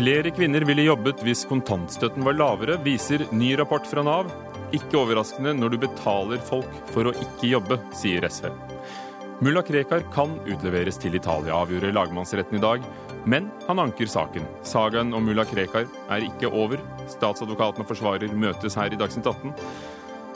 Flere 0.00 0.30
kvinner 0.32 0.64
ville 0.64 0.86
jobbet 0.86 1.18
hvis 1.20 1.42
kontantstøtten 1.44 2.24
var 2.24 2.32
lavere, 2.32 2.78
viser 2.80 3.20
ny 3.36 3.50
rapport 3.60 3.84
fra 3.84 4.00
Nav. 4.00 4.30
Ikke 4.72 4.96
overraskende 4.96 5.52
når 5.52 5.74
du 5.74 5.82
betaler 5.82 6.40
folk 6.40 6.70
for 6.88 7.10
å 7.10 7.12
ikke 7.20 7.50
jobbe, 7.50 7.76
sier 7.92 8.24
SV. 8.24 8.46
Mulla 9.44 9.60
Krekar 9.66 10.06
kan 10.14 10.38
utleveres 10.48 10.96
til 11.02 11.18
Italia, 11.18 11.52
avgjorde 11.58 11.90
lagmannsretten 11.92 12.56
i 12.56 12.62
dag. 12.62 12.86
Men 13.28 13.50
han 13.66 13.82
anker 13.82 14.08
saken. 14.08 14.46
Sagaen 14.64 15.12
om 15.12 15.26
mulla 15.28 15.44
Krekar 15.50 15.84
er 15.84 16.24
ikke 16.24 16.48
over. 16.48 16.80
Statsadvokaten 17.12 17.84
og 17.84 17.90
forsvarer 17.90 18.32
møtes 18.32 18.78
her 18.80 18.96
i 18.96 19.00
Dagsnytt 19.02 19.28
18. 19.28 19.52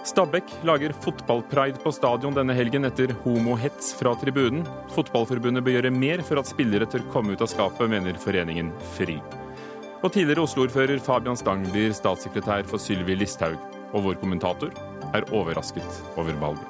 Stabæk 0.05 0.53
lager 0.69 0.93
fotballpride 1.07 1.81
på 1.81 1.95
stadion 1.96 2.37
denne 2.37 2.53
helgen 2.59 2.85
etter 2.85 3.17
homohets 3.23 3.95
fra 3.96 4.12
tribunen. 4.21 4.68
Fotballforbundet 4.93 5.65
bør 5.65 5.79
gjøre 5.79 5.95
mer 5.96 6.21
for 6.29 6.43
at 6.43 6.53
spillere 6.53 6.90
tør 6.93 7.09
komme 7.17 7.32
ut 7.32 7.46
av 7.49 7.49
skapet, 7.54 7.89
mener 7.89 8.21
foreningen 8.21 8.68
FRI. 8.99 9.17
Og 10.04 10.13
tidligere 10.13 10.43
Oslo-ordfører 10.44 10.99
Fabian 11.00 11.39
Stang 11.40 11.63
blir 11.72 11.94
statssekretær 11.96 12.67
for 12.68 12.76
Sylvi 12.76 13.14
Listhaug. 13.17 13.57
Og 13.96 14.03
vår 14.04 14.18
kommentator 14.21 14.68
er 15.17 15.25
overrasket 15.32 16.03
over 16.21 16.36
valget. 16.43 16.67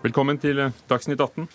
Velkommen 0.00 0.40
til 0.40 0.62
Dagsnytt 0.88 1.20
18. 1.20 1.50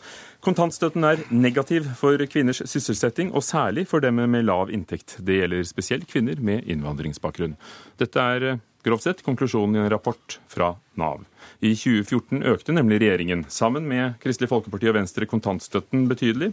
Kontantstøtten 0.45 1.09
er 1.09 1.25
negativ 1.33 1.89
for 1.97 2.21
kvinners 2.29 2.61
sysselsetting, 2.69 3.33
og 3.33 3.41
særlig 3.41 3.87
for 3.89 4.05
dem 4.05 4.21
med 4.29 4.45
lav 4.45 4.69
inntekt. 4.69 5.17
Det 5.25 5.41
gjelder 5.41 5.65
spesielt 5.65 6.05
kvinner 6.05 6.37
med 6.37 6.69
innvandringsbakgrunn. 6.69 7.57
Dette 7.97 8.29
er 8.37 8.59
grovt 8.85 9.09
sett 9.09 9.25
konklusjonen 9.25 9.79
i 9.79 9.87
en 9.87 9.89
rapport 9.89 10.37
fra 10.45 10.75
Nav. 11.01 11.25
I 11.63 11.71
2014 11.77 12.43
økte 12.51 12.73
nemlig 12.75 12.99
regjeringen, 13.03 13.45
sammen 13.47 13.87
med 13.87 14.17
Kristelig 14.23 14.49
Folkeparti 14.51 14.89
og 14.91 14.97
Venstre, 14.97 15.27
kontantstøtten 15.29 16.07
betydelig. 16.09 16.51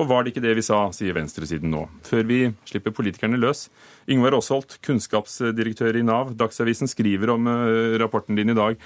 Og 0.00 0.08
var 0.08 0.24
det 0.24 0.32
ikke 0.32 0.44
det 0.46 0.54
vi 0.56 0.64
sa, 0.64 0.86
sier 0.96 1.12
venstresiden 1.16 1.72
nå. 1.72 1.84
Før 2.06 2.24
vi 2.28 2.38
slipper 2.68 2.94
politikerne 2.96 3.40
løs. 3.40 3.66
Yngvar 4.10 4.38
Aasholt, 4.38 4.78
kunnskapsdirektør 4.84 5.98
i 6.00 6.04
Nav. 6.06 6.32
Dagsavisen 6.40 6.88
skriver 6.88 7.34
om 7.34 7.50
eh, 7.50 7.98
rapporten 8.00 8.38
din 8.38 8.54
i 8.54 8.56
dag. 8.56 8.80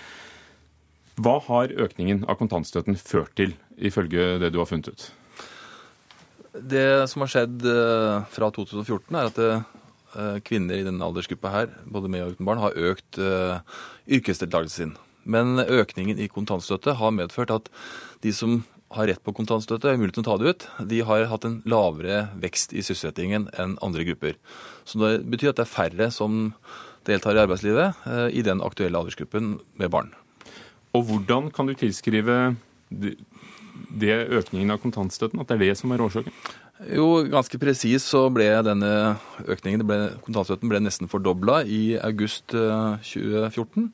Hva 1.22 1.36
har 1.46 1.72
økningen 1.86 2.26
av 2.26 2.40
kontantstøtten 2.40 2.98
ført 2.98 3.36
til, 3.38 3.54
ifølge 3.78 4.34
det 4.42 4.50
du 4.52 4.58
har 4.60 4.68
funnet 4.68 4.90
ut? 4.90 5.06
Det 6.56 7.06
som 7.12 7.22
har 7.22 7.32
skjedd 7.32 7.64
eh, 7.70 8.26
fra 8.34 8.50
2014, 8.58 9.06
er 9.14 9.30
at 9.30 9.42
eh, 9.46 10.36
kvinner 10.42 10.82
i 10.82 10.84
denne 10.84 11.06
aldersgruppa 11.06 11.54
her, 11.54 11.72
både 11.86 12.10
med 12.10 12.26
og 12.26 12.34
uten 12.34 12.50
barn, 12.50 12.64
har 12.66 12.76
økt 12.92 13.22
yrkesdeltakelsen 14.10 14.90
sin. 14.90 14.96
Men 15.26 15.60
økningen 15.60 16.20
i 16.22 16.30
kontantstøtte 16.32 16.96
har 17.00 17.14
medført 17.14 17.52
at 17.54 17.70
de 18.24 18.32
som 18.34 18.62
har 18.94 19.08
rett 19.10 19.22
på 19.26 19.34
kontantstøtte, 19.34 19.90
er 19.90 19.98
mulighet 19.98 20.20
til 20.20 20.24
å 20.24 20.28
ta 20.28 20.36
det 20.38 20.52
ut, 20.52 20.66
de 20.88 21.00
har 21.08 21.26
hatt 21.30 21.46
en 21.48 21.58
lavere 21.68 22.28
vekst 22.40 22.72
i 22.72 22.84
sysselsettingen 22.86 23.48
enn 23.58 23.74
andre 23.84 24.06
grupper. 24.06 24.36
Så 24.86 25.00
det 25.02 25.26
betyr 25.26 25.50
at 25.50 25.58
det 25.58 25.66
er 25.66 25.72
færre 25.72 26.10
som 26.14 26.52
deltar 27.06 27.36
i 27.36 27.42
arbeidslivet 27.42 28.06
uh, 28.06 28.28
i 28.30 28.44
den 28.46 28.62
aktuelle 28.64 28.98
aldersgruppen 28.98 29.56
med 29.78 29.90
barn. 29.92 30.14
Og 30.96 31.08
hvordan 31.10 31.50
kan 31.54 31.68
du 31.68 31.74
tilskrive 31.76 32.54
det 32.90 34.14
økningen 34.38 34.72
av 34.72 34.80
kontantstøtten, 34.82 35.42
at 35.42 35.50
det 35.50 35.58
er 35.58 35.64
det 35.66 35.78
som 35.82 35.92
er 35.92 36.02
årsaken? 36.06 36.34
Jo, 36.92 37.24
ganske 37.32 37.58
presis 37.60 38.04
så 38.04 38.26
ble 38.32 38.48
denne 38.64 39.16
økningen, 39.48 39.84
ble, 39.88 39.98
kontantstøtten 40.24 40.70
ble 40.70 40.80
nesten 40.84 41.08
fordobla 41.08 41.62
i 41.64 41.96
august 42.04 42.52
2014. 42.52 43.88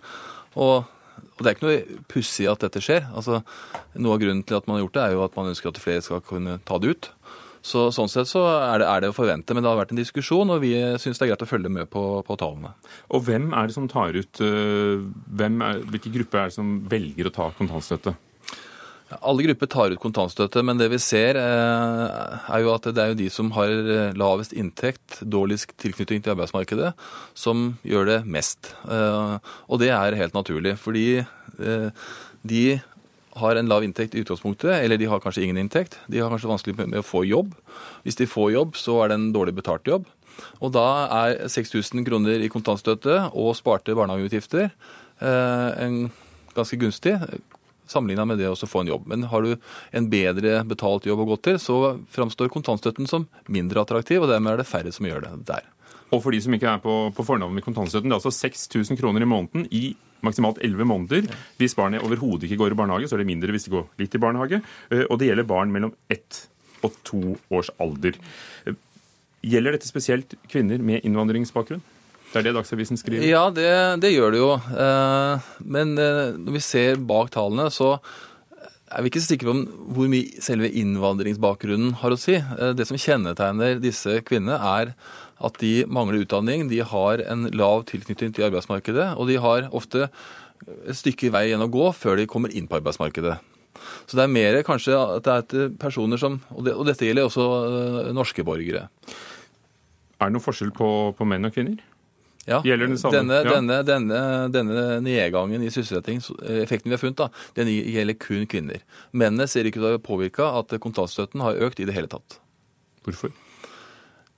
Og, 0.58 0.88
og, 1.32 1.40
det 1.42 1.48
er 1.48 1.56
ikke 1.56 1.66
noe 1.66 2.02
pussig 2.12 2.46
at 2.50 2.64
dette 2.64 2.82
skjer. 2.84 3.06
Altså, 3.16 3.40
noe 3.96 4.16
av 4.16 4.22
grunnen 4.22 4.44
til 4.46 4.58
at 4.58 4.68
man 4.68 4.78
har 4.78 4.86
gjort 4.86 4.98
det, 4.98 5.04
er 5.06 5.16
jo 5.16 5.24
at 5.26 5.38
man 5.38 5.50
ønsker 5.52 5.72
at 5.72 5.80
flere 5.82 6.04
skal 6.04 6.22
kunne 6.26 6.58
ta 6.68 6.78
det 6.82 6.94
ut. 6.94 7.10
Så 7.62 7.86
Sånn 7.94 8.10
sett 8.10 8.26
så 8.26 8.42
er 8.50 8.82
det, 8.82 8.88
er 8.90 9.04
det, 9.04 9.12
å 9.12 9.16
forvente, 9.16 9.54
men 9.54 9.62
det 9.62 9.70
har 9.70 9.78
vært 9.78 9.92
en 9.94 10.00
diskusjon, 10.00 10.50
og 10.50 10.64
vi 10.64 10.72
syns 10.98 11.20
det 11.20 11.28
er 11.28 11.32
greit 11.32 11.44
å 11.46 11.50
følge 11.50 11.70
med 11.70 11.90
på, 11.92 12.02
på 12.26 12.36
tallene. 12.40 12.72
Og 13.14 13.22
hvem 13.28 13.52
er 13.54 13.70
det 13.70 13.76
som 13.76 13.86
tar 13.90 14.18
ut 14.18 14.42
er, 14.42 15.04
Hvilke 15.92 16.10
grupper 16.18 16.42
er 16.42 16.50
det 16.50 16.56
som 16.58 16.74
velger 16.90 17.30
å 17.30 17.34
ta 17.34 17.48
kontantstøtte? 17.54 18.16
Alle 19.20 19.44
grupper 19.44 19.68
tar 19.70 19.92
ut 19.92 20.00
kontantstøtte, 20.00 20.62
men 20.64 20.78
det 20.80 20.88
vi 20.92 21.00
ser 21.02 21.36
er 21.36 22.62
jo 22.62 22.70
at 22.72 22.86
det 22.88 23.02
er 23.02 23.12
jo 23.12 23.18
de 23.18 23.28
som 23.32 23.50
har 23.56 23.72
lavest 24.16 24.54
inntekt, 24.56 25.18
dårligst 25.20 25.74
tilknytning 25.82 26.22
til 26.22 26.32
arbeidsmarkedet, 26.32 26.92
som 27.34 27.74
gjør 27.84 28.08
det 28.08 28.18
mest. 28.24 28.72
Og 28.88 29.82
det 29.82 29.90
er 29.92 30.18
helt 30.20 30.38
naturlig, 30.38 30.78
fordi 30.80 31.20
de 32.42 32.64
har 33.40 33.56
en 33.56 33.68
lav 33.68 33.84
inntekt 33.84 34.14
i 34.14 34.22
utgangspunktet, 34.22 34.74
eller 34.82 35.00
de 35.00 35.08
har 35.08 35.20
kanskje 35.22 35.46
ingen 35.46 35.60
inntekt. 35.62 35.96
De 36.10 36.20
har 36.20 36.32
kanskje 36.32 36.50
vanskelig 36.50 36.76
med 36.82 37.00
å 37.00 37.06
få 37.06 37.24
jobb. 37.24 37.54
Hvis 38.04 38.18
de 38.20 38.28
får 38.28 38.52
jobb, 38.56 38.76
så 38.76 38.98
er 39.02 39.12
det 39.12 39.18
en 39.18 39.30
dårlig 39.34 39.56
betalt 39.56 39.88
jobb. 39.88 40.08
Og 40.60 40.72
da 40.74 40.86
er 41.22 41.48
6000 41.52 42.04
kroner 42.08 42.44
i 42.44 42.50
kontantstøtte 42.52 43.18
og 43.30 43.56
sparte 43.56 43.96
barnehageutgifter 43.96 44.68
eh, 44.68 45.70
en 45.84 46.06
ganske 46.56 46.78
gunstig 46.80 47.16
sammenligna 47.90 48.26
med 48.28 48.40
det 48.40 48.48
å 48.50 48.56
få 48.56 48.82
en 48.82 48.92
jobb. 48.92 49.06
Men 49.10 49.26
har 49.30 49.44
du 49.44 49.54
en 49.90 50.08
bedre 50.12 50.60
betalt 50.68 51.06
jobb 51.08 51.24
å 51.24 51.28
gå 51.32 51.38
til, 51.48 51.58
så 51.62 51.78
framstår 52.12 52.52
kontantstøtten 52.52 53.08
som 53.10 53.28
mindre 53.52 53.82
attraktiv, 53.82 54.22
og 54.22 54.30
dermed 54.32 54.54
er 54.54 54.62
det 54.62 54.70
færre 54.70 54.94
som 54.94 55.08
gjør 55.08 55.26
det 55.26 55.34
der. 55.52 55.68
Og 56.12 56.20
for 56.20 56.34
de 56.34 56.42
som 56.44 56.52
ikke 56.52 56.68
er 56.68 56.80
på, 56.84 56.94
på 57.16 57.24
fornavn 57.24 57.54
med 57.56 57.64
kontantstøtten, 57.64 58.10
det 58.10 58.16
er 58.16 58.20
altså 58.20 58.34
6000 58.36 59.00
kroner 59.00 59.24
i 59.24 59.28
måneden 59.28 59.68
i 59.72 59.84
maksimalt 60.22 60.60
11 60.62 60.86
måneder. 60.88 61.28
Hvis 61.58 61.74
barnet 61.78 62.04
overhodet 62.04 62.46
ikke 62.46 62.60
går 62.60 62.74
i 62.74 62.78
barnehage, 62.78 63.08
så 63.08 63.16
er 63.16 63.24
det 63.24 63.30
mindre 63.32 63.54
hvis 63.54 63.66
de 63.66 63.74
går 63.74 63.86
litt 64.00 64.14
i 64.14 64.22
barnehage. 64.22 64.60
Eh, 64.92 65.06
og 65.08 65.18
det 65.18 65.30
gjelder 65.30 65.48
barn 65.48 65.72
mellom 65.74 65.94
ett 66.12 66.44
og 66.86 66.94
to 67.06 67.22
års 67.54 67.72
alder. 67.82 68.18
Eh, 68.66 68.76
gjelder 69.42 69.76
dette 69.76 69.88
spesielt 69.88 70.36
kvinner 70.52 70.82
med 70.84 71.02
innvandringsbakgrunn? 71.06 71.82
Det 72.32 72.40
er 72.40 72.48
det 72.48 72.56
Dagsavisen 72.56 72.96
skriver? 72.96 73.24
Ja, 73.28 73.46
det, 73.52 73.68
det 74.00 74.14
gjør 74.14 74.32
det 74.32 74.40
jo. 74.40 74.52
Eh, 74.56 75.48
men 75.76 75.96
når 75.96 76.54
vi 76.56 76.62
ser 76.64 77.00
bak 77.00 77.32
tallene, 77.34 77.68
så 77.72 77.98
er 78.92 79.04
vi 79.04 79.12
ikke 79.12 79.22
så 79.24 79.34
sikre 79.34 79.52
på 79.52 79.88
hvor 79.96 80.08
mye 80.12 80.44
selve 80.44 80.70
innvandringsbakgrunnen 80.80 81.98
har 82.00 82.12
å 82.12 82.20
si. 82.20 82.38
Det 82.76 82.88
som 82.88 83.00
kjennetegner 83.00 83.78
disse 83.80 84.18
kvinnene, 84.28 84.56
er 84.56 84.94
at 85.42 85.58
de 85.60 85.72
mangler 85.90 86.22
utdanning, 86.22 86.68
de 86.70 86.82
har 86.86 87.22
en 87.26 87.48
lav 87.56 87.86
tilknytning 87.88 88.34
til 88.36 88.46
arbeidsmarkedet, 88.48 89.12
og 89.18 89.28
de 89.30 89.38
har 89.42 89.68
ofte 89.74 90.06
et 90.06 90.98
stykke 90.98 91.32
vei 91.34 91.48
igjen 91.48 91.64
å 91.64 91.70
gå 91.72 91.88
før 91.96 92.20
de 92.20 92.28
kommer 92.30 92.52
inn 92.54 92.68
på 92.70 92.78
arbeidsmarkedet. 92.78 93.38
Så 94.06 94.18
det 94.18 94.24
er 94.24 94.34
mer 94.34 94.60
kanskje 94.66 94.94
at 94.94 95.26
det 95.26 95.62
er 95.64 95.72
personer 95.80 96.20
som 96.20 96.38
Og, 96.52 96.64
det, 96.66 96.74
og 96.76 96.86
dette 96.86 97.06
gjelder 97.06 97.26
også 97.26 98.12
norske 98.14 98.44
borgere. 98.46 98.86
Er 100.20 100.28
det 100.28 100.36
noen 100.36 100.44
forskjell 100.44 100.70
på, 100.76 100.88
på 101.18 101.26
menn 101.26 101.48
og 101.48 101.54
kvinner? 101.54 101.80
Ja, 102.48 102.58
denne, 102.64 102.96
ja. 102.98 103.52
Denne, 103.54 103.76
denne, 103.86 104.22
denne, 104.50 104.86
nedgangen 105.04 105.62
i 105.62 105.70
sysselsetting, 105.70 106.18
effekten 106.64 106.90
vi 106.90 106.96
har 106.96 107.02
funnet, 107.02 107.20
da, 107.20 107.28
den 107.54 107.70
gjelder 107.70 108.18
kun 108.18 108.48
kvinner. 108.50 108.82
Mennene 109.14 109.46
ser 109.46 109.68
ikke 109.68 109.78
ut 109.78 109.86
til 109.86 110.00
å 110.00 110.02
påvirke 110.02 110.48
at 110.58 110.74
kontantstøtten 110.82 111.44
har 111.44 111.60
økt 111.62 111.78
i 111.78 111.86
det 111.86 111.94
hele 111.94 112.10
tatt. 112.10 112.40
Hvorfor? 113.06 113.30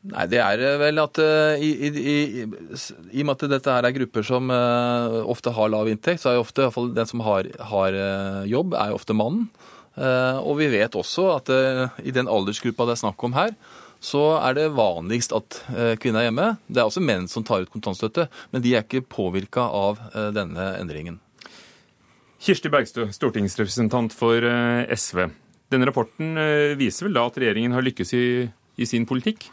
Nei, 0.05 0.27
det 0.29 0.41
er 0.45 0.61
vel 0.77 1.01
at 1.01 1.17
uh, 1.17 1.55
i, 1.57 1.71
i, 1.89 1.89
i, 1.89 2.17
i, 2.45 3.23
og 3.23 3.29
med 3.31 3.33
at 3.39 3.45
dette 3.55 3.73
her 3.73 3.87
er 3.89 3.95
grupper 3.97 4.27
som 4.27 4.53
uh, 4.53 5.23
ofte 5.33 5.55
har 5.57 5.71
lav 5.73 5.89
inntekt, 5.89 6.21
så 6.21 6.29
er 6.29 6.37
jo 6.37 6.43
ofte, 6.45 6.61
i 6.61 6.67
hvert 6.67 6.77
fall 6.77 6.91
den 6.93 7.09
som 7.09 7.23
har, 7.25 7.49
har 7.71 7.97
uh, 7.97 8.43
jobb, 8.51 8.77
er 8.77 8.93
jo 8.93 8.99
ofte 9.01 9.17
mannen. 9.17 9.49
og 9.95 10.57
vi 10.59 10.67
vet 10.73 10.97
også 10.99 11.25
at 11.37 11.51
i 12.03 12.11
den 12.11 12.27
aldersgruppa 12.27 12.83
det 12.89 12.97
er 12.97 13.01
snakk 13.05 13.23
om 13.23 13.37
her, 13.37 13.53
så 14.05 14.23
er 14.37 14.59
det 14.59 14.67
vanligst 14.77 15.33
at 15.33 15.63
kvinner 16.03 16.21
er 16.21 16.29
hjemme. 16.29 16.49
Det 16.69 16.83
er 16.83 16.91
også 16.91 17.01
menn 17.01 17.25
som 17.31 17.47
tar 17.47 17.65
ut 17.65 17.73
kontantstøtte, 17.73 18.27
men 18.53 18.65
de 18.65 18.75
er 18.75 18.85
ikke 18.85 19.07
påvirka 19.09 19.65
av 19.65 20.03
denne 20.37 20.67
endringen. 20.77 21.17
Kirsti 22.45 22.69
Bergstø, 22.69 23.07
stortingsrepresentant 23.17 24.13
for 24.13 24.45
SV. 24.93 25.25
Denne 25.73 25.89
rapporten 25.89 26.37
viser 26.77 27.09
vel 27.09 27.17
da 27.17 27.25
at 27.31 27.41
regjeringen 27.41 27.73
har 27.73 27.87
lykkes 27.87 28.13
i, 28.19 28.25
i 28.77 28.89
sin 28.89 29.09
politikk? 29.09 29.49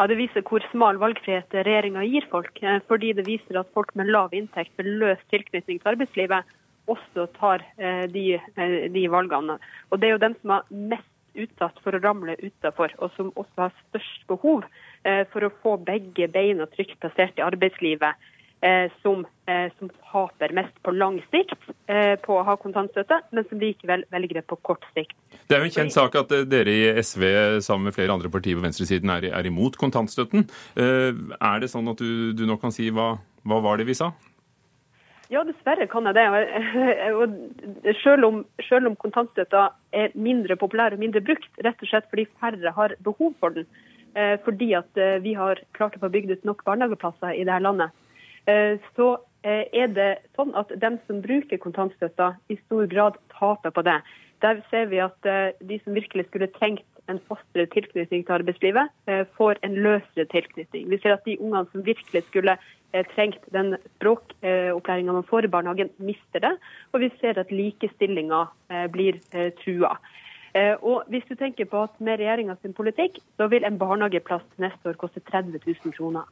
Ja, 0.00 0.06
Det 0.08 0.16
viser 0.16 0.40
hvor 0.40 0.64
smal 0.70 0.96
valgfrihet 0.96 1.52
regjeringa 1.52 2.06
gir 2.08 2.24
folk. 2.32 2.54
Eh, 2.64 2.78
fordi 2.88 3.12
det 3.12 3.26
viser 3.26 3.58
at 3.60 3.68
folk 3.76 3.92
med 4.00 4.08
lav 4.08 4.32
inntekt 4.32 4.72
med 4.80 4.88
løs 5.02 5.20
tilknytning 5.28 5.76
til 5.76 5.90
arbeidslivet 5.92 6.56
også 6.88 7.26
tar 7.36 7.60
eh, 7.76 8.06
de, 8.08 8.38
eh, 8.40 8.88
de 8.88 9.02
valgene. 9.12 9.58
Og 9.90 10.00
Det 10.00 10.08
er 10.08 10.14
jo 10.14 10.22
dem 10.24 10.36
som 10.40 10.54
har 10.56 10.64
mest 10.72 11.09
utsatt 11.34 11.78
for 11.84 11.96
å 11.96 12.02
ramle 12.02 12.36
utafor, 12.40 12.94
og 12.98 13.14
som 13.16 13.32
også 13.34 13.66
har 13.66 13.76
størst 13.88 14.26
behov 14.30 14.66
for 15.32 15.46
å 15.46 15.48
få 15.62 15.78
begge 15.80 16.26
beina 16.28 16.66
trygt 16.74 16.98
plassert 17.00 17.38
i 17.40 17.44
arbeidslivet 17.46 18.18
eh, 18.60 18.92
som, 19.02 19.26
eh, 19.46 19.70
som, 19.78 19.90
taper 20.10 20.52
mest 20.52 20.74
på 20.82 20.90
lang 20.90 21.20
sikt 21.30 21.68
eh, 21.86 22.16
på 22.20 22.34
å 22.40 22.44
ha 22.46 22.56
kontantstøtte, 22.60 23.20
men 23.30 23.46
som 23.48 23.60
likevel 23.62 24.04
velger 24.10 24.40
det 24.40 24.46
på 24.50 24.58
kort 24.66 24.84
sikt. 24.96 25.14
Det 25.46 25.56
er 25.56 25.62
jo 25.62 25.70
en 25.70 25.76
kjent 25.76 25.94
sak 25.94 26.18
at 26.18 26.34
eh, 26.34 26.46
dere 26.50 26.74
i 26.74 26.88
SV 26.98 27.24
sammen 27.64 27.88
med 27.88 27.96
flere 27.96 28.16
andre 28.16 28.32
partier 28.32 28.58
på 28.58 28.64
venstresiden 28.64 29.12
er, 29.14 29.30
er 29.30 29.50
imot 29.50 29.78
kontantstøtten. 29.80 30.48
Eh, 30.74 31.12
er 31.38 31.62
det 31.62 31.70
sånn 31.72 31.92
at 31.92 32.02
du, 32.02 32.32
du 32.36 32.46
nå 32.48 32.58
kan 32.62 32.74
si 32.74 32.90
hva, 32.94 33.12
hva 33.46 33.62
var 33.64 33.80
det 33.80 33.88
vi 33.90 33.98
sa? 33.98 34.12
Ja, 35.30 35.44
dessverre 35.46 35.86
kan 35.86 36.08
jeg 36.08 36.16
det. 36.18 36.26
Og 37.20 37.94
selv 38.02 38.26
om, 38.26 38.40
selv 38.66 38.90
om 38.90 38.98
kontantstøtta 38.98 39.68
er 39.94 40.14
mindre 40.18 40.56
populær 40.58 40.96
og 40.96 41.02
mindre 41.02 41.22
brukt, 41.22 41.50
rett 41.62 41.78
og 41.78 41.90
slett 41.90 42.08
fordi 42.10 42.26
færre 42.42 42.72
har 42.74 42.96
behov 43.06 43.36
for 43.38 43.54
den, 43.54 43.68
eh, 44.18 44.34
fordi 44.42 44.72
at 44.74 44.98
eh, 44.98 45.20
vi 45.22 45.36
har 45.38 45.62
klart 45.78 45.94
å 45.94 46.02
få 46.02 46.10
bygd 46.10 46.34
ut 46.34 46.48
nok 46.48 46.64
barnehageplasser 46.66 47.36
i 47.36 47.44
dette 47.46 47.62
landet, 47.62 47.94
eh, 48.50 48.78
så 48.98 49.16
er 49.40 49.86
det 49.96 50.10
sånn 50.36 50.50
at 50.58 50.68
dem 50.82 50.98
som 51.08 51.22
bruker 51.24 51.56
kontantstøtta, 51.62 52.34
i 52.52 52.58
stor 52.66 52.90
grad 52.90 53.14
taper 53.32 53.72
på 53.72 53.84
det. 53.86 53.94
Der 54.44 54.58
ser 54.68 54.90
vi 54.90 54.98
at 55.00 55.16
de 55.64 55.78
som 55.80 55.96
virkelig 55.96 56.26
skulle 56.26 56.50
trengt 56.58 56.84
en 57.08 57.22
fastere 57.24 57.64
tilknytning 57.72 58.26
til 58.26 58.36
arbeidslivet, 58.36 58.92
får 59.38 59.62
en 59.64 59.78
løsere 59.80 60.28
tilknytning. 60.28 60.90
Vi 60.92 60.98
ser 61.00 61.16
at 61.16 61.24
de 61.24 61.38
ungene 61.40 61.64
som 61.72 61.86
virkelig 61.88 62.26
skulle 62.26 62.58
trengt 63.14 63.44
den 63.54 63.76
språkopplæringa 63.96 65.12
man 65.12 65.26
får 65.28 65.46
i 65.46 65.52
barnehagen, 65.52 65.90
mister 65.98 66.42
det. 66.42 66.52
Og 66.92 67.00
vi 67.00 67.10
ser 67.20 67.38
at 67.38 67.52
likestillinga 67.54 68.46
eh, 68.70 68.86
blir 68.90 69.20
eh, 69.32 69.52
trua. 69.62 69.96
Og 70.82 71.04
hvis 71.06 71.22
du 71.28 71.36
tenker 71.38 71.68
på 71.70 71.84
at 71.86 72.00
Med 72.02 72.18
regjeringas 72.18 72.58
politikk 72.74 73.20
så 73.38 73.46
vil 73.46 73.62
en 73.62 73.78
barnehageplass 73.78 74.42
neste 74.58 74.88
år 74.88 74.96
koste 74.98 75.20
30 75.20 75.60
000 75.62 75.92
kroner. 75.94 76.26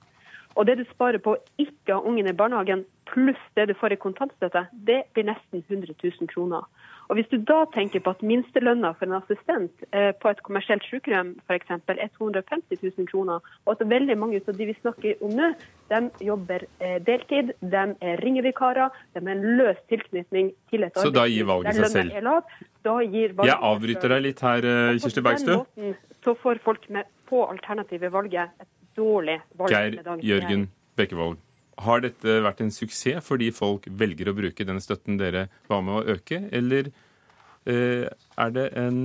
Og 0.58 0.66
Det 0.66 0.78
du 0.78 0.84
sparer 0.90 1.18
på 1.22 1.36
ikke 1.58 1.94
å 1.94 2.00
ha 2.00 2.08
ungen 2.08 2.26
i 2.26 2.34
barnehagen, 2.34 2.82
pluss 3.06 3.38
det 3.54 3.68
du 3.68 3.74
får 3.78 3.94
i 3.94 4.00
kontantstøtte, 4.02 4.66
det 4.72 5.04
blir 5.14 5.28
nesten 5.28 5.62
100 5.68 5.94
000 6.02 6.26
kroner. 6.34 6.66
Og 7.08 7.16
Hvis 7.16 7.28
du 7.32 7.38
da 7.40 7.62
tenker 7.72 8.02
på 8.04 8.12
at 8.12 8.22
minstelønna 8.22 8.90
for 8.98 9.08
en 9.08 9.16
assistent 9.16 9.84
eh, 9.96 10.10
på 10.20 10.28
et 10.28 10.42
kommersielt 10.44 10.84
sykehjem 10.84 11.30
f.eks. 11.48 11.70
er 11.88 12.10
250 12.18 12.82
000 12.82 13.08
kroner, 13.08 13.40
og 13.64 13.70
at 13.72 13.84
veldig 13.88 14.16
mange 14.20 14.40
av 14.44 14.58
de 14.58 14.66
vi 14.68 14.74
snakker 14.76 15.22
om 15.24 15.32
nå, 15.38 15.48
de 15.88 16.02
jobber 16.26 16.66
eh, 16.84 16.98
deltid, 17.06 17.54
de 17.62 17.84
er 18.04 18.20
ringevikarer, 18.20 18.92
de 19.14 19.24
har 19.24 19.32
en 19.32 19.46
løs 19.56 19.80
tilknytning 19.88 20.52
til 20.68 20.84
et 20.84 20.92
arbeid. 20.92 21.08
Så 21.08 21.14
da 21.16 21.24
gir 21.32 21.48
valget 21.48 21.80
seg 21.80 21.94
selv? 21.96 22.20
Lav, 22.28 22.52
valget 22.84 23.48
Jeg 23.48 23.58
avbryter 23.72 24.16
deg 24.16 24.24
litt 24.28 24.44
her, 24.44 24.68
eh, 24.74 25.00
Kirsti 25.00 25.24
Bergstø. 25.24 25.58
På 25.64 25.80
den 25.80 25.92
måten 25.94 26.24
så 26.28 26.36
får 26.44 26.60
folk 26.64 26.88
med 26.92 27.08
få 27.28 27.46
alternative 27.48 28.12
valget 28.12 28.52
et 28.60 28.72
dårlig 28.96 29.40
valg. 29.56 29.72
Geir 29.72 30.18
Jørgen 30.20 30.68
Bekkevold. 30.98 31.40
Har 31.78 32.02
dette 32.02 32.40
vært 32.42 32.62
en 32.64 32.72
suksess 32.74 33.22
fordi 33.24 33.52
folk 33.54 33.86
velger 34.00 34.30
å 34.30 34.36
bruke 34.36 34.66
den 34.66 34.80
støtten 34.82 35.18
dere 35.20 35.46
var 35.70 35.84
med 35.86 36.00
å 36.00 36.16
øke, 36.16 36.42
eller 36.54 36.90
eh, 37.68 38.06
er 38.08 38.54
det 38.54 38.68
en 38.80 39.00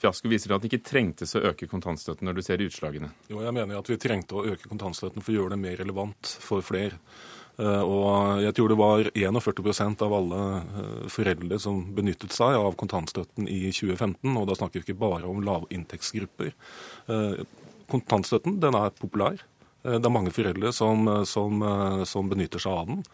fiasko? 0.00 0.28
Viser 0.28 0.52
at 0.52 0.64
det 0.64 0.70
ikke 0.70 0.90
trengtes 0.90 1.32
å 1.38 1.44
øke 1.52 1.68
kontantstøtten 1.70 2.28
når 2.28 2.38
du 2.38 2.42
ser 2.44 2.64
utslagene? 2.64 3.12
Jo, 3.32 3.40
jeg 3.44 3.56
mener 3.56 3.80
at 3.80 3.88
vi 3.88 3.98
trengte 4.00 4.36
å 4.36 4.44
øke 4.52 4.68
kontantstøtten 4.68 5.24
for 5.24 5.32
å 5.32 5.38
gjøre 5.38 5.54
det 5.56 5.62
mer 5.62 5.80
relevant 5.80 6.34
for 6.44 6.64
flere. 6.66 7.00
Eh, 7.60 7.84
og 7.84 8.44
jeg 8.44 8.56
tror 8.56 8.72
det 8.72 8.80
var 8.80 9.10
41% 9.14 10.04
av 10.04 10.16
alle 10.18 10.42
eh, 10.58 11.06
foreldre 11.12 11.60
som 11.62 11.80
benyttet 11.96 12.36
seg 12.36 12.58
av 12.58 12.76
kontantstøtten 12.80 13.48
i 13.48 13.62
2015. 13.72 14.28
Og 14.34 14.44
da 14.50 14.58
snakker 14.60 14.82
vi 14.82 14.90
ikke 14.90 15.00
bare 15.06 15.28
om 15.30 15.40
lavinntektsgrupper. 15.46 16.52
Kontantstøtten 17.90 18.60
den 18.62 18.76
er 18.76 18.92
populær. 19.00 19.40
Eh, 19.84 19.98
det 19.98 20.06
er 20.06 20.14
mange 20.14 20.32
foreldre 20.34 20.72
som, 20.72 21.06
eh, 21.08 21.24
som, 21.24 21.62
eh, 21.62 22.04
som, 22.04 22.28
benytter 22.28 22.58
seg 22.58 22.72
av 22.72 22.86
den. 22.86 23.04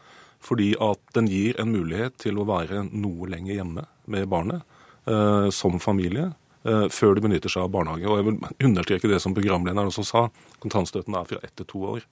Fordi 0.40 0.74
at 0.80 1.00
den 1.14 1.26
gir 1.26 1.58
en 1.60 1.72
mulighet 1.72 2.18
til 2.18 2.38
å 2.38 2.46
være 2.46 2.84
noe 2.92 3.26
lenger 3.26 3.54
hjemme 3.56 3.86
med 4.06 4.28
barnet 4.28 4.62
eh, 5.06 5.50
som 5.50 5.78
familie. 5.80 6.32
Eh, 6.66 6.88
før 6.90 7.14
de 7.14 7.22
benytter 7.22 7.52
seg 7.52 7.62
av 7.62 7.70
barnehage. 7.70 8.08
Og 8.10 8.18
jeg 8.18 8.26
vil 8.26 8.68
understreke 8.68 9.10
det 9.10 9.20
som 9.22 9.34
programlederen 9.34 9.86
også 9.86 10.04
sa. 10.06 10.26
Kontantstøtten 10.62 11.14
er 11.14 11.28
fra 11.28 11.38
ett 11.42 11.54
til 11.56 11.68
to 11.70 11.82
år. 11.94 12.06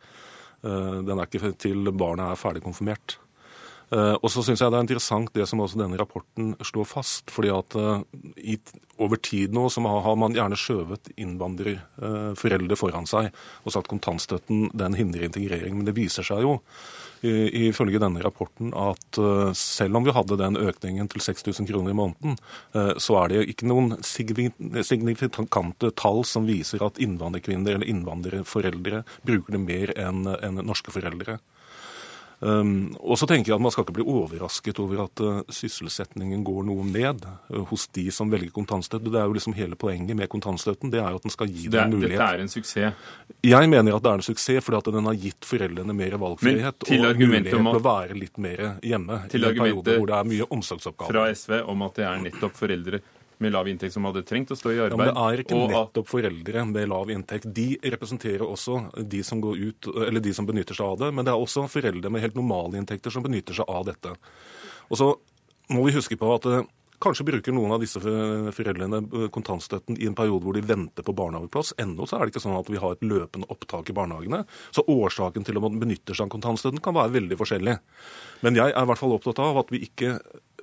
Eh, 0.65 1.01
den 1.03 1.19
er 1.19 1.27
ikke 1.27 1.55
til 1.59 1.91
barnet 1.91 2.31
er 2.31 2.41
ferdig 2.41 2.62
konfirmert. 2.62 3.19
Uh, 3.92 4.16
og 4.16 4.31
så 4.32 4.42
syns 4.42 4.62
jeg 4.62 4.72
det 4.72 4.78
er 4.78 4.86
interessant 4.86 5.34
det 5.36 5.44
som 5.48 5.60
også 5.60 5.78
denne 5.78 5.98
rapporten 6.00 6.54
slår 6.64 6.88
fast. 6.88 7.31
fordi 7.31 7.52
at 7.52 7.76
uh, 7.76 8.00
i, 8.40 8.56
over 8.98 9.20
tid 9.20 9.52
nå 9.54 9.69
så 9.69 9.84
har 9.84 10.16
man 10.19 10.34
gjerne 10.34 10.58
skjøvet 10.58 11.12
innvandrerforeldre 11.20 12.78
uh, 12.78 12.81
foran 12.81 13.08
seg 13.10 13.31
og 13.64 13.75
sagt 13.75 13.90
kontantstøtten 13.92 14.70
den 14.72 14.96
hindrer 14.98 15.28
integrering. 15.28 15.76
Men 15.76 15.88
det 15.88 15.98
viser 15.98 16.26
seg 16.26 16.46
jo 16.46 16.60
ifølge 17.25 17.96
denne 18.02 18.20
rapporten 18.20 18.75
at 18.76 19.16
selv 19.56 19.96
om 19.96 20.04
vi 20.04 20.12
hadde 20.12 20.36
den 20.36 20.58
økningen 20.60 21.06
til 21.08 21.22
6000 21.25 21.64
kroner 21.70 21.94
i 21.94 21.96
måneden, 21.96 22.34
så 23.00 23.16
er 23.22 23.32
det 23.32 23.46
ikke 23.48 23.70
noen 23.70 23.94
signifikante 24.04 25.88
tall 25.96 26.20
som 26.28 26.44
viser 26.44 26.84
at 26.84 27.00
innvandrerkvinner 27.00 27.78
eller 27.78 27.88
innvandrerforeldre 27.88 29.06
bruker 29.25 29.56
det 29.56 29.62
mer 29.64 29.94
enn 29.96 30.60
norske 30.69 30.92
foreldre. 30.92 31.38
Um, 32.40 32.92
og 33.00 33.16
så 33.16 33.28
tenker 33.31 33.52
jeg 33.52 33.56
at 33.56 33.62
Man 33.62 33.72
skal 33.72 33.86
ikke 33.86 33.94
bli 34.00 34.04
overrasket 34.10 34.81
over 34.82 35.04
at 35.06 35.22
uh, 35.25 35.40
sysselsetningen 35.54 36.42
går 36.44 36.66
noe 36.69 36.84
ned 36.88 37.22
uh, 37.25 37.62
hos 37.70 37.86
de 37.94 38.08
som 38.12 38.32
velger 38.32 38.52
kontantstøtte. 38.54 39.12
Det 39.12 39.20
er 39.20 39.31
jo 39.31 39.36
liksom 39.38 39.54
Hele 39.54 39.78
poenget 39.78 40.19
med 40.19 40.28
kontantstøtten 40.32 40.90
det 40.92 40.98
er 41.00 41.14
jo 41.14 41.20
at 41.20 41.26
den 41.26 41.32
skal 41.32 41.48
gi 41.48 41.69
det, 41.69 41.78
dem 41.78 41.94
mulighet. 41.94 42.19
Dette 42.19 42.31
er 42.34 42.42
en 42.42 42.50
suksess? 42.50 43.08
Jeg 43.46 43.70
mener 43.70 43.96
at 43.96 44.04
det 44.04 44.10
er 44.10 44.20
en 44.20 44.26
suksess 44.26 44.66
fordi 44.66 44.81
at 44.81 44.92
den 44.98 45.08
har 45.08 45.19
gitt 45.25 45.48
foreldrene 45.48 45.96
mer 45.96 46.19
valgfrihet 46.20 46.88
og 46.88 47.22
mulighet 47.22 47.50
til 47.52 47.70
å 47.70 47.82
være 47.84 48.19
litt 48.19 48.40
mer 48.42 48.64
hjemme 48.82 49.20
i 49.31 49.38
en 49.38 49.44
periode 49.54 49.98
hvor 49.98 50.10
det 50.10 50.19
er 50.19 50.31
mye 50.34 50.48
omsorgsoppgaver. 50.58 51.14
Fra 51.14 51.26
SV 51.31 51.60
om 51.70 51.86
at 51.86 52.00
det 52.00 52.08
er 52.10 52.25
nettopp 52.26 52.58
foreldre 52.58 53.00
med 53.42 53.54
lav 53.54 53.69
inntekt 53.70 53.94
som 53.96 54.06
hadde 54.08 54.22
trengt 54.26 54.52
å 54.54 54.58
stå 54.58 54.72
i 54.72 54.78
arbeid. 54.84 54.94
Ja, 54.94 55.00
men 55.00 55.10
Det 55.10 55.25
er 55.25 55.42
ikke 55.44 55.60
nettopp 55.72 56.10
foreldre 56.10 56.64
med 56.70 56.88
lav 56.92 57.10
inntekt. 57.10 57.48
De 57.56 57.66
representerer 57.82 58.46
også 58.46 58.81
de 59.00 59.22
som, 59.26 59.42
går 59.42 59.60
ut, 59.69 59.90
eller 60.06 60.25
de 60.25 60.34
som 60.36 60.46
benytter 60.46 60.76
seg 60.76 60.86
av 60.86 61.02
det. 61.02 61.10
Men 61.14 61.26
det 61.26 61.34
er 61.34 61.42
også 61.42 61.66
foreldre 61.72 62.12
med 62.12 62.25
helt 62.25 62.38
normale 62.38 62.81
inntekter 62.81 63.14
som 63.14 63.25
benytter 63.25 63.56
seg 63.56 63.69
av 63.69 63.86
dette. 63.90 64.14
Og 64.90 65.00
så 65.00 65.12
må 65.72 65.86
vi 65.86 65.96
huske 65.96 66.19
på 66.20 66.32
at 66.34 66.50
eh, 66.50 66.64
Kanskje 67.04 67.25
bruker 67.26 67.52
noen 67.52 67.72
av 67.75 67.82
disse 67.82 68.00
foreldrene 68.00 69.00
eh, 69.02 69.26
kontantstøtten 69.34 69.98
i 70.00 70.06
en 70.08 70.14
periode 70.16 70.46
hvor 70.46 70.56
de 70.56 70.62
venter 70.64 71.04
på 71.04 71.12
barnehageplass. 71.16 71.75
Ennå 71.82 72.06
så 72.08 72.16
er 72.16 72.25
det 72.25 72.32
ikke 72.32 72.44
sånn 72.46 72.56
at 72.56 72.70
vi 72.70 72.81
har 72.81 72.94
et 72.94 73.04
løpende 73.04 73.48
opptak 73.52 73.90
i 73.90 73.96
barnehagene. 73.96 74.44
Så 74.72 74.86
årsaken 74.88 75.44
til 75.44 75.58
at 75.58 75.66
man 75.66 75.81
benytter 75.82 76.16
seg 76.16 76.28
av 76.28 76.34
kontantstøtten 76.36 76.81
kan 76.84 76.96
være 76.96 77.16
veldig 77.19 77.38
forskjellig. 77.40 77.76
Men 78.46 78.60
jeg 78.60 78.72
er 78.72 78.86
i 78.86 78.88
hvert 78.88 79.02
fall 79.02 79.16
opptatt 79.16 79.42
av 79.42 79.60
at 79.64 79.75
vi 79.75 79.82
ikke 79.88 80.14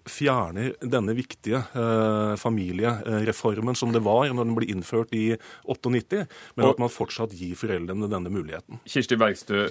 fjerner 0.09 0.74
denne 0.81 1.15
viktige 1.18 1.62
eh, 1.77 2.33
familiereformen 2.39 3.77
som 3.77 3.94
det 3.94 4.03
var 4.06 4.31
når 4.31 4.48
den 4.48 4.57
ble 4.57 4.69
innført 4.74 5.13
i 5.18 5.36
98, 5.68 6.25
men 6.57 6.68
at 6.68 6.81
man 6.81 6.92
fortsatt 6.92 7.36
gir 7.38 7.57
foreldrene 7.59 8.09
denne 8.12 8.33
muligheten. 8.33 8.81
Kirsti 8.89 9.18
Bergstø, 9.19 9.68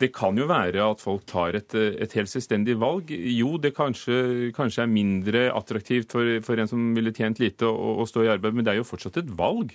det 0.00 0.10
kan 0.14 0.36
jo 0.38 0.46
være 0.46 0.84
at 0.84 1.02
folk 1.02 1.24
tar 1.26 1.56
et, 1.58 1.74
et 1.74 2.12
helt 2.18 2.30
selvstendig 2.30 2.76
valg. 2.80 3.10
Jo, 3.10 3.56
det 3.58 3.74
kanskje, 3.76 4.52
kanskje 4.56 4.84
er 4.84 4.92
mindre 4.92 5.48
attraktivt 5.56 6.14
for, 6.14 6.28
for, 6.44 6.60
en 6.60 6.70
som 6.70 6.92
ville 6.96 7.14
tjent 7.16 7.40
lite 7.42 7.66
å, 7.66 7.96
å 8.02 8.06
stå 8.08 8.26
i 8.26 8.30
arbeid, 8.36 8.54
men 8.54 8.66
det 8.66 8.74
er 8.74 8.82
jo 8.82 8.88
fortsatt 8.88 9.22
et 9.22 9.34
valg. 9.38 9.74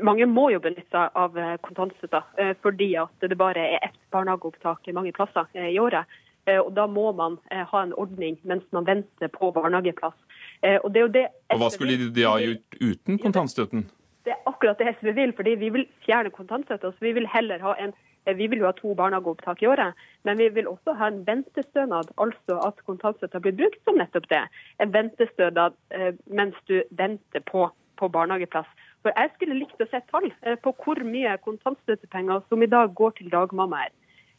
Mange 0.00 0.26
må 0.28 0.48
jo 0.52 0.62
benytte 0.64 0.88
seg 0.92 1.16
av 1.20 1.36
eh, 1.36 1.56
kontantstøtta 1.64 2.22
eh, 2.40 2.52
fordi 2.64 2.94
at 3.00 3.26
det 3.28 3.36
bare 3.36 3.66
er 3.76 3.88
ett 3.90 3.98
barnehageopptak 4.14 4.88
mange 4.96 5.12
plasser 5.16 5.48
eh, 5.52 5.74
i 5.74 5.80
året. 5.80 6.08
Eh, 6.46 6.60
og 6.60 6.72
Da 6.76 6.86
må 6.86 7.12
man 7.12 7.38
eh, 7.50 7.64
ha 7.64 7.82
en 7.82 7.92
ordning 7.96 8.38
mens 8.42 8.64
man 8.72 8.86
venter 8.86 9.30
på 9.32 9.50
barnehageplass. 9.56 10.16
Eh, 10.62 10.78
og, 10.82 10.92
det 10.94 11.00
er 11.00 11.06
jo 11.06 11.12
det 11.18 11.26
og 11.52 11.60
Hva 11.62 11.70
skulle 11.72 11.98
de 12.16 12.26
ha 12.26 12.38
gjort 12.40 12.80
uten 12.80 13.20
kontantstøtten? 13.20 13.86
Det 14.24 14.32
er 14.32 14.48
akkurat 14.48 14.80
det 14.80 14.94
SV 14.98 15.12
vil, 15.16 15.32
fordi 15.36 15.54
vi 15.60 15.68
vil 15.68 15.86
fjerne 16.06 16.32
kontantstøtten. 16.32 16.92
Så 16.92 17.04
vi 17.04 17.12
vil 17.12 17.28
heller 17.28 17.60
ha 17.60 17.76
en 17.78 17.94
vi 18.24 18.46
vil 18.48 18.62
jo 18.62 18.64
ha 18.64 18.72
to 18.72 18.94
barnehageopptak 18.96 19.58
i 19.60 19.66
året, 19.68 19.92
men 20.24 20.38
vi 20.40 20.46
vil 20.48 20.68
også 20.68 20.94
ha 20.96 21.10
en 21.10 21.26
ventestønad, 21.26 22.08
altså 22.16 22.56
at 22.64 22.78
kontantstøtta 22.86 23.36
blir 23.44 23.52
brukt 23.52 23.76
som 23.84 23.98
nettopp 24.00 24.30
det. 24.30 24.40
En 24.80 24.94
ventestønad 24.94 25.76
mens 26.32 26.56
du 26.64 26.78
venter 26.96 27.44
på, 27.44 27.66
på 28.00 28.08
barnehageplass. 28.08 28.70
For 29.02 29.12
Jeg 29.12 29.30
skulle 29.34 29.58
likt 29.58 29.76
å 29.76 29.90
se 29.90 30.00
tall 30.08 30.30
på 30.64 30.72
hvor 30.72 31.04
mye 31.04 31.36
kontantstøttepenger 31.44 32.40
som 32.48 32.64
i 32.64 32.70
dag 32.76 32.96
går 32.96 33.12
til 33.20 33.28
dagmammaer. 33.28 33.92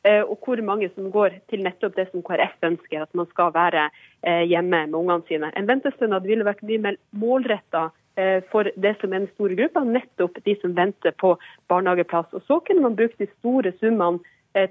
Eh, 0.05 0.21
og 0.21 0.37
hvor 0.45 0.61
mange 0.61 0.91
som 0.93 1.07
går 1.11 1.39
til 1.49 1.63
nettopp 1.65 1.95
det 1.97 2.05
som 2.11 2.23
KrF 2.25 2.67
ønsker, 2.67 3.01
at 3.01 3.17
man 3.17 3.25
skal 3.31 3.53
være 3.55 3.87
eh, 4.21 4.43
hjemme 4.45 4.83
med 4.85 4.97
ungene 4.99 5.25
sine. 5.25 5.49
En 5.57 5.69
ventestønad 5.69 6.27
ville 6.29 6.45
vært 6.45 6.61
mye 6.67 6.83
mer 6.83 6.99
målretta 7.17 7.87
eh, 8.21 8.37
for 8.51 8.69
det 8.69 8.93
som 9.01 9.15
er 9.15 9.23
den 9.23 9.31
store 9.33 9.57
gruppa, 9.57 9.81
nettopp 9.87 10.37
de 10.45 10.57
som 10.61 10.77
venter 10.77 11.15
på 11.17 11.33
barnehageplass. 11.73 12.29
Og 12.37 12.45
Så 12.45 12.59
kunne 12.67 12.85
man 12.85 12.99
brukt 12.99 13.17
de 13.17 13.29
store 13.39 13.73
summene 13.81 14.21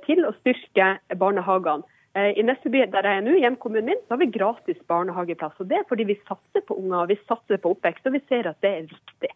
til 0.07 0.23
å 0.25 0.31
styrke 0.39 0.95
barnehagene. 1.21 1.85
I 2.17 2.41
Nesseby, 2.47 2.87
der 2.89 3.05
jeg 3.05 3.19
er 3.19 3.25
nå, 3.27 3.35
hjemkommunen 3.37 3.91
min, 3.91 3.99
så 4.07 4.15
har 4.15 4.21
vi 4.23 4.31
gratis 4.33 4.79
barnehageplass. 4.89 5.59
og 5.61 5.69
Det 5.69 5.77
er 5.77 5.85
fordi 5.91 6.07
vi 6.09 6.17
satser 6.23 6.65
på 6.65 6.79
unger, 6.79 7.11
vi 7.11 7.19
satser 7.27 7.61
på 7.61 7.75
oppvekst, 7.75 8.07
og 8.09 8.15
vi 8.17 8.23
ser 8.31 8.49
at 8.49 8.57
det 8.65 8.71
er 8.71 8.87
viktig. 8.89 9.33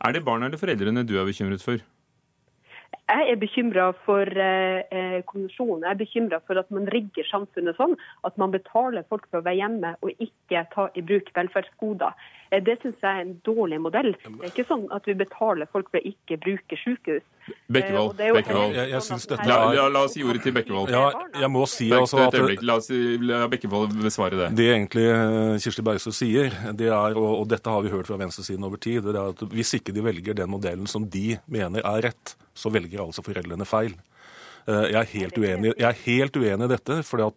Er 0.00 0.16
det 0.16 0.24
barna 0.24 0.48
eller 0.48 0.62
foreldrene 0.62 1.04
du 1.04 1.18
er 1.20 1.28
bekymret 1.28 1.60
for? 1.60 1.84
Jeg 3.10 3.32
er 3.32 3.38
bekymra 3.42 3.88
for 4.06 4.22
eh, 4.38 4.82
eh, 4.94 5.16
konvensjonen. 5.26 5.82
Jeg 5.82 5.90
er 5.96 5.98
bekymra 5.98 6.38
for 6.46 6.60
at 6.60 6.68
man 6.70 6.86
rigger 6.94 7.26
samfunnet 7.26 7.74
sånn 7.78 7.96
at 8.28 8.36
man 8.38 8.52
betaler 8.54 9.02
folk 9.10 9.24
for 9.30 9.40
å 9.40 9.46
være 9.46 9.58
hjemme 9.58 9.96
og 10.04 10.12
ikke 10.22 10.62
ta 10.74 10.84
i 10.94 11.02
bruk 11.02 11.32
velferdsgoder. 11.34 12.14
Eh, 12.52 12.62
det 12.62 12.76
syns 12.82 13.02
jeg 13.02 13.10
er 13.10 13.24
en 13.24 13.32
dårlig 13.46 13.80
modell. 13.82 14.12
Det 14.22 14.46
er 14.46 14.52
ikke 14.52 14.66
sånn 14.68 14.86
at 14.94 15.08
vi 15.10 15.16
betaler 15.18 15.66
folk 15.74 15.90
for 15.90 15.98
å 15.98 16.06
ikke 16.12 16.38
bruke 16.44 16.78
sykehus. 16.84 17.26
Bekkevold. 17.72 18.20
Eh, 18.20 18.30
Bekkevold. 18.36 18.74
Jeg- 18.78 18.90
jeg 18.94 19.00
sånn 19.08 19.22
dette 19.26 19.48
La, 19.48 19.56
er- 19.72 19.74
la, 19.80 19.88
la 19.88 20.04
oss 20.06 20.14
gi 20.14 20.22
ordet 20.22 20.42
til 20.44 20.52
Bekkevold. 20.54 20.90
Ja, 20.94 21.10
jeg 21.40 21.50
må 21.50 21.66
si 21.66 21.90
altså 21.90 22.28
at. 22.28 22.62
La, 22.62 22.76
oss, 22.76 22.90
la 23.26 23.48
Bekkevold 23.48 23.96
besvare 24.04 24.38
det. 24.38 24.54
Det 24.54 24.68
egentlig 24.70 25.06
eh, 25.10 25.58
Kirsti 25.58 25.82
Bergstø 25.82 26.12
sier, 26.14 26.50
det 26.78 26.86
er, 26.86 27.16
og, 27.18 27.40
og 27.42 27.48
dette 27.48 27.66
har 27.74 27.82
vi 27.82 27.90
hørt 27.90 28.06
fra 28.06 28.16
venstresiden 28.22 28.62
over 28.64 28.76
tid, 28.78 29.02
det 29.02 29.16
er 29.18 29.30
at 29.34 29.42
hvis 29.50 29.74
ikke 29.80 29.92
de 29.92 30.00
velger 30.06 30.34
den 30.38 30.50
modellen 30.50 30.86
som 30.86 31.08
de 31.10 31.38
mener 31.48 31.80
er 31.82 32.06
rett, 32.06 32.36
så 32.60 32.72
velger 32.72 33.02
altså 33.04 33.24
foreldrene 33.24 33.68
feil. 33.68 33.96
Eh, 34.68 34.90
Jeg 34.92 34.98
er 35.00 35.12
helt 35.14 35.38
uenig, 35.40 35.72
jeg 35.78 35.88
er 35.88 36.00
helt 36.04 36.36
uenig 36.36 36.66
i 36.66 36.72
dette, 36.74 37.00
for 37.06 37.32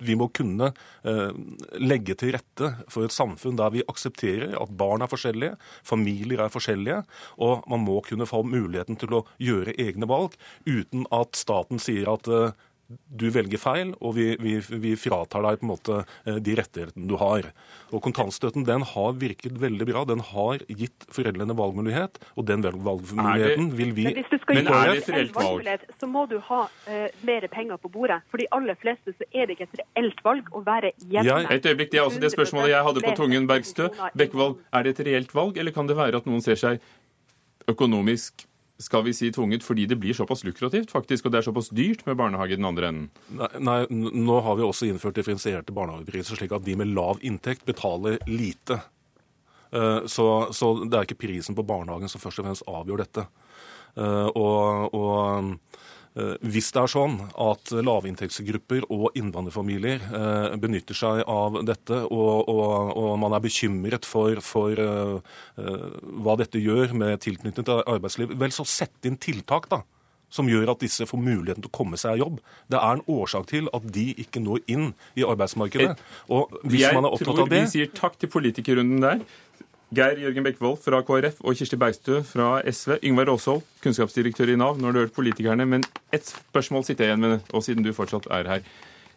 vi 0.00 0.16
må 0.16 0.28
kunne 0.36 0.70
eh, 1.04 1.32
legge 1.80 2.16
til 2.20 2.34
rette 2.36 2.72
for 2.88 3.06
et 3.06 3.14
samfunn 3.14 3.56
der 3.58 3.72
vi 3.74 3.84
aksepterer 3.88 4.56
at 4.60 4.72
barn 4.76 5.04
er 5.04 5.10
forskjellige, 5.10 5.56
familier 5.86 6.44
er 6.44 6.52
forskjellige, 6.52 7.02
og 7.40 7.64
man 7.70 7.84
må 7.84 8.00
kunne 8.06 8.28
få 8.28 8.42
muligheten 8.44 9.00
til 9.00 9.20
å 9.20 9.24
gjøre 9.40 9.76
egne 9.80 10.08
valg 10.10 10.36
uten 10.68 11.06
at 11.12 11.38
staten 11.38 11.80
sier 11.82 12.12
at 12.12 12.28
eh, 12.28 12.52
du 12.90 13.28
velger 13.30 13.60
feil, 13.60 13.92
og 14.02 14.14
vi, 14.16 14.32
vi, 14.40 14.56
vi 14.82 14.94
fratar 14.98 15.44
deg 15.44 15.60
på 15.60 15.66
en 15.66 15.70
måte 15.70 15.98
eh, 16.00 16.38
de 16.42 16.56
rettighetene 16.58 17.06
du 17.10 17.16
har. 17.20 17.50
Og 17.94 18.02
Kontantstøtten 18.04 18.66
den 18.66 18.84
har 18.86 19.14
virket 19.20 19.58
veldig 19.62 19.86
bra. 19.90 20.04
Den 20.08 20.22
har 20.32 20.64
gitt 20.66 21.06
foreldrene 21.12 21.54
valgmulighet, 21.58 22.20
og 22.34 22.48
den 22.50 22.64
valgmuligheten 22.64 23.70
vil 23.78 23.94
vi 23.96 24.08
Men 24.08 24.18
hvis 24.18 24.30
du 24.32 24.38
skal 24.42 24.58
gi 24.58 24.64
er 24.66 24.92
det 24.92 25.02
et 25.02 25.12
reelt 25.14 25.38
valg? 25.38 25.86
så 26.00 26.08
må 26.10 26.24
du 26.30 26.36
ha 26.48 26.60
uh, 26.66 27.06
mer 27.26 27.46
penger 27.52 27.78
på 27.80 27.90
bordet. 27.92 28.20
For 28.32 28.42
de 28.42 28.48
aller 28.56 28.78
fleste 28.80 29.14
så 29.14 29.28
er 29.30 29.46
det 29.46 29.56
ikke 29.56 29.68
et 29.68 29.82
reelt 29.82 30.22
valg 30.26 30.50
å 30.56 30.64
være 30.66 30.92
hjemme. 30.98 31.40
Et 31.50 31.66
øyeblikk, 31.66 31.92
Det 31.92 32.00
er 32.00 32.08
også 32.08 32.22
det 32.22 32.32
spørsmålet 32.34 32.74
jeg 32.74 32.86
hadde 32.88 33.04
på 33.06 33.16
tungen, 33.18 33.46
Bergstø. 33.50 33.90
Bekkevold, 34.18 34.58
er 34.72 34.86
det 34.86 34.96
et 34.96 35.06
reelt 35.06 35.34
valg, 35.34 35.58
eller 35.58 35.74
kan 35.74 35.90
det 35.90 35.98
være 35.98 36.22
at 36.22 36.28
noen 36.30 36.42
ser 36.44 36.58
seg 36.58 36.80
økonomisk 37.70 38.46
skal 38.80 39.04
vi 39.04 39.12
si 39.16 39.28
tvunget 39.34 39.64
fordi 39.66 39.86
det 39.90 39.98
blir 40.00 40.16
såpass 40.16 40.42
lukrativt, 40.46 40.90
faktisk, 40.90 41.26
og 41.26 41.34
det 41.34 41.40
er 41.40 41.46
såpass 41.48 41.68
dyrt 41.76 42.06
med 42.08 42.16
barnehage 42.16 42.56
i 42.56 42.60
den 42.60 42.68
andre 42.68 42.88
enden? 42.90 43.10
Nei, 43.36 43.50
nei, 43.60 43.78
nå 43.90 44.40
har 44.46 44.56
vi 44.56 44.64
også 44.66 44.88
innført 44.88 45.18
differensierte 45.20 45.74
barnehagepriser, 45.76 46.38
slik 46.40 46.54
at 46.56 46.64
de 46.64 46.78
med 46.80 46.94
lav 46.96 47.20
inntekt 47.22 47.66
betaler 47.68 48.18
lite. 48.26 48.80
Eh, 49.72 50.06
Så, 50.08 50.26
så 50.56 50.72
det 50.84 50.96
er 50.96 51.06
ikke 51.06 51.20
prisen 51.26 51.54
på 51.54 51.66
barnehagen 51.66 52.08
som 52.08 52.20
først 52.22 52.40
og 52.40 52.48
fremst 52.48 52.66
avgjør 52.66 53.04
dette. 53.04 53.26
Eh, 53.96 54.28
Og, 54.34 54.94
og 54.94 55.56
hvis 56.18 56.72
det 56.74 56.80
er 56.82 56.90
sånn 56.90 57.12
at 57.38 57.70
lavinntektsgrupper 57.70 58.88
og 58.90 59.14
innvandrerfamilier 59.18 60.02
eh, 60.08 60.56
benytter 60.58 60.96
seg 60.98 61.22
av 61.30 61.60
dette, 61.66 62.00
og, 62.10 62.50
og, 62.50 62.90
og 62.98 63.12
man 63.22 63.36
er 63.36 63.44
bekymret 63.44 64.08
for, 64.08 64.42
for 64.42 64.74
eh, 64.74 65.38
eh, 65.62 65.86
hva 66.24 66.34
dette 66.40 66.58
gjør 66.58 66.96
med 66.98 67.22
tilknytning 67.22 67.62
til 67.62 67.84
arbeidsliv, 67.84 68.34
vel, 68.42 68.54
så 68.54 68.66
sett 68.66 69.06
inn 69.06 69.20
tiltak, 69.22 69.70
da 69.70 69.84
som 70.30 70.46
gjør 70.46 70.70
at 70.72 70.82
disse 70.82 71.06
får 71.10 71.18
muligheten 71.18 71.64
til 71.64 71.70
å 71.70 71.74
komme 71.74 71.98
seg 71.98 72.14
i 72.14 72.22
jobb. 72.22 72.38
Det 72.70 72.78
er 72.78 72.96
en 72.96 73.04
årsak 73.10 73.48
til 73.50 73.68
at 73.74 73.86
de 73.96 74.06
ikke 74.22 74.42
når 74.42 74.62
inn 74.70 74.92
i 75.18 75.26
arbeidsmarkedet. 75.26 75.96
Og 76.30 76.54
hvis 76.62 76.84
Jeg 76.84 76.94
man 76.94 77.08
er 77.08 77.16
opptatt 77.16 77.42
av 77.42 77.50
det 77.50 77.64
vi 77.66 77.72
sier 77.74 77.90
takk 77.94 78.18
til 78.20 78.30
politikerrunden 78.30 79.02
der. 79.02 79.24
Geir 79.90 80.20
Jørgen 80.22 80.44
Bekkevold 80.46 80.76
fra 80.84 81.00
KrF 81.02 81.40
og 81.42 81.56
Kirsti 81.58 81.74
Bergstø 81.80 82.20
fra 82.22 82.60
SV. 82.62 83.00
Yngvar 83.08 83.32
Aashold, 83.32 83.64
kunnskapsdirektør 83.82 84.52
i 84.52 84.54
Nav. 84.60 84.76
Nå 84.78 84.86
har 84.86 84.94
du 84.94 85.00
hørt 85.00 85.16
politikerne, 85.16 85.66
men 85.66 85.82
ett 86.14 86.28
spørsmål 86.30 86.84
sitter 86.86 87.08
jeg 87.08 87.10
igjen 87.10 87.24
med, 87.24 87.48
og 87.50 87.64
siden 87.66 87.82
du 87.82 87.90
fortsatt 87.96 88.28
er 88.30 88.46
her. 88.46 88.68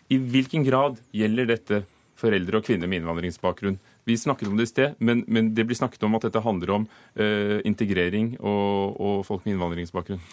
I 0.09 0.17
hvilken 0.17 0.65
grad 0.65 0.97
gjelder 1.13 1.51
dette 1.51 1.83
foreldre 2.17 2.57
og 2.57 2.65
kvinner 2.65 2.89
med 2.89 3.03
innvandringsbakgrunn? 3.03 3.77
Vi 4.09 4.17
snakket 4.17 4.49
om 4.49 4.57
det 4.57 4.65
i 4.65 4.71
sted, 4.71 4.97
men, 4.97 5.21
men 5.29 5.53
det 5.53 5.67
blir 5.69 5.77
snakket 5.77 6.07
om 6.09 6.17
at 6.17 6.25
dette 6.25 6.41
handler 6.41 6.73
om 6.79 6.89
uh, 6.89 7.59
integrering 7.69 8.33
og, 8.41 8.97
og 8.97 9.23
folk 9.29 9.45
med 9.45 9.53
innvandringsbakgrunn. 9.53 10.25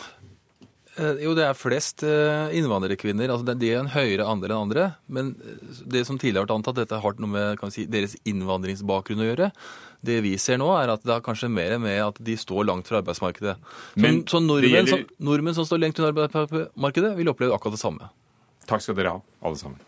Eh, 0.96 1.20
Jo, 1.22 1.34
det 1.36 1.44
er 1.46 1.58
flest 1.58 2.02
eh, 2.06 2.50
innvandrerkvinner. 2.58 3.30
altså 3.30 3.54
De 3.54 3.70
er 3.70 3.78
en 3.82 3.92
høyere 3.92 4.26
andel 4.26 4.54
enn 4.54 4.64
andre. 4.64 4.88
Men 5.06 5.34
det 5.86 6.06
som 6.08 6.18
tidligere 6.18 6.42
har 6.42 6.48
vært 6.48 6.56
antatt, 6.58 6.80
dette 6.80 7.04
har 7.04 7.20
noe 7.20 7.30
med 7.36 7.70
si, 7.74 7.86
deres 7.90 8.16
innvandringsbakgrunn 8.24 9.22
å 9.22 9.30
gjøre. 9.30 9.50
Det 10.02 10.22
vi 10.24 10.36
ser 10.40 10.56
nå, 10.60 10.68
er 10.80 10.94
at 10.94 11.02
det 11.04 11.12
har 11.12 11.20
kanskje 11.24 11.50
mer 11.52 11.76
med 11.78 11.98
at 12.00 12.20
de 12.24 12.36
står 12.40 12.64
langt 12.64 12.88
fra 12.88 13.02
arbeidsmarkedet. 13.02 13.56
Så, 13.60 14.00
Men 14.00 14.22
så 14.24 14.40
nordmenn, 14.40 14.72
gjelder- 14.72 14.88
som, 14.96 15.04
nordmenn 15.20 15.54
som 15.54 15.66
står 15.68 15.78
lengt 15.82 15.98
unna 16.00 16.08
arbeidsmarkedet, 16.14 17.16
vil 17.16 17.28
oppleve 17.28 17.52
akkurat 17.52 17.76
det 17.76 17.82
samme. 17.82 18.08
Takk 18.66 18.80
skal 18.80 18.94
dere 18.96 19.16
ha, 19.18 19.20
alle 19.42 19.56
sammen. 19.60 19.78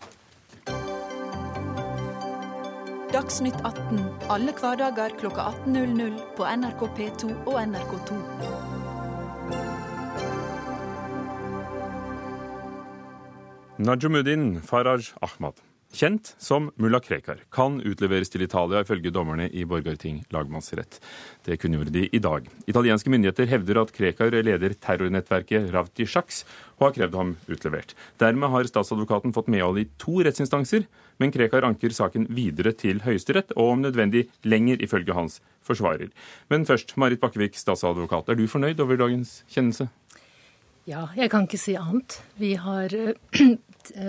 Dagsnytt 3.13 3.59
18 3.65 3.99
alle 4.33 4.53
hverdager 4.57 5.13
klokka 5.21 5.51
18.00 5.67 6.15
på 6.37 6.45
NRK 6.49 6.87
P2 6.97 7.33
og 7.47 7.59
NRK2. 7.61 8.21
Najumuddin 13.79 14.61
Faraj 14.63 15.13
Ahmad, 15.21 15.53
kjent 15.93 16.33
som 16.41 16.71
mulla 16.81 17.01
Krekar, 17.01 17.43
kan 17.53 17.79
utleveres 17.85 18.33
til 18.33 18.43
Italia 18.45 18.83
ifølge 18.83 19.13
dommerne 19.15 19.49
i 19.53 19.65
Borgarting 19.69 20.23
lagmannsrett. 20.33 20.99
Det 21.45 21.59
kunngjorde 21.61 21.93
de 21.95 22.07
i 22.09 22.21
dag. 22.23 22.49
Italienske 22.67 23.13
myndigheter 23.13 23.49
hevder 23.51 23.83
at 23.83 23.93
Krekar 23.95 24.33
leder 24.33 24.75
terrornettverket 24.75 25.71
Ravti 25.75 26.07
Sjaks 26.09 26.43
og 26.79 26.89
har 26.89 26.97
krevd 26.97 27.19
ham 27.21 27.33
utlevert. 27.47 27.95
Dermed 28.19 28.51
har 28.55 28.69
statsadvokaten 28.69 29.35
fått 29.37 29.51
medhold 29.53 29.83
i 29.83 29.89
to 30.03 30.19
rettsinstanser, 30.25 30.89
men 31.23 31.33
Krekar 31.35 31.67
anker 31.69 31.95
saken 31.95 32.27
videre 32.33 32.73
til 32.75 33.05
Høyesterett, 33.05 33.53
og 33.55 33.77
om 33.77 33.85
nødvendig 33.85 34.27
lenger, 34.49 34.81
ifølge 34.83 35.15
hans 35.15 35.41
forsvarer. 35.63 36.11
Men 36.51 36.67
først, 36.67 36.97
Marit 36.97 37.21
Bakkevik, 37.23 37.59
statsadvokat, 37.59 38.33
er 38.33 38.41
du 38.41 38.49
fornøyd 38.51 38.81
over 38.83 38.99
dagens 38.99 39.43
kjennelse? 39.53 39.91
Ja, 40.89 41.07
jeg 41.15 41.31
kan 41.31 41.45
ikke 41.47 41.61
si 41.63 41.77
annet. 41.79 42.17
Vi 42.43 42.57
har 42.59 42.91
eh, 42.91 43.15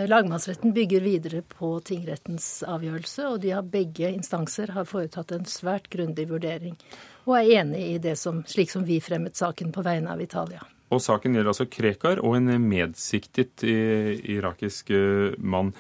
Lagmannsretten 0.09 0.73
bygger 0.75 1.01
videre 1.01 1.41
på 1.41 1.79
tingrettens 1.85 2.63
avgjørelse, 2.67 3.25
og 3.31 3.39
de 3.43 3.53
har 3.55 3.65
begge 3.65 4.11
instanser 4.13 4.73
har 4.75 4.85
foretatt 4.89 5.33
en 5.35 5.47
svært 5.49 5.89
grundig 5.93 6.27
vurdering, 6.29 6.77
og 7.25 7.39
er 7.39 7.51
enig 7.61 7.81
i 7.95 7.97
det 8.03 8.15
som, 8.19 8.43
slik 8.47 8.71
som 8.73 8.85
vi 8.87 8.99
fremmet 9.03 9.39
saken 9.39 9.73
på 9.73 9.83
vegne 9.85 10.13
av 10.13 10.21
Italia. 10.21 10.61
Og 10.93 11.01
saken 11.01 11.33
gjelder 11.33 11.53
altså 11.53 11.69
Krekar 11.71 12.21
og 12.21 12.37
en 12.37 12.51
medsiktet 12.67 13.63
eh, 13.65 14.13
irakisk 14.35 14.91
eh, 14.93 15.33
mann. 15.39 15.73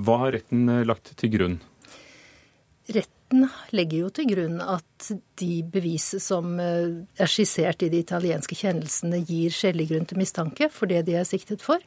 Hva 0.00 0.20
har 0.24 0.36
retten 0.38 0.68
eh, 0.70 0.84
lagt 0.86 1.12
til 1.18 1.32
grunn? 1.34 1.58
Retten 2.90 3.46
legger 3.76 4.04
jo 4.04 4.12
til 4.14 4.28
grunn 4.30 4.60
at 4.62 5.10
de 5.40 5.60
bevis 5.74 6.12
som 6.22 6.54
eh, 6.62 7.02
er 7.18 7.30
skissert 7.30 7.82
i 7.86 7.90
de 7.92 8.00
italienske 8.02 8.58
kjennelsene, 8.58 9.22
gir 9.26 9.54
skjellig 9.54 9.90
grunn 9.90 10.08
til 10.10 10.20
mistanke 10.22 10.70
for 10.72 10.90
det 10.90 11.04
de 11.08 11.18
er 11.20 11.28
siktet 11.28 11.64
for. 11.64 11.82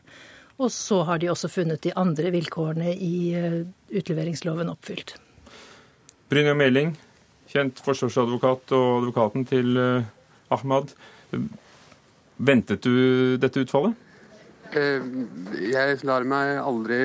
Og 0.61 0.69
så 0.71 1.01
har 1.07 1.19
de 1.21 1.31
også 1.31 1.49
funnet 1.49 1.81
de 1.81 1.93
andre 1.97 2.29
vilkårene 2.33 2.93
i 2.93 3.15
eh, 3.37 3.61
utleveringsloven 3.93 4.69
oppfylt. 4.69 5.15
Brynja 6.29 6.53
Meling, 6.57 6.93
kjent 7.49 7.81
forsvarsadvokat 7.85 8.73
og 8.77 8.87
advokaten 9.01 9.47
til 9.49 9.77
eh, 9.81 10.05
Ahmad. 10.53 10.93
Ventet 12.37 12.85
du 12.85 13.37
dette 13.41 13.65
utfallet? 13.65 13.97
Eh, 14.73 15.01
Jeg 15.73 15.99
lar 16.05 16.25
meg 16.25 16.57
aldri 16.61 17.01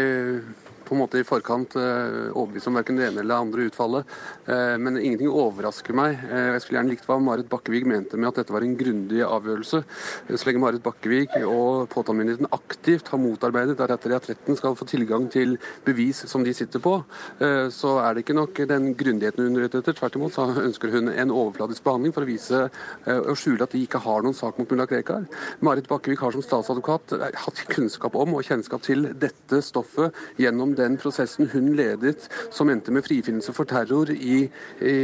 på 0.88 0.96
en 0.96 1.02
måte 1.04 1.20
i 1.20 1.26
forkant 1.28 1.76
overbevist 1.78 2.68
om 2.70 2.78
verken 2.78 2.98
det 2.98 3.08
ene 3.08 3.22
eller 3.22 3.34
det 3.34 3.40
andre 3.42 3.66
utfallet. 3.68 4.16
Eh, 4.46 4.76
Men 4.78 4.98
ingenting 4.98 5.30
overrasker 5.30 5.94
meg. 5.94 6.18
Eh, 6.30 6.52
Jeg 6.54 6.62
skulle 6.62 6.78
gjerne 6.80 6.92
likt 6.94 7.06
hva 7.06 7.18
Marit 7.20 7.48
Bakkevig 7.48 7.86
mente 7.86 8.16
med 8.16 8.28
at 8.30 8.40
dette 8.40 8.54
var 8.54 8.62
en 8.64 8.76
grundig 8.76 9.20
avgjørelse. 9.24 9.84
Eh, 10.28 10.36
Så 10.36 10.46
lenge 10.48 10.60
Marit 10.62 10.82
Bakkevig 10.82 11.28
og 11.44 11.88
påtalemyndigheten 11.90 12.48
aktivt 12.52 13.08
har 13.08 13.18
motarbeidet 13.18 13.78
at 13.80 14.06
retten 14.28 14.56
skal 14.56 14.76
få 14.76 14.86
tilgang 14.86 15.28
til 15.30 15.58
bevis 15.84 16.24
som 16.28 16.44
de 16.44 16.52
sitter 16.54 16.78
på, 16.80 17.04
eh, 17.40 17.68
så 17.68 17.98
er 18.02 18.14
det 18.14 18.24
ikke 18.24 18.38
nok 18.38 18.54
den 18.68 18.94
grundigheten 18.94 19.48
hun 19.48 19.56
er 19.56 19.68
etter. 19.68 19.92
Tvert 19.92 20.16
imot 20.16 20.32
så 20.32 20.48
ønsker 20.48 20.90
hun 20.90 21.08
en 21.08 21.30
overfladisk 21.30 21.84
behandling 21.84 22.14
for 22.14 22.22
å 22.22 22.28
vise 22.28 22.70
eh, 23.06 23.18
og 23.18 23.36
skjule 23.36 23.62
at 23.62 23.72
de 23.72 23.82
ikke 23.84 24.00
har 24.00 24.22
noen 24.22 24.34
sak 24.34 24.58
mot 24.58 24.70
mulla 24.70 24.86
Krekar. 24.86 25.26
Marit 25.60 25.88
Bakkevig 25.88 26.18
har 26.18 26.32
som 26.32 26.42
statsadvokat 26.42 27.12
eh, 27.18 27.34
hatt 27.34 27.64
kunnskap 27.68 28.14
om 28.14 28.34
og 28.34 28.44
kjennskap 28.44 28.82
til 28.82 29.08
dette 29.18 29.62
stoffet 29.62 30.14
gjennom 30.38 30.74
den 30.78 30.96
prosessen 31.00 31.48
hun 31.52 31.72
ledet 31.78 32.28
som 32.54 32.70
endte 32.72 32.94
med 32.94 33.04
frifinnelse 33.06 33.52
for 33.56 33.68
terror 33.68 34.10
i, 34.14 34.44
i 34.80 34.96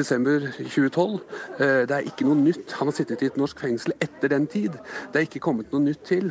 desember 0.00 0.46
2012. 0.62 1.20
Eh, 1.58 1.82
Det 1.90 1.96
er 1.98 2.08
ikke 2.08 2.26
noe 2.28 2.38
nytt. 2.40 2.72
Han 2.78 2.88
har 2.90 2.96
sittet 2.96 3.22
i 3.26 3.30
et 3.30 3.38
norsk 3.40 3.60
fengsel 3.60 3.94
etter 4.00 4.32
den 4.32 4.46
tid. 4.50 4.78
Det 5.12 5.20
er 5.22 5.28
ikke 5.28 5.42
kommet 5.50 5.72
noe 5.74 5.84
nytt 5.90 6.04
til. 6.08 6.30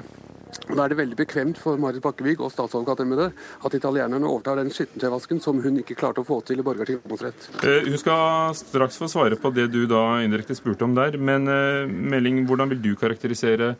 Da 0.65 0.81
er 0.81 0.89
det 0.89 0.98
veldig 0.98 1.17
bekvemt 1.19 1.59
for 1.62 1.77
Marit 1.77 2.01
Bakkevig 2.01 2.39
og 2.41 2.50
statsadvokatembetet 2.50 3.36
at 3.67 3.75
italienerne 3.77 4.25
overtar 4.25 4.57
den 4.57 4.71
skittentøyvasken 4.74 5.38
som 5.43 5.59
hun 5.62 5.77
ikke 5.77 5.98
klarte 6.00 6.24
å 6.24 6.25
få 6.25 6.39
til 6.48 6.62
i 6.62 6.65
borgerting 6.65 6.98
lagmannsrett. 7.03 7.50
Eh, 7.62 7.86
Hun 7.86 8.00
skal 8.01 8.55
straks 8.57 8.98
få 8.98 9.09
svare 9.12 9.38
på 9.38 9.51
det 9.53 9.67
du 9.74 9.83
da 9.89 10.01
indirekte 10.25 10.57
spurte 10.57 10.88
om 10.88 10.95
der. 10.98 11.19
Men 11.21 11.45
eh, 11.48 11.86
Meling, 11.86 12.41
hvordan 12.50 12.74
vil 12.74 12.81
du 12.81 12.95
karakterisere 12.98 13.75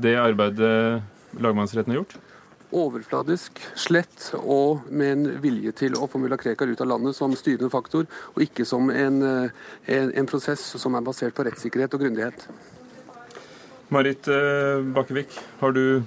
det 0.00 0.16
arbeidet 0.18 1.02
lagmannsretten 1.36 1.92
har 1.92 2.00
gjort? 2.00 2.16
Overfladisk, 2.76 3.60
slett 3.78 4.30
og 4.38 4.86
med 4.90 5.12
en 5.12 5.26
vilje 5.42 5.72
til 5.80 5.96
å 5.98 6.08
få 6.10 6.20
mulla 6.20 6.38
Krekar 6.40 6.70
ut 6.70 6.82
av 6.84 6.90
landet 6.92 7.16
som 7.16 7.34
styrende 7.38 7.72
faktor, 7.72 8.06
og 8.34 8.44
ikke 8.44 8.66
som 8.68 8.90
en, 8.92 9.22
eh, 9.24 9.50
en, 9.96 10.12
en 10.12 10.28
prosess 10.28 10.64
som 10.80 10.94
er 10.94 11.04
basert 11.06 11.36
på 11.36 11.46
rettssikkerhet 11.46 11.96
og 11.96 12.04
grundighet. 12.04 12.46
Marit 13.94 14.28
eh, 14.28 14.82
Bakkevik, 14.96 15.36
har 15.60 15.76
du 15.76 16.02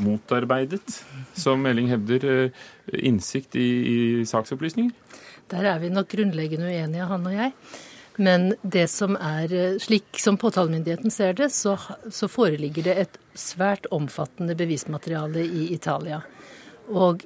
motarbeidet, 0.00 1.00
som 1.36 1.62
Meling 1.62 1.90
hevder, 1.92 2.26
eh, 2.26 2.66
innsikt 3.06 3.56
i, 3.56 3.68
i 3.94 3.98
saksopplysninger? 4.26 4.92
Der 5.50 5.66
er 5.66 5.78
vi 5.82 5.90
nok 5.90 6.10
grunnleggende 6.10 6.68
uenige, 6.70 7.06
han 7.10 7.26
og 7.26 7.34
jeg. 7.34 7.54
Men 8.20 8.50
det 8.62 8.86
som 8.92 9.16
er, 9.16 9.52
eh, 9.52 9.78
slik 9.80 10.18
som 10.20 10.36
påtalemyndigheten 10.36 11.10
ser 11.10 11.32
det, 11.38 11.48
så, 11.56 11.78
så 12.10 12.28
foreligger 12.28 12.84
det 12.84 12.96
et 13.00 13.18
svært 13.32 13.88
omfattende 13.96 14.56
bevismateriale 14.58 15.46
i 15.46 15.70
Italia. 15.72 16.20
Og 16.92 17.24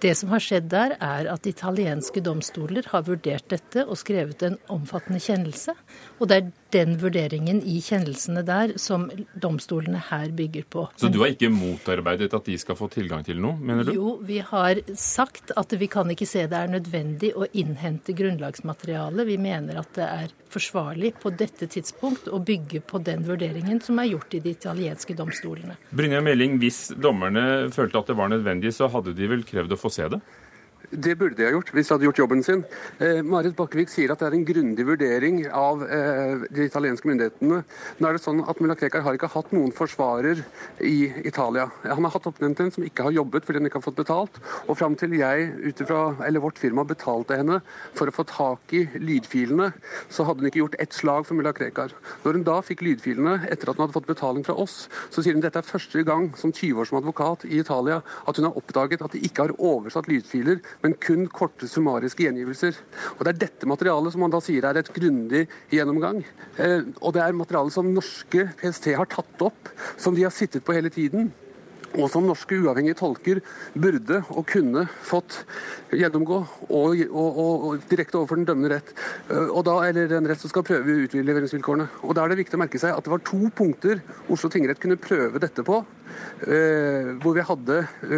det 0.00 0.14
som 0.16 0.32
har 0.32 0.40
skjedd 0.40 0.70
der, 0.72 0.94
er 0.96 1.28
at 1.28 1.48
italienske 1.50 2.22
domstoler 2.24 2.88
har 2.88 3.04
vurdert 3.04 3.50
dette 3.52 3.84
og 3.84 4.00
skrevet 4.00 4.46
en 4.46 4.56
omfattende 4.72 5.20
kjennelse. 5.20 5.74
Og 6.18 6.30
det 6.30 6.38
er 6.38 6.52
den 6.74 6.96
vurderingen 7.00 7.62
i 7.66 7.78
kjennelsene 7.84 8.42
der 8.46 8.74
som 8.80 9.08
domstolene 9.42 10.00
her 10.10 10.30
bygger 10.36 10.66
på. 10.70 10.86
Så 11.00 11.10
du 11.12 11.20
har 11.22 11.32
ikke 11.34 11.50
motarbeidet 11.52 12.32
at 12.36 12.46
de 12.46 12.56
skal 12.60 12.78
få 12.78 12.90
tilgang 12.92 13.24
til 13.26 13.40
noe, 13.42 13.58
mener 13.58 13.88
du? 13.88 13.94
Jo, 13.96 14.16
vi 14.26 14.40
har 14.44 14.82
sagt 14.98 15.54
at 15.58 15.74
vi 15.78 15.90
kan 15.90 16.10
ikke 16.12 16.28
se 16.28 16.46
det 16.50 16.58
er 16.58 16.72
nødvendig 16.72 17.32
å 17.36 17.48
innhente 17.52 18.14
grunnlagsmateriale. 18.16 19.26
Vi 19.28 19.38
mener 19.40 19.80
at 19.82 19.94
det 19.98 20.06
er 20.06 20.36
forsvarlig 20.50 21.14
på 21.22 21.32
dette 21.38 21.68
tidspunkt 21.70 22.28
å 22.30 22.40
bygge 22.42 22.82
på 22.86 23.00
den 23.06 23.24
vurderingen 23.26 23.80
som 23.84 24.00
er 24.02 24.10
gjort 24.12 24.34
i 24.34 24.42
de 24.42 24.54
italienske 24.56 25.14
domstolene. 25.18 25.78
Brynja 25.94 26.22
Meling, 26.24 26.58
hvis 26.62 26.88
dommerne 26.98 27.70
følte 27.74 28.02
at 28.02 28.10
det 28.10 28.18
var 28.18 28.32
nødvendig, 28.32 28.74
så 28.74 28.90
hadde 28.90 29.14
de 29.16 29.30
vel 29.30 29.46
krevd 29.46 29.76
å 29.76 29.80
få 29.80 29.92
se 29.94 30.08
det? 30.10 30.20
Det 30.90 31.12
burde 31.14 31.36
de 31.38 31.44
ha 31.46 31.52
gjort 31.54 31.68
hvis 31.70 31.86
de 31.86 31.94
hadde 31.94 32.06
gjort 32.08 32.18
jobben 32.18 32.40
sin. 32.42 32.64
Eh, 32.98 33.20
Marit 33.22 33.54
Bakkevik 33.54 33.92
sier 33.92 34.10
at 34.10 34.18
det 34.18 34.26
er 34.26 34.34
en 34.34 34.46
grundig 34.46 34.82
vurdering 34.88 35.36
av 35.54 35.84
eh, 35.86 36.42
de 36.50 36.64
italienske 36.66 37.06
myndighetene. 37.06 37.60
Nå 38.00 38.08
er 38.08 38.16
det 38.16 38.22
sånn 38.24 38.40
at 38.42 38.58
Mulla 38.58 38.74
Krekar 38.74 39.04
har 39.06 39.14
ikke 39.14 39.30
hatt 39.30 39.52
noen 39.54 39.70
forsvarer 39.76 40.42
i 40.82 41.12
Italia. 41.22 41.68
Han 41.86 42.08
har 42.08 42.14
hatt 42.16 42.26
oppnevnt 42.26 42.62
en 42.64 42.72
som 42.74 42.86
ikke 42.86 43.06
har 43.06 43.14
jobbet 43.14 43.46
fordi 43.46 43.60
han 43.60 43.70
ikke 43.70 43.78
har 43.78 43.86
fått 43.86 44.00
betalt. 44.00 44.40
Og 44.66 44.80
fram 44.80 44.96
til 44.98 45.14
jeg 45.14 45.52
utifra, 45.62 46.00
eller 46.26 46.42
vårt 46.42 46.58
firma 46.58 46.82
betalte 46.88 47.38
henne 47.38 47.60
for 47.94 48.10
å 48.10 48.16
få 48.16 48.26
tak 48.26 48.74
i 48.74 48.82
lydfilene, 48.98 49.70
så 50.10 50.26
hadde 50.26 50.42
hun 50.42 50.50
ikke 50.50 50.62
gjort 50.64 50.78
ett 50.82 50.98
slag 50.98 51.28
for 51.28 51.38
Mulla 51.38 51.54
Krekar. 51.54 51.94
Når 52.24 52.40
hun 52.40 52.46
da 52.50 52.58
fikk 52.66 52.82
lydfilene 52.82 53.44
etter 53.46 53.70
at 53.70 53.78
hun 53.78 53.86
hadde 53.86 53.98
fått 54.00 54.10
betaling 54.10 54.42
fra 54.48 54.58
oss, 54.58 54.88
så 55.14 55.22
sier 55.22 55.38
hun 55.38 55.46
dette 55.46 55.62
er 55.62 55.70
første 55.70 56.02
gang 56.08 56.32
som 56.40 56.50
20 56.50 56.82
år 56.82 56.90
som 56.90 56.98
advokat 56.98 57.46
i 57.46 57.62
Italia 57.62 58.02
at 58.26 58.42
hun 58.42 58.50
har 58.50 58.58
oppdaget 58.58 59.06
at 59.06 59.14
de 59.14 59.22
ikke 59.30 59.46
har 59.46 59.56
oversatt 59.56 60.10
lydfiler 60.10 60.58
men 60.82 60.96
kun 61.00 61.26
korte 61.28 61.68
summariske 61.68 62.24
gjengivelser. 62.24 62.78
Og 63.18 63.24
Det 63.24 63.32
er 63.34 63.42
dette 63.44 63.68
materialet 63.68 64.14
som 64.14 64.24
man 64.24 64.32
da 64.32 64.40
sier 64.44 64.64
er 64.64 64.80
et 64.80 64.92
grundig 64.94 65.46
gjennomgang. 65.72 66.24
Eh, 66.58 66.88
og 67.00 67.14
det 67.14 67.22
er 67.24 67.36
materialet 67.36 67.74
som 67.74 67.92
norske 67.92 68.48
PST 68.60 68.94
har 68.96 69.10
tatt 69.10 69.44
opp, 69.44 69.70
som 69.96 70.16
de 70.16 70.24
har 70.24 70.34
sittet 70.34 70.64
på 70.64 70.76
hele 70.76 70.92
tiden. 70.92 71.32
Og 71.98 72.06
som 72.12 72.26
norske 72.26 72.54
uavhengige 72.54 72.98
tolker 73.00 73.40
burde 73.74 74.20
og 74.30 74.44
kunne 74.46 74.84
fått 75.02 75.40
gjennomgå 75.90 76.38
og, 76.68 77.00
og, 77.10 77.40
og, 77.40 77.86
direkte 77.90 78.20
overfor 78.20 78.38
den 78.38 78.46
dømmende 78.46 78.76
rett. 78.76 78.92
Eh, 79.28 79.48
og 79.48 79.64
da, 79.66 79.78
eller 79.88 80.10
den 80.10 80.28
rett 80.30 80.42
som 80.42 80.52
skal 80.52 80.66
prøve 80.66 81.00
utleveringsvilkårene. 81.06 81.88
Og 82.06 82.14
Da 82.14 82.24
er 82.24 82.32
det 82.32 82.42
viktig 82.44 82.58
å 82.58 82.62
merke 82.62 82.78
seg 82.78 82.94
at 82.94 83.06
det 83.06 83.14
var 83.14 83.24
to 83.26 83.50
punkter 83.56 84.04
Oslo 84.30 84.50
tingrett 84.52 84.82
kunne 84.82 85.00
prøve 85.00 85.42
dette 85.42 85.66
på. 85.66 85.82
eh, 86.46 87.10
hvor 87.22 87.34
vi 87.36 87.44
hadde 87.46 87.76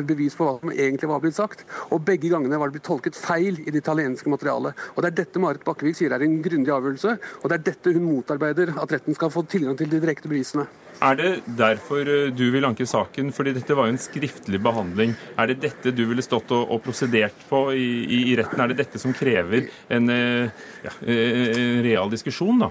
bevis 0.08 0.36
på 0.38 0.46
hva 0.46 0.54
som 0.60 0.72
egentlig 0.72 1.10
var 1.10 1.22
blitt 1.22 1.38
sagt. 1.38 1.64
Og 1.90 2.04
begge 2.06 2.30
gangene 2.32 2.58
var 2.60 2.70
det 2.70 2.78
blitt 2.78 2.88
tolket 2.88 3.18
feil 3.18 3.60
i 3.60 3.70
det 3.70 3.82
italienske 3.82 4.30
materialet. 4.32 4.78
Og 4.94 5.02
Det 5.02 5.10
er 5.10 5.18
dette 5.22 5.42
Marit 5.42 5.64
Bakkevik 5.64 5.98
sier 5.98 6.12
er 6.12 6.24
en 6.24 6.40
grundig 6.44 6.72
avgjørelse, 6.72 7.18
og 7.42 7.50
det 7.50 7.58
er 7.58 7.66
dette 7.72 7.92
hun 7.92 8.08
motarbeider, 8.08 8.74
at 8.80 8.92
retten 8.92 9.14
skal 9.14 9.32
få 9.32 9.44
tilgang 9.44 9.76
til 9.76 9.90
de 9.90 10.00
direkte 10.00 10.30
bevisene. 10.30 10.68
Er 11.02 11.18
det 11.18 11.30
derfor 11.58 12.06
eh, 12.06 12.30
du 12.30 12.44
vil 12.54 12.66
anke 12.68 12.86
saken? 12.86 13.32
Fordi 13.34 13.56
dette 13.56 13.74
var 13.74 13.88
jo 13.88 13.96
en 13.96 14.00
skriftlig 14.02 14.60
behandling. 14.62 15.16
Er 15.40 15.50
det 15.50 15.60
dette 15.64 15.94
du 15.96 16.04
ville 16.10 16.22
stått 16.24 16.52
og, 16.54 16.68
og 16.70 16.82
prosedert 16.84 17.46
på 17.50 17.64
i, 17.74 17.90
i, 18.22 18.36
retten? 18.38 18.62
Er 18.62 18.70
det 18.70 18.80
dette 18.84 19.02
som 19.02 19.14
krever 19.16 19.66
en, 19.92 20.08
ja, 20.12 20.94
en 21.02 21.82
real 21.84 22.12
diskusjon, 22.12 22.62
da? 22.66 22.70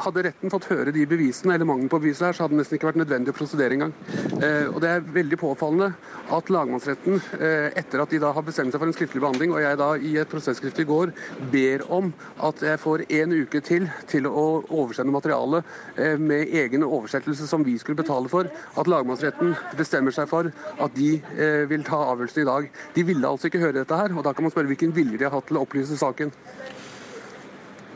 Hadde 0.00 0.24
retten 0.26 0.52
fått 0.52 0.68
høre 0.70 0.92
de 0.94 1.06
bevisene, 1.08 1.54
eller 1.54 1.68
mangelen 1.68 1.90
på 1.92 2.00
bevis 2.02 2.20
her, 2.24 2.34
så 2.36 2.44
hadde 2.44 2.56
det 2.56 2.62
nesten 2.62 2.78
ikke 2.78 2.88
vært 2.90 3.00
nødvendig 3.00 3.32
å 3.32 3.36
prosedere 3.36 3.76
engang. 3.76 3.94
Eh, 4.40 4.66
og 4.70 4.80
det 4.82 4.90
er 4.92 5.06
veldig 5.16 5.38
påfallende 5.40 5.92
at 6.36 6.50
lagmannsretten, 6.52 7.20
eh, 7.38 7.68
etter 7.78 8.02
at 8.02 8.12
de 8.12 8.20
da 8.22 8.32
har 8.36 8.46
bestemt 8.46 8.74
seg 8.74 8.82
for 8.82 8.90
en 8.90 8.96
skriftlig 8.96 9.22
behandling, 9.22 9.54
og 9.54 9.62
jeg 9.62 9.80
da 9.80 9.90
i 9.96 10.16
et 10.20 10.30
prosesskrift 10.30 10.80
i 10.82 10.88
går 10.88 11.12
ber 11.52 11.84
om 11.92 12.12
at 12.48 12.64
jeg 12.66 12.82
får 12.82 13.06
en 13.20 13.36
uke 13.36 13.62
til 13.64 13.88
til 14.10 14.26
å 14.28 14.46
oversende 14.64 15.14
materialet 15.14 15.64
eh, 15.96 16.16
med 16.18 16.52
egen 16.52 16.86
oversettelse 16.86 17.48
som 17.48 17.64
vi 17.66 17.76
skulle 17.78 18.00
betale 18.00 18.30
for, 18.32 18.50
at 18.50 18.90
lagmannsretten 18.90 19.54
bestemmer 19.78 20.14
seg 20.14 20.30
for 20.30 20.50
at 20.50 20.96
de 20.96 21.16
eh, 21.36 21.64
vil 21.70 21.86
ta 21.86 22.02
avgjørelsen 22.12 22.42
i 22.42 22.48
dag. 22.50 22.70
De 22.94 23.06
ville 23.06 23.28
altså 23.28 23.50
ikke 23.50 23.62
høre 23.62 23.80
dette 23.80 24.00
her, 24.00 24.14
og 24.16 24.26
da 24.26 24.34
kan 24.34 24.46
man 24.46 24.54
spørre 24.54 24.70
hvilken 24.72 24.94
vilje 24.96 25.20
de 25.20 25.28
har 25.28 25.36
hatt 25.36 25.48
til 25.50 25.60
å 25.60 25.64
opplyse 25.66 25.98
saken. 26.00 26.34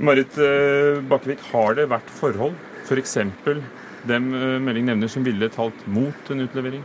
Marit 0.00 0.38
eh, 0.40 1.02
Bakkevik, 1.04 1.42
har 1.52 1.76
det 1.76 1.90
vært 1.90 2.08
forhold, 2.20 2.56
f.eks. 2.86 3.18
For 3.44 3.60
dem 4.08 4.30
eh, 4.32 4.56
Melding 4.62 4.88
nevner, 4.88 5.10
som 5.12 5.26
ville 5.26 5.50
talt 5.52 5.84
mot 5.92 6.32
en 6.32 6.40
utlevering? 6.46 6.80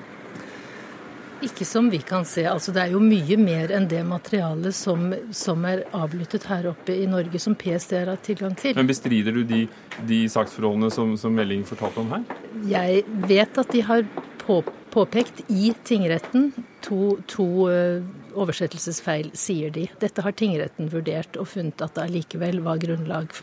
Ikke 1.46 1.66
som 1.68 1.88
vi 1.92 2.00
kan 2.04 2.26
se. 2.28 2.46
Altså, 2.50 2.74
det 2.76 2.84
er 2.84 2.94
jo 2.96 3.00
mye 3.04 3.38
mer 3.40 3.72
enn 3.76 3.88
det 3.92 4.02
materialet 4.08 4.76
som, 4.76 5.08
som 5.36 5.64
er 5.68 5.86
avlyttet 5.96 6.48
her 6.50 6.68
oppe 6.72 6.96
i 6.96 7.08
Norge, 7.08 7.40
som 7.40 7.56
PST 7.56 7.96
har 8.00 8.12
hatt 8.12 8.24
tilgang 8.28 8.56
til. 8.60 8.76
Men 8.76 8.90
Bestrider 8.90 9.36
du 9.36 9.44
de, 9.48 9.66
de 10.10 10.22
saksforholdene 10.32 10.92
som, 10.92 11.16
som 11.20 11.36
Melding 11.36 11.64
fortalte 11.68 12.04
om 12.04 12.12
her? 12.18 12.26
Jeg 12.72 13.04
vet 13.32 13.64
at 13.64 13.72
de 13.72 13.84
har 13.86 14.08
på, 14.44 14.60
påpekt 14.96 15.44
i 15.52 15.74
tingretten 15.88 16.50
to, 16.86 17.18
to 17.28 17.46
uh, 17.68 18.06
oversettelsesfeil, 18.36 19.32
sier 19.36 19.74
de. 19.76 19.86
Dette 20.02 20.24
har 20.24 20.36
tingretten 20.40 20.90
vurdert 20.94 21.36
og 21.40 21.50
funnet 21.52 21.84
at 21.84 21.98
det 21.98 22.06
allikevel 22.08 22.62
var 22.66 22.80
grunnlag 22.84 23.36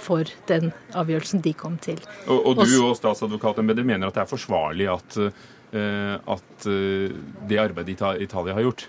for 0.00 0.28
den 0.50 0.72
avgjørelsen 0.96 1.44
de 1.44 1.52
kom 1.56 1.76
til. 1.84 2.00
Og, 2.26 2.40
og 2.40 2.62
du 2.64 2.78
og 2.82 2.96
statsadvokatembetet 2.98 3.86
mener 3.88 4.08
at 4.08 4.16
det 4.16 4.24
er 4.24 4.32
forsvarlig 4.32 4.88
at, 4.92 5.18
uh, 5.76 6.16
at 6.36 6.70
det 7.50 7.60
arbeidet 7.60 7.96
Italia 8.24 8.56
har 8.56 8.66
gjort? 8.66 8.88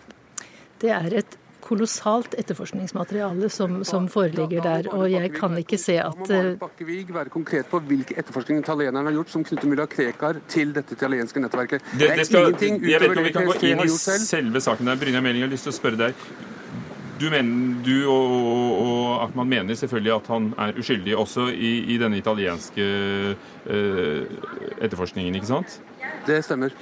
Det 0.81 0.93
er 0.93 1.19
et 1.23 1.37
kolossalt 1.67 2.37
etterforskningsmateriale 2.39 3.49
som, 3.51 3.81
som, 3.87 4.07
foreligger 4.11 4.63
der. 4.63 4.89
Og 4.95 5.07
jeg 5.11 5.31
kan 5.35 5.57
ikke 5.59 5.79
se 5.81 5.97
at 6.01 6.23
uh, 6.31 6.51
Bakkevig 6.61 7.05
være 7.13 7.33
konkret 7.33 7.69
på 7.71 7.81
hvilke 7.89 8.17
etterforskning 8.17 8.61
italienerne 8.63 9.09
har 9.09 9.17
gjort 9.19 9.33
som 9.35 9.45
knytter 9.47 9.71
mulla 9.71 9.87
Krekar 9.91 10.41
til 10.51 10.73
dette 10.75 10.95
italienske 10.95 11.43
nettverket. 11.43 11.83
Det, 11.93 12.11
det, 12.15 12.27
det 12.31 12.41
er 12.41 12.77
jeg 12.87 13.01
vet 13.01 13.09
ikke 13.09 13.23
om 13.23 13.27
vi 13.27 13.35
kan 13.35 13.49
gå 13.49 13.57
inn 13.71 13.83
i 13.85 13.89
Selve 14.27 14.61
saken 14.63 14.87
der, 14.89 14.99
Brynja 14.99 15.23
Meling, 15.23 15.43
har 15.45 15.51
lyst 15.51 15.67
til 15.67 15.75
å 15.75 15.77
spørre 15.77 15.99
deg. 16.07 16.27
Du, 17.17 17.29
mener, 17.33 17.83
du 17.85 17.95
og, 18.11 18.33
og, 18.77 19.23
Ahmad 19.23 19.49
mener 19.49 19.75
selvfølgelig 19.75 20.13
at 20.13 20.27
han 20.29 20.51
er 20.67 20.77
uskyldig 20.77 21.15
også 21.17 21.47
i, 21.49 21.71
i 21.93 21.97
denne 21.97 22.19
italienske 22.19 22.85
uh, 23.65 24.21
etterforskningen, 24.77 25.35
ikke 25.39 25.49
sant? 25.49 25.79
Det 26.27 26.43
stemmer. 26.45 26.75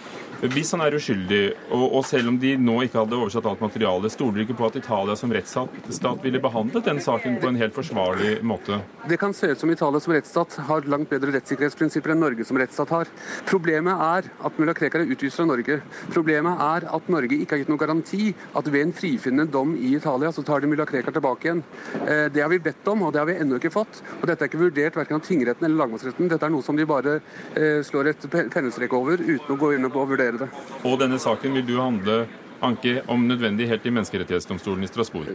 Hvis 0.44 0.74
han 0.76 0.82
er 0.84 0.96
uskyldig, 0.98 1.42
og, 1.72 1.84
og, 1.86 2.02
selv 2.06 2.30
om 2.30 2.38
de 2.40 2.52
nå 2.60 2.76
ikke 2.86 3.00
hadde 3.00 3.16
oversatt 3.18 3.46
alt 3.48 3.62
materialet, 3.64 4.12
stoler 4.12 4.36
du 4.36 4.44
ikke 4.44 4.58
på 4.60 4.68
at 4.68 4.78
Italia 4.80 5.16
som 5.18 5.32
rettsstat 5.34 6.24
ville 6.26 6.42
behandlet 6.44 6.86
den 6.90 7.00
saken 7.02 7.38
på 7.42 7.50
en 7.50 7.60
helt 7.60 7.76
forsvarlig 7.76 8.38
måte? 8.46 8.82
Det 9.08 9.18
kan 9.22 9.34
se 9.34 9.54
ut 9.54 9.62
som 9.62 9.72
Italia 9.72 10.02
som 10.04 10.14
rettsstat 10.14 10.58
har 10.68 10.90
langt 10.92 11.10
bedre 11.12 11.32
rettssikkerhetsprinsipper 11.38 12.14
enn 12.14 12.22
Norge 12.26 12.48
som 12.48 12.60
rettsstat 12.60 12.92
har. 12.94 13.12
Problemet 13.48 13.96
er 13.96 14.30
at 14.50 14.60
mulla 14.60 14.76
Krekar 14.76 15.06
er 15.06 15.14
utvist 15.16 15.40
fra 15.40 15.48
Norge. 15.48 15.80
Problemet 16.12 16.66
er 16.68 16.90
at 16.98 17.10
Norge 17.16 17.40
ikke 17.40 17.56
har 17.56 17.64
gitt 17.64 17.72
noen 17.72 17.82
garanti 17.82 18.34
at 18.60 18.70
ved 18.72 18.90
en 18.90 18.96
frifinnende 18.96 19.48
dom 19.52 19.76
i 19.80 19.96
Italia, 19.96 20.34
så 20.36 20.44
tar 20.46 20.62
de 20.62 20.72
mulla 20.72 20.88
Krekar 20.90 21.16
tilbake 21.16 21.50
igjen. 21.50 21.64
Eh, 22.04 22.28
det 22.34 22.44
har 22.44 22.52
vi 22.52 22.60
bedt 22.60 22.92
om, 22.92 23.08
og 23.08 23.16
det 23.16 23.24
har 23.24 23.30
vi 23.32 23.38
ennå 23.40 23.62
ikke 23.62 23.74
fått. 23.74 24.04
Og 24.20 24.28
dette 24.28 24.44
er 24.44 24.52
ikke 24.52 24.64
vurdert 24.66 25.00
verken 25.00 25.20
av 25.20 25.26
tingretten 25.26 25.70
eller 25.70 25.86
lagmannsretten. 25.86 26.30
Dette 26.32 26.50
er 26.50 26.54
noe 26.54 26.66
som 26.66 26.78
de 26.78 26.88
bare 26.90 27.20
eh, 27.56 27.80
slår 27.86 28.12
et 28.12 28.30
pennestrek 28.54 28.94
over 28.98 29.22
uten 29.22 29.56
å 29.56 29.60
gå 29.60 29.74
inn 29.76 29.88
og 29.88 29.96
vurdere 29.96 30.25
det. 30.34 30.50
Og 30.84 31.00
denne 31.00 31.20
saken 31.20 31.54
vil 31.54 31.66
du 31.68 31.76
handle 31.82 32.26
anke 32.66 33.02
om 33.12 33.28
nødvendig 33.28 33.68
helt 33.68 33.86
i 33.86 33.92
Menneskerettighetsdomstolen 33.94 34.84
i 34.84 34.88
Strasbourg? 34.88 35.28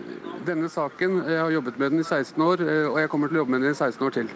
Denne 0.46 0.68
saken, 0.68 1.22
Jeg 1.28 1.38
har 1.38 1.50
jobbet 1.50 1.78
med 1.78 1.90
den 1.90 2.00
i 2.00 2.04
16 2.04 2.42
år, 2.42 2.64
og 2.90 3.00
jeg 3.00 3.08
kommer 3.08 3.28
til 3.28 3.36
å 3.36 3.40
jobbe 3.44 3.50
med 3.50 3.62
den 3.62 3.70
i 3.70 3.74
16 3.74 4.06
år 4.06 4.10
til. 4.10 4.28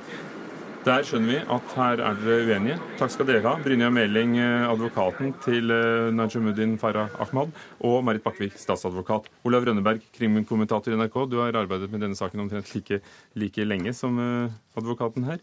Der 0.85 1.01
skjønner 1.01 1.31
vi 1.31 1.37
at 1.49 1.71
her 1.79 2.01
er 2.05 2.17
dere 2.21 2.45
uenige. 2.45 2.75
Takk 3.01 3.11
skal 3.11 3.27
dere 3.27 3.40
ha. 3.47 3.55
Brynja 3.64 3.88
Meling, 3.88 4.37
advokaten 4.69 5.33
til 5.40 5.73
Najamuddin 6.12 6.77
Farah 6.79 7.09
Ahmad, 7.25 7.55
og 7.81 8.05
Marit 8.05 8.23
Bakkevik, 8.23 8.59
statsadvokat. 8.61 9.31
Olav 9.49 9.64
Rønneberg, 9.64 10.05
krimkommentator 10.12 10.93
i 10.93 10.99
NRK. 11.01 11.17
Du 11.33 11.38
har 11.40 11.57
arbeidet 11.57 11.88
med 11.88 12.05
denne 12.05 12.14
saken 12.14 12.45
omtrent 12.45 12.69
like, 12.75 13.01
like 13.35 13.64
lenge 13.64 13.97
som 13.97 14.21
advokaten 14.77 15.25
her. 15.25 15.40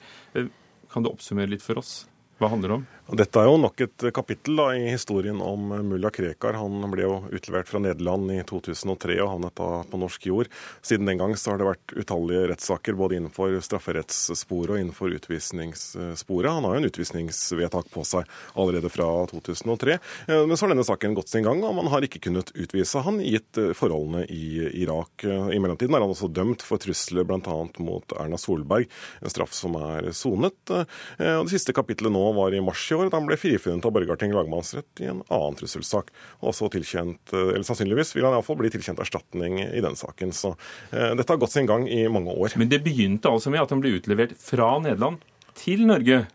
Kan 0.93 1.01
du 1.01 1.09
oppsummere 1.09 1.49
litt 1.49 1.65
for 1.65 1.81
oss? 1.81 2.05
Hva 2.37 2.49
handler 2.53 2.69
det 2.69 2.77
om? 2.77 2.85
Dette 3.11 3.41
er 3.41 3.49
jo 3.49 3.57
nok 3.59 3.81
et 3.83 4.03
kapittel 4.15 4.55
da, 4.55 4.69
i 4.71 4.85
historien 4.87 5.41
om 5.43 5.65
mulla 5.83 6.07
Krekar. 6.15 6.55
Han 6.55 6.85
ble 6.93 7.03
jo 7.03 7.17
utlevert 7.35 7.67
fra 7.67 7.81
Nederland 7.83 8.29
i 8.31 8.37
2003 8.47 9.17
og 9.19 9.33
havnet 9.33 9.55
da 9.59 9.81
på 9.91 9.99
norsk 9.99 10.27
jord. 10.29 10.47
Siden 10.79 11.09
den 11.09 11.19
gang 11.19 11.33
så 11.35 11.51
har 11.51 11.59
det 11.59 11.67
vært 11.67 11.91
utallige 11.99 12.45
rettssaker 12.53 12.95
både 12.95 13.17
innenfor 13.17 13.57
strafferettssporet 13.67 14.77
og 14.77 14.79
innenfor 14.79 15.11
utvisningssporet. 15.17 16.53
Han 16.55 16.69
har 16.69 16.77
jo 16.77 16.83
en 16.83 16.87
utvisningsvedtak 16.87 17.89
på 17.91 18.05
seg 18.07 18.31
allerede 18.55 18.93
fra 18.93 19.09
2003. 19.33 19.97
Eh, 20.31 20.45
men 20.47 20.55
så 20.55 20.65
har 20.69 20.73
denne 20.75 20.87
saken 20.87 21.19
gått 21.19 21.33
sin 21.33 21.43
gang, 21.43 21.65
og 21.67 21.75
man 21.81 21.91
har 21.91 22.07
ikke 22.07 22.23
kunnet 22.29 22.55
utvise 22.55 23.03
han 23.03 23.19
gitt 23.25 23.59
forholdene 23.75 24.23
i 24.31 24.69
Irak. 24.85 25.27
I 25.27 25.59
mellomtiden 25.59 25.99
er 25.99 26.05
han 26.05 26.15
også 26.15 26.31
dømt 26.31 26.63
for 26.63 26.79
trusler 26.79 27.27
bl.a. 27.27 27.59
mot 27.83 28.15
Erna 28.15 28.39
Solberg, 28.39 28.87
en 29.19 29.35
straff 29.35 29.51
som 29.57 29.75
er 29.83 30.13
sonet. 30.15 30.63
Eh, 30.71 30.87
Det 31.19 31.57
siste 31.57 31.75
kapittelet 31.75 32.15
nå 32.15 32.23
var 32.39 32.55
i 32.55 32.63
mars 32.63 32.87
i 32.87 32.95
år 32.95 33.00
år 33.01 33.11
da 33.11 33.19
han 33.19 33.27
ble 33.29 33.37
frifunnet 33.39 33.85
av 33.87 33.93
Borgarting 33.95 34.33
lagmannsrett 34.35 35.03
i 35.03 35.09
en 35.11 35.23
annen 35.27 35.57
trusselsak. 35.59 36.11
Også 36.45 36.69
tilkjent, 36.73 37.33
eh, 37.33 37.53
eller 37.55 37.67
Sannsynligvis 37.67 38.15
vil 38.15 38.27
han 38.27 38.37
iallfall 38.37 38.59
bli 38.61 38.71
tilkjent 38.73 39.01
erstatning 39.03 39.59
i 39.65 39.83
den 39.83 39.97
saken. 39.99 40.33
Så 40.35 40.53
eh, 40.91 41.11
dette 41.17 41.29
har 41.33 41.41
gått 41.41 41.55
sin 41.55 41.69
gang 41.69 41.87
i 41.89 42.03
mange 42.11 42.33
år. 42.33 42.57
Men 42.61 42.71
det 42.71 42.83
begynte 42.85 43.31
altså 43.31 43.53
med 43.53 43.63
at 43.63 43.73
han 43.73 43.83
ble 43.83 43.97
utlevert 43.97 44.37
fra 44.41 44.73
Nederland 44.83 45.21
til 45.59 45.83
Norge 45.89 46.25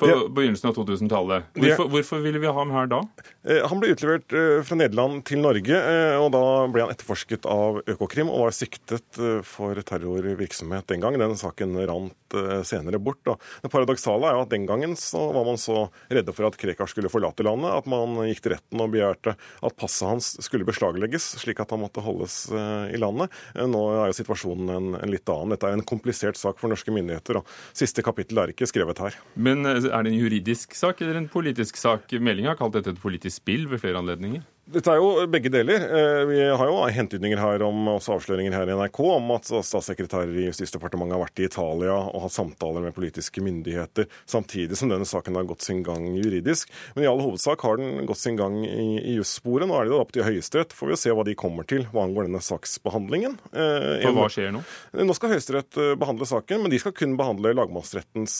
på 0.00 0.08
det, 0.08 0.16
begynnelsen 0.34 0.70
av 0.70 0.76
2000-tallet. 0.78 1.50
Hvorfor, 1.60 1.90
hvorfor, 1.92 2.22
ville 2.24 2.40
vi 2.40 2.48
ha 2.48 2.56
ham 2.56 2.72
her 2.74 2.88
da? 2.90 3.00
Eh, 3.44 3.60
han 3.68 3.80
ble 3.82 3.92
utlevert 3.94 4.32
eh, 4.36 4.60
fra 4.66 4.78
Nederland 4.78 5.22
til 5.28 5.42
Norge, 5.44 5.76
eh, 5.76 6.16
og 6.20 6.30
da 6.34 6.42
ble 6.72 6.84
han 6.84 6.94
etterforsket 6.94 7.48
av 7.50 7.82
Økokrim 7.84 8.30
og 8.32 8.46
var 8.46 8.56
siktet 8.56 9.20
for 9.46 9.76
terrorvirksomhet 9.86 10.88
den 10.90 11.04
gang. 11.04 11.18
Den 11.20 11.36
saken 11.38 11.76
rant 11.88 12.16
senere 12.64 13.00
bort. 13.02 13.18
Da. 13.26 13.34
Det 13.64 13.72
paradoksale 13.72 14.28
er 14.28 14.36
jo 14.36 14.44
at 14.44 14.52
den 14.52 14.66
gangen 14.68 14.92
så 14.98 15.24
var 15.34 15.46
man 15.48 15.58
så 15.58 15.88
redde 16.12 16.34
for 16.36 16.46
at 16.46 16.56
Krekar 16.60 16.86
skulle 16.90 17.10
forlate 17.10 17.42
landet, 17.42 17.72
at 17.74 17.88
man 17.90 18.20
gikk 18.28 18.44
til 18.44 18.54
retten 18.54 18.82
og 18.84 18.92
begjærte 18.94 19.34
at 19.34 19.76
passet 19.80 20.06
hans 20.06 20.28
skulle 20.44 20.68
beslaglegges, 20.68 21.26
slik 21.42 21.58
at 21.62 21.74
han 21.74 21.82
måtte 21.82 22.04
holdes 22.04 22.44
i 22.54 23.00
landet. 23.00 23.34
Nå 23.58 23.82
er 23.96 24.12
jo 24.12 24.18
situasjonen 24.20 24.70
en, 24.76 24.88
en 25.00 25.10
litt 25.10 25.26
annen. 25.32 25.56
Dette 25.56 25.72
er 25.72 25.74
en 25.74 25.86
komplisert 25.86 26.38
sak 26.38 26.62
for 26.62 26.70
norske 26.70 26.94
myndigheter. 26.94 27.40
og 27.40 27.50
Siste 27.76 28.04
kapittel 28.06 28.38
er 28.38 28.54
ikke 28.54 28.68
skrevet 28.70 29.02
her. 29.02 29.18
Men 29.34 29.66
er 29.90 30.04
det 30.06 30.12
en 30.12 30.20
juridisk 30.20 30.74
sak 30.78 31.02
eller 31.02 31.18
en 31.18 31.28
politisk 31.30 31.76
sak? 31.80 32.10
Meldinga 32.22 32.54
har 32.54 32.60
kalt 32.60 32.78
dette 32.78 32.94
et 32.94 33.02
politisk 33.02 33.42
spill 33.42 33.68
ved 33.70 33.82
flere 33.82 34.00
anledninger. 34.00 34.42
Dette 34.70 34.92
er 34.92 35.00
jo 35.00 35.24
begge 35.26 35.50
deler. 35.50 35.82
Eh, 35.82 36.20
vi 36.30 36.38
har 36.46 36.68
jo 36.70 36.76
hentydninger 36.94 37.40
her 37.42 37.62
om 37.66 37.88
også 37.96 38.14
avsløringer 38.14 38.54
her 38.54 38.70
i 38.70 38.74
NRK 38.78 39.00
om 39.16 39.32
at 39.34 39.48
statssekretærer 39.66 40.30
i 40.30 40.44
Justisdepartementet 40.46 41.16
har 41.16 41.22
vært 41.24 41.42
i 41.42 41.46
Italia 41.48 41.96
og 41.98 42.22
hatt 42.22 42.34
samtaler 42.36 42.84
med 42.84 42.94
politiske 42.94 43.42
myndigheter, 43.42 44.06
samtidig 44.30 44.78
som 44.78 44.92
denne 44.92 45.08
saken 45.08 45.38
har 45.40 45.48
gått 45.48 45.66
sin 45.66 45.80
gang 45.86 46.06
juridisk. 46.14 46.70
Men 46.94 47.06
i 47.06 47.08
all 47.10 47.22
hovedsak 47.24 47.64
har 47.66 47.80
den 47.80 48.06
gått 48.06 48.20
sin 48.22 48.38
gang 48.38 48.60
i, 48.62 49.00
i 49.00 49.16
jussporet. 49.16 49.66
Nå 49.66 49.74
er 49.74 49.88
det 49.88 49.94
da 49.96 50.04
opp 50.04 50.14
til 50.14 50.26
Høyesterett. 50.28 50.76
Får 50.76 50.92
vi 50.92 51.00
se 51.02 51.16
hva 51.18 51.26
de 51.26 51.34
kommer 51.40 51.66
til 51.66 51.88
hva 51.90 52.06
angår 52.06 52.28
denne 52.28 52.42
saksbehandlingen. 52.44 53.40
Eh, 53.50 54.06
og 54.06 54.20
hva 54.20 54.28
skjer 54.30 54.54
nå? 54.54 54.62
Nå 55.02 55.18
skal 55.18 55.34
Høyesterett 55.34 55.80
eh, 55.82 55.96
behandle 55.98 56.30
saken, 56.30 56.62
men 56.62 56.70
de 56.70 56.78
skal 56.82 56.94
kun 56.94 57.18
behandle 57.18 57.56
lagmannsrettens 57.58 58.38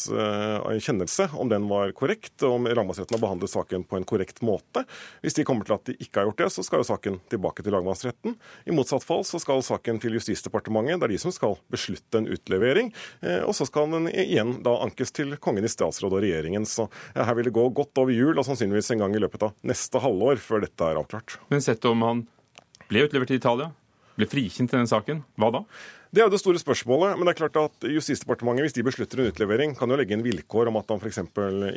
kjennelse, 0.80 1.26
om 1.40 1.50
den 1.50 1.66
var 1.70 1.90
korrekt, 1.96 2.36
om 2.46 2.70
lagmannsretten 2.70 3.18
har 3.18 3.24
behandlet 3.26 3.50
saken 3.50 3.88
på 3.88 3.98
en 3.98 4.06
korrekt 4.06 4.38
måte. 4.46 4.86
Hvis 5.24 5.34
de 5.40 5.48
kommer 5.48 5.66
til 5.66 5.74
at 5.74 5.90
de 5.90 5.98
ikke 5.98 6.19
har 6.20 6.30
gjort 6.30 6.42
det, 6.42 6.50
så 6.54 6.64
skal 6.66 6.82
jo 6.82 6.88
saken 6.88 7.18
tilbake 7.32 7.64
til 7.64 7.74
lagmannsretten. 7.74 8.36
I 8.66 8.74
motsatt 8.76 9.06
fall 9.06 9.24
så 9.28 9.40
skal 9.42 9.62
saken 9.64 10.00
til 10.02 10.16
Justisdepartementet. 10.18 11.00
Det 11.00 11.08
er 11.08 11.14
de 11.14 11.20
som 11.22 11.34
skal 11.34 11.56
beslutte 11.72 12.20
en 12.20 12.28
utlevering. 12.30 12.92
Eh, 13.24 13.42
og 13.44 13.54
så 13.56 13.66
skal 13.68 13.90
den 13.94 14.10
igjen 14.12 14.58
da 14.66 14.76
ankes 14.84 15.14
til 15.16 15.36
Kongen 15.40 15.66
i 15.66 15.72
statsråd 15.72 16.16
og 16.16 16.24
regjeringen. 16.24 16.66
Så 16.68 16.88
her 17.16 17.34
vil 17.38 17.50
det 17.50 17.56
gå 17.56 17.66
godt 17.76 18.02
over 18.02 18.14
jul, 18.14 18.36
og 18.36 18.46
sannsynligvis 18.46 18.92
en 18.94 19.04
gang 19.04 19.16
i 19.16 19.22
løpet 19.22 19.48
av 19.48 19.56
neste 19.66 20.02
halvår 20.02 20.42
før 20.42 20.66
dette 20.66 20.86
er 20.86 21.00
avklart. 21.00 21.38
Men 21.52 21.64
sett 21.64 21.84
om 21.88 22.06
han 22.06 22.24
ble 22.90 23.06
utlevert 23.06 23.30
til 23.30 23.38
Italia, 23.38 23.70
ble 24.18 24.28
frikjent 24.30 24.72
i 24.72 24.78
den 24.78 24.90
saken, 24.90 25.24
hva 25.40 25.50
da? 25.54 25.64
Det 26.10 26.18
er 26.18 26.26
jo 26.26 26.32
det 26.32 26.40
store 26.42 26.58
spørsmålet. 26.58 27.14
Men 27.14 27.28
det 27.28 27.32
er 27.32 27.38
klart 27.38 27.58
at 27.60 27.84
Justisdepartementet, 27.86 28.64
hvis 28.66 28.74
de 28.74 28.82
beslutter 28.82 29.20
en 29.22 29.28
utlevering, 29.30 29.76
kan 29.78 29.92
jo 29.92 29.98
legge 29.98 30.16
inn 30.16 30.24
vilkår 30.26 30.70
om 30.70 30.80
at 30.80 30.90
han 30.90 30.98
f.eks. 30.98 31.20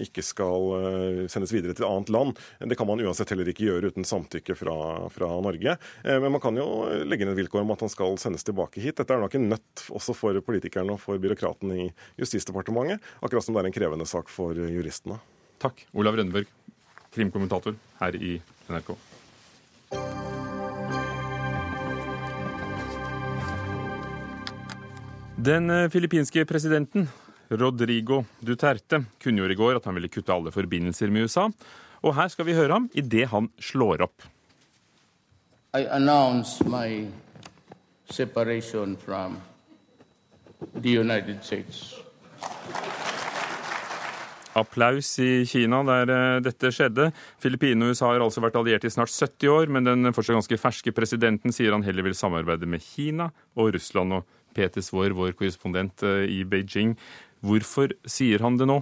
ikke 0.08 0.24
skal 0.26 0.74
eh, 0.80 1.20
sendes 1.30 1.54
videre 1.54 1.76
til 1.78 1.86
et 1.86 1.90
annet 1.90 2.10
land. 2.14 2.42
Det 2.66 2.78
kan 2.80 2.90
man 2.90 3.04
uansett 3.06 3.30
heller 3.30 3.52
ikke 3.54 3.68
gjøre 3.68 3.94
uten 3.94 4.10
samtykke 4.10 4.58
fra, 4.58 4.76
fra 5.14 5.30
Norge. 5.46 5.78
Eh, 6.02 6.18
men 6.18 6.34
man 6.34 6.42
kan 6.42 6.58
jo 6.58 6.66
legge 7.06 7.28
inn 7.28 7.34
et 7.36 7.40
vilkår 7.44 7.62
om 7.62 7.76
at 7.78 7.86
han 7.86 7.94
skal 7.94 8.18
sendes 8.22 8.48
tilbake 8.48 8.82
hit. 8.82 8.98
Dette 8.98 9.14
er 9.14 9.22
nok 9.22 9.38
en 9.38 9.50
nøtt 9.54 9.86
også 9.94 10.18
for 10.18 10.42
politikerne 10.50 10.98
og 10.98 11.04
for 11.06 11.22
byråkraten 11.22 11.78
i 11.78 11.88
Justisdepartementet, 12.18 13.06
akkurat 13.22 13.46
som 13.46 13.54
det 13.54 13.62
er 13.62 13.70
en 13.70 13.78
krevende 13.78 14.10
sak 14.10 14.34
for 14.34 14.58
juristene. 14.58 15.22
Takk, 15.62 15.86
Olav 15.94 16.18
Rønneberg, 16.18 16.50
krimkommentator 17.14 17.78
her 18.02 18.18
i 18.18 18.40
NRK. 18.74 18.96
Den 25.44 25.70
eh, 25.70 25.90
filippinske 25.90 26.46
presidenten 26.46 27.08
Rodrigo 27.50 28.22
Duterte 28.40 29.02
kunngjorde 29.20 29.54
i 29.54 29.58
går 29.60 29.76
at 29.76 29.88
han 29.90 29.98
ville 29.98 30.08
kutte 30.08 30.32
alle 30.32 30.54
forbindelser 30.56 31.12
med 31.12 31.28
USA. 31.28 31.50
Og 32.04 32.16
her 32.16 32.30
skal 32.32 32.48
vi 32.48 32.56
høre 32.56 32.78
ham 32.78 32.86
idet 32.96 33.28
han 33.34 33.50
slår 33.60 34.06
opp. 34.06 34.24
I 35.76 35.84
announce 35.90 36.64
my 36.64 37.10
separation 38.08 38.96
from 38.96 39.42
the 40.80 40.96
United 41.00 41.44
States. 41.44 42.04
Applaus 44.54 45.10
i 45.20 45.44
Kina 45.50 45.82
der 45.88 46.14
eh, 46.14 46.40
dette 46.46 46.72
skjedde. 46.72 47.10
Filippinene 47.42 47.90
og 47.90 47.98
USA 47.98 48.14
har 48.14 48.24
altså 48.24 48.44
vært 48.44 48.62
alliert 48.62 48.86
i 48.86 48.94
snart 48.94 49.12
70 49.12 49.50
år, 49.50 49.74
men 49.74 49.90
den 49.90 50.14
fortsatt 50.14 50.38
ganske 50.38 50.62
ferske 50.62 50.94
presidenten 50.96 51.52
sier 51.52 51.74
han 51.74 51.84
heller 51.84 52.06
vil 52.06 52.16
samarbeide 52.16 52.70
med 52.70 52.86
Kina 52.86 53.32
og 53.58 53.74
Russland 53.76 54.22
og 54.22 54.40
Peter 54.56 54.84
Svaar, 54.86 55.16
vår 55.18 55.36
korrespondent 55.40 56.04
eh, 56.08 56.26
i 56.30 56.44
Beijing. 56.48 56.96
Hvorfor 57.44 57.94
sier 58.08 58.44
han 58.46 58.58
det 58.60 58.70
nå? 58.70 58.80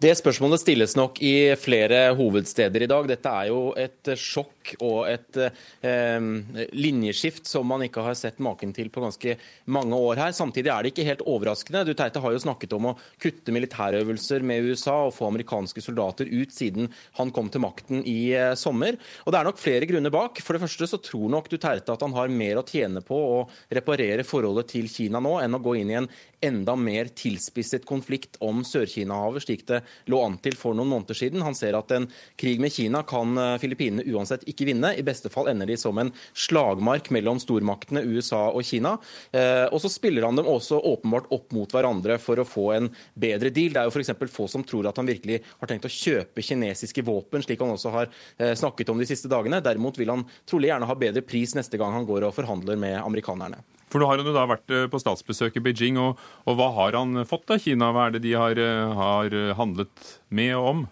Det 0.00 0.14
spørsmålet 0.16 0.62
stilles 0.62 0.94
nok 0.96 1.18
i 1.20 1.52
flere 1.60 2.14
hovedsteder 2.16 2.86
i 2.86 2.86
dag. 2.88 3.04
Dette 3.04 3.32
er 3.36 3.50
jo 3.50 3.58
et 3.76 4.08
sjokk 4.16 4.70
og 4.78 5.02
et 5.10 5.36
eh, 5.84 6.28
linjeskift 6.72 7.44
som 7.44 7.68
man 7.68 7.84
ikke 7.84 8.00
har 8.06 8.16
sett 8.16 8.40
maken 8.40 8.72
til 8.72 8.88
på 8.88 9.02
ganske 9.04 9.34
mange 9.68 9.98
år 9.98 10.22
her. 10.22 10.32
Samtidig 10.32 10.72
er 10.72 10.86
det 10.86 10.94
ikke 10.94 11.04
helt 11.04 11.24
overraskende. 11.28 11.82
Duterte 11.84 12.22
har 12.24 12.32
jo 12.32 12.40
snakket 12.40 12.72
om 12.78 12.88
å 12.88 12.94
kutte 13.20 13.52
militærøvelser 13.52 14.46
med 14.48 14.70
USA 14.70 14.94
og 15.10 15.12
få 15.18 15.28
amerikanske 15.28 15.84
soldater 15.84 16.32
ut 16.32 16.56
siden 16.56 16.88
han 17.20 17.34
kom 17.36 17.52
til 17.52 17.66
makten 17.66 18.00
i 18.00 18.32
eh, 18.32 18.54
sommer. 18.56 18.96
Og 19.26 19.36
det 19.36 19.42
er 19.42 19.50
nok 19.50 19.60
flere 19.60 19.90
grunner 19.90 20.16
bak. 20.16 20.40
For 20.40 20.56
det 20.56 20.64
første 20.64 20.88
så 20.94 21.02
tror 21.04 21.28
nok 21.36 21.52
Duterte 21.52 21.92
at 21.92 22.06
han 22.06 22.16
har 22.16 22.32
mer 22.32 22.62
å 22.62 22.64
tjene 22.64 23.04
på 23.04 23.20
å 23.36 23.44
reparere 23.68 24.24
forholdet 24.24 24.72
til 24.72 24.88
Kina 24.88 25.20
nå, 25.20 25.36
enn 25.44 25.60
å 25.60 25.64
gå 25.68 25.76
inn 25.82 25.92
i 25.92 26.00
en 26.00 26.08
enda 26.40 26.72
mer 26.72 27.12
tilspisset 27.12 27.84
konflikt 27.84 28.40
om 28.40 28.64
Sør-Kina-havet, 28.64 29.44
slik 29.44 29.68
det 29.68 29.82
lå 30.10 30.20
an 30.24 30.38
til 30.42 30.56
for 30.58 30.76
noen 30.76 30.90
måneder 30.90 31.16
siden. 31.16 31.44
Han 31.46 31.56
ser 31.56 31.76
at 31.78 31.92
en 31.94 32.08
krig 32.40 32.60
med 32.62 32.72
Kina 32.74 33.02
kan 33.08 33.36
eh, 33.38 33.56
Filippinene 33.62 34.06
uansett 34.10 34.46
ikke 34.50 34.68
vinne. 34.68 34.92
I 34.96 35.06
beste 35.06 35.32
fall 35.32 35.50
ender 35.52 35.70
de 35.70 35.78
som 35.80 35.98
en 36.00 36.12
slagmark 36.34 37.10
mellom 37.14 37.40
stormaktene 37.42 38.04
USA 38.06 38.46
og 38.50 38.64
Kina. 38.66 38.96
Eh, 39.32 39.66
og 39.70 39.80
så 39.82 39.90
spiller 39.92 40.26
han 40.26 40.38
dem 40.38 40.48
også 40.50 40.80
åpenbart 40.92 41.30
opp 41.34 41.50
mot 41.56 41.74
hverandre 41.74 42.18
for 42.22 42.40
å 42.40 42.48
få 42.48 42.70
en 42.76 42.90
bedre 43.14 43.52
deal. 43.54 43.74
Det 43.74 43.82
er 43.82 43.90
jo 43.90 43.94
f.eks. 43.94 44.14
få 44.30 44.48
som 44.50 44.64
tror 44.66 44.90
at 44.90 45.00
han 45.00 45.10
virkelig 45.10 45.42
har 45.60 45.70
tenkt 45.70 45.88
å 45.88 45.92
kjøpe 45.92 46.44
kinesiske 46.44 47.04
våpen, 47.06 47.44
slik 47.44 47.62
han 47.62 47.74
også 47.74 47.94
har 47.94 48.10
eh, 48.10 48.54
snakket 48.58 48.92
om 48.92 49.00
de 49.00 49.08
siste 49.08 49.30
dagene. 49.30 49.62
Derimot 49.64 49.98
vil 50.00 50.12
han 50.12 50.26
trolig 50.48 50.72
gjerne 50.72 50.88
ha 50.90 50.98
bedre 50.98 51.24
pris 51.26 51.56
neste 51.58 51.80
gang 51.80 51.94
han 51.96 52.08
går 52.08 52.28
og 52.28 52.36
forhandler 52.36 52.80
med 52.80 52.98
amerikanerne. 53.02 53.62
For 53.90 54.02
nå 54.02 54.06
har 54.06 54.20
han 54.20 54.30
jo 54.30 54.36
da 54.36 54.46
vært 54.50 54.70
eh, 54.74 54.86
på 54.90 55.00
statsbesøk 55.02 55.58
i 55.58 55.64
Beijing, 55.64 55.98
og, 56.00 56.20
og 56.46 56.58
hva 56.58 56.70
har 56.78 56.98
han 56.98 57.24
fått 57.28 57.50
av 57.50 57.60
Kina? 57.62 57.90
Hva 57.94 58.08
er 58.08 58.16
det 58.16 58.24
de 58.28 58.36
har, 58.38 58.60
eh, 58.62 58.94
har 59.00 59.36
handlet 59.58 60.10
med 60.30 60.54
og 60.58 60.72
om? 60.74 60.88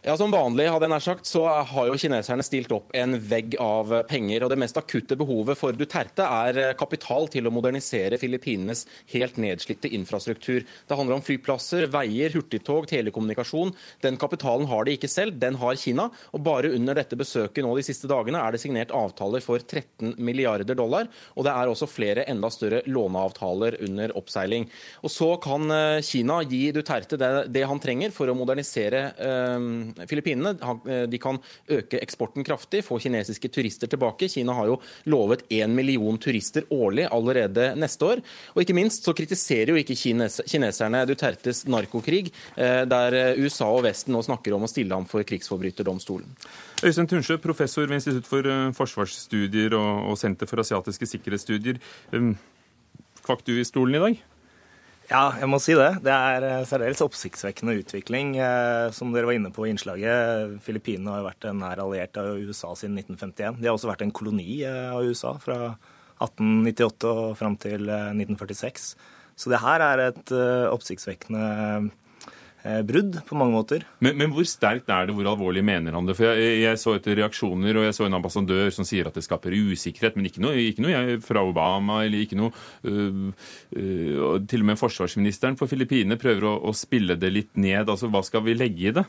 Ja, 0.00 0.14
Som 0.16 0.32
vanlig 0.32 0.64
hadde 0.72 0.86
jeg 0.86 0.92
nær 0.94 1.02
sagt, 1.04 1.28
så 1.28 1.42
har 1.44 1.88
jo 1.90 1.96
kineserne 2.00 2.40
stilt 2.40 2.70
opp 2.72 2.94
en 2.96 3.18
vegg 3.20 3.52
av 3.60 3.90
penger. 4.08 4.40
og 4.42 4.48
Det 4.48 4.56
mest 4.56 4.78
akutte 4.80 5.12
behovet 5.12 5.58
for 5.60 5.76
Duterte 5.76 6.24
er 6.24 6.72
kapital 6.72 7.28
til 7.28 7.44
å 7.44 7.52
modernisere 7.52 8.16
Filippinenes 8.16 8.86
helt 9.12 9.36
nedslitte 9.36 9.90
infrastruktur. 9.92 10.64
Det 10.64 10.96
handler 10.96 11.18
om 11.18 11.24
flyplasser, 11.26 11.84
veier, 11.92 12.32
hurtigtog, 12.32 12.88
telekommunikasjon. 12.88 13.74
Den 14.00 14.16
kapitalen 14.16 14.70
har 14.72 14.88
de 14.88 14.94
ikke 14.96 15.10
selv, 15.12 15.36
den 15.36 15.58
har 15.60 15.76
Kina. 15.76 16.08
og 16.32 16.44
Bare 16.48 16.72
under 16.72 16.96
dette 16.96 17.20
besøket 17.20 17.60
nå 17.60 17.76
de 17.76 17.84
siste 17.84 18.08
dagene 18.08 18.40
er 18.40 18.56
det 18.56 18.62
signert 18.64 18.96
avtaler 18.96 19.44
for 19.44 19.60
13 19.60 20.16
milliarder 20.16 20.80
dollar. 20.80 21.12
Og 21.36 21.44
det 21.44 21.52
er 21.52 21.68
også 21.68 21.84
flere 21.84 22.24
enda 22.24 22.48
større 22.48 22.80
låneavtaler 22.88 23.76
under 23.84 24.16
oppseiling. 24.16 24.64
Og 25.04 25.12
Så 25.12 25.36
kan 25.44 25.68
eh, 25.68 26.00
Kina 26.00 26.40
gi 26.40 26.72
Duterte 26.72 27.20
det, 27.20 27.52
det 27.52 27.68
han 27.68 27.84
trenger 27.84 28.16
for 28.16 28.32
å 28.32 28.38
modernisere 28.40 29.04
eh, 29.20 29.89
Filippinene. 30.08 30.54
De 31.10 31.20
kan 31.22 31.38
øke 31.70 32.00
eksporten 32.00 32.46
kraftig, 32.46 32.82
få 32.86 32.98
kinesiske 33.02 33.50
turister 33.52 33.90
tilbake. 33.90 34.28
Kina 34.30 34.54
har 34.56 34.70
jo 34.70 34.78
lovet 35.10 35.46
én 35.50 35.74
million 35.76 36.18
turister 36.20 36.66
årlig 36.70 37.08
allerede 37.10 37.72
neste 37.80 38.08
år. 38.08 38.22
Og 38.54 38.62
ikke 38.64 38.76
minst 38.76 39.06
så 39.06 39.14
kritiserer 39.16 39.74
jo 39.74 39.80
ikke 39.80 39.98
kines 39.98 40.40
kineserne 40.48 41.02
Dutertes 41.08 41.64
narkokrig, 41.70 42.30
der 42.56 43.18
USA 43.40 43.68
og 43.72 43.84
Vesten 43.88 44.14
nå 44.14 44.22
snakker 44.26 44.56
om 44.56 44.66
å 44.66 44.70
stille 44.70 44.96
ham 44.96 45.08
for 45.10 45.26
krigsforbryterdomstolen. 45.26 46.28
Øystein 46.80 47.10
Tunsjø, 47.10 47.36
professor 47.42 47.84
ved 47.86 47.98
Institutt 48.00 48.28
for 48.30 48.46
forsvarsstudier 48.78 49.76
og 49.76 50.16
Senter 50.20 50.48
for 50.48 50.62
asiatiske 50.62 51.08
sikkerhetsstudier. 51.16 51.80
Kvakk 53.20 53.44
du 53.46 53.56
i 53.60 53.66
stolen 53.68 53.98
i 53.98 54.04
dag? 54.06 54.20
Ja, 55.10 55.32
jeg 55.40 55.48
må 55.50 55.58
si 55.58 55.74
det. 55.74 55.88
Det 56.06 56.12
er 56.14 56.44
eh, 56.46 56.66
særdeles 56.70 57.00
oppsiktsvekkende 57.02 57.74
utvikling. 57.80 58.36
Eh, 58.38 58.92
som 58.94 59.10
dere 59.10 59.26
var 59.26 59.34
inne 59.34 59.50
på 59.50 59.64
i 59.66 59.72
innslaget, 59.72 60.60
Filippinene 60.62 61.16
har 61.16 61.24
vært 61.26 61.48
en 61.50 61.58
nær 61.58 61.82
alliert 61.82 62.20
av 62.20 62.38
USA 62.38 62.70
siden 62.78 62.94
1951. 63.00 63.58
De 63.58 63.66
har 63.66 63.74
også 63.74 63.90
vært 63.90 64.04
en 64.06 64.14
koloni 64.14 64.60
eh, 64.62 64.92
av 64.94 65.02
USA 65.02 65.34
fra 65.42 65.72
1898 66.22 67.10
og 67.10 67.34
fram 67.40 67.58
til 67.58 67.90
1946. 67.90 68.86
Så 69.40 69.50
det 69.50 69.62
her 69.64 69.82
er 69.82 70.04
et 70.04 70.30
oppsiktsvekkende 70.68 71.88
brudd 72.86 73.18
på 73.26 73.36
mange 73.38 73.54
måter. 73.54 73.84
Men, 74.04 74.16
men, 74.20 74.32
hvor 74.34 74.44
sterkt 74.48 74.90
er 74.92 75.08
det, 75.08 75.14
hvor 75.16 75.28
alvorlig 75.30 75.62
mener 75.64 75.94
han 75.96 76.08
det? 76.08 76.16
For 76.18 76.28
jeg, 76.28 76.60
jeg, 76.62 76.80
så 76.80 76.94
etter 76.98 77.16
reaksjoner, 77.20 77.78
og 77.78 77.86
jeg 77.86 77.96
så 77.96 78.06
en 78.06 78.18
ambassadør 78.18 78.68
som 78.74 78.86
sier 78.88 79.08
at 79.08 79.16
det 79.16 79.24
skaper 79.24 79.56
usikkerhet, 79.56 80.18
men 80.18 80.28
ikke 80.28 80.44
noe, 80.44 80.54
ikke 80.60 80.84
noe 80.84 81.18
fra 81.24 81.44
Obama 81.46 82.02
eller 82.04 82.24
ikke 82.24 82.38
noe 82.40 82.52
øh, 82.84 83.32
øh, 83.76 84.38
Til 84.50 84.64
og 84.64 84.70
med 84.70 84.80
forsvarsministeren 84.80 85.58
på 85.60 85.68
Filippinene 85.70 86.20
prøver 86.20 86.48
å, 86.50 86.54
å, 86.68 86.76
spille 86.76 87.16
det 87.20 87.32
litt 87.32 87.60
ned. 87.60 87.88
Altså, 87.88 88.10
Hva 88.12 88.24
skal 88.26 88.44
vi 88.46 88.56
legge 88.58 88.90
i 88.90 88.94
det? 89.00 89.06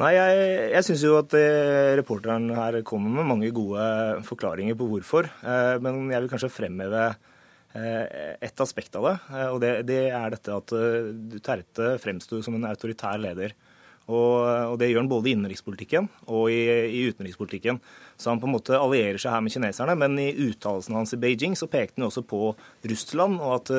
Nei, 0.00 0.14
Jeg, 0.16 0.48
jeg 0.72 0.86
syns 0.88 1.04
jo 1.06 1.18
at 1.20 1.34
eh, 1.38 1.92
reporteren 1.98 2.48
her 2.56 2.80
kommer 2.86 3.20
med 3.20 3.30
mange 3.30 3.52
gode 3.54 3.84
forklaringer 4.26 4.78
på 4.78 4.88
hvorfor. 4.90 5.30
Eh, 5.42 5.76
men 5.82 6.08
jeg 6.10 6.24
vil 6.24 6.32
kanskje 6.32 6.54
fremheve 6.62 7.06
Eh, 7.12 7.30
et 7.74 8.62
aspekt 8.62 8.94
av 8.98 9.08
det, 9.08 9.14
eh, 9.34 9.48
og 9.50 9.60
det, 9.62 9.70
det 9.88 10.02
er 10.14 10.34
dette 10.34 10.54
at 10.54 10.74
eh, 10.78 11.12
Duterte 11.34 11.94
fremsto 12.02 12.38
som 12.44 12.58
en 12.58 12.68
autoritær 12.70 13.18
leder. 13.18 13.56
Og, 14.04 14.44
og, 14.44 14.74
det 14.76 14.90
gjør 14.90 15.00
han 15.00 15.08
både 15.08 15.30
i 15.30 15.32
innenrikspolitikken 15.32 16.10
og 16.28 16.50
i, 16.52 16.60
i, 16.92 17.06
utenrikspolitikken. 17.08 17.78
Så 18.20 18.28
han 18.28 18.40
på 18.42 18.46
en 18.50 18.52
måte 18.52 18.76
allierer 18.76 19.16
seg 19.18 19.32
her 19.32 19.40
med 19.40 19.54
kineserne, 19.54 19.94
men 19.96 20.18
i 20.20 20.28
uttalelsen 20.44 20.98
hans 20.98 21.16
i 21.16 21.20
Beijing 21.22 21.56
så 21.56 21.70
pekte 21.72 21.96
han 21.96 22.10
også 22.10 22.20
på 22.28 22.50
Russland, 22.84 23.40
og 23.40 23.54
at 23.62 23.72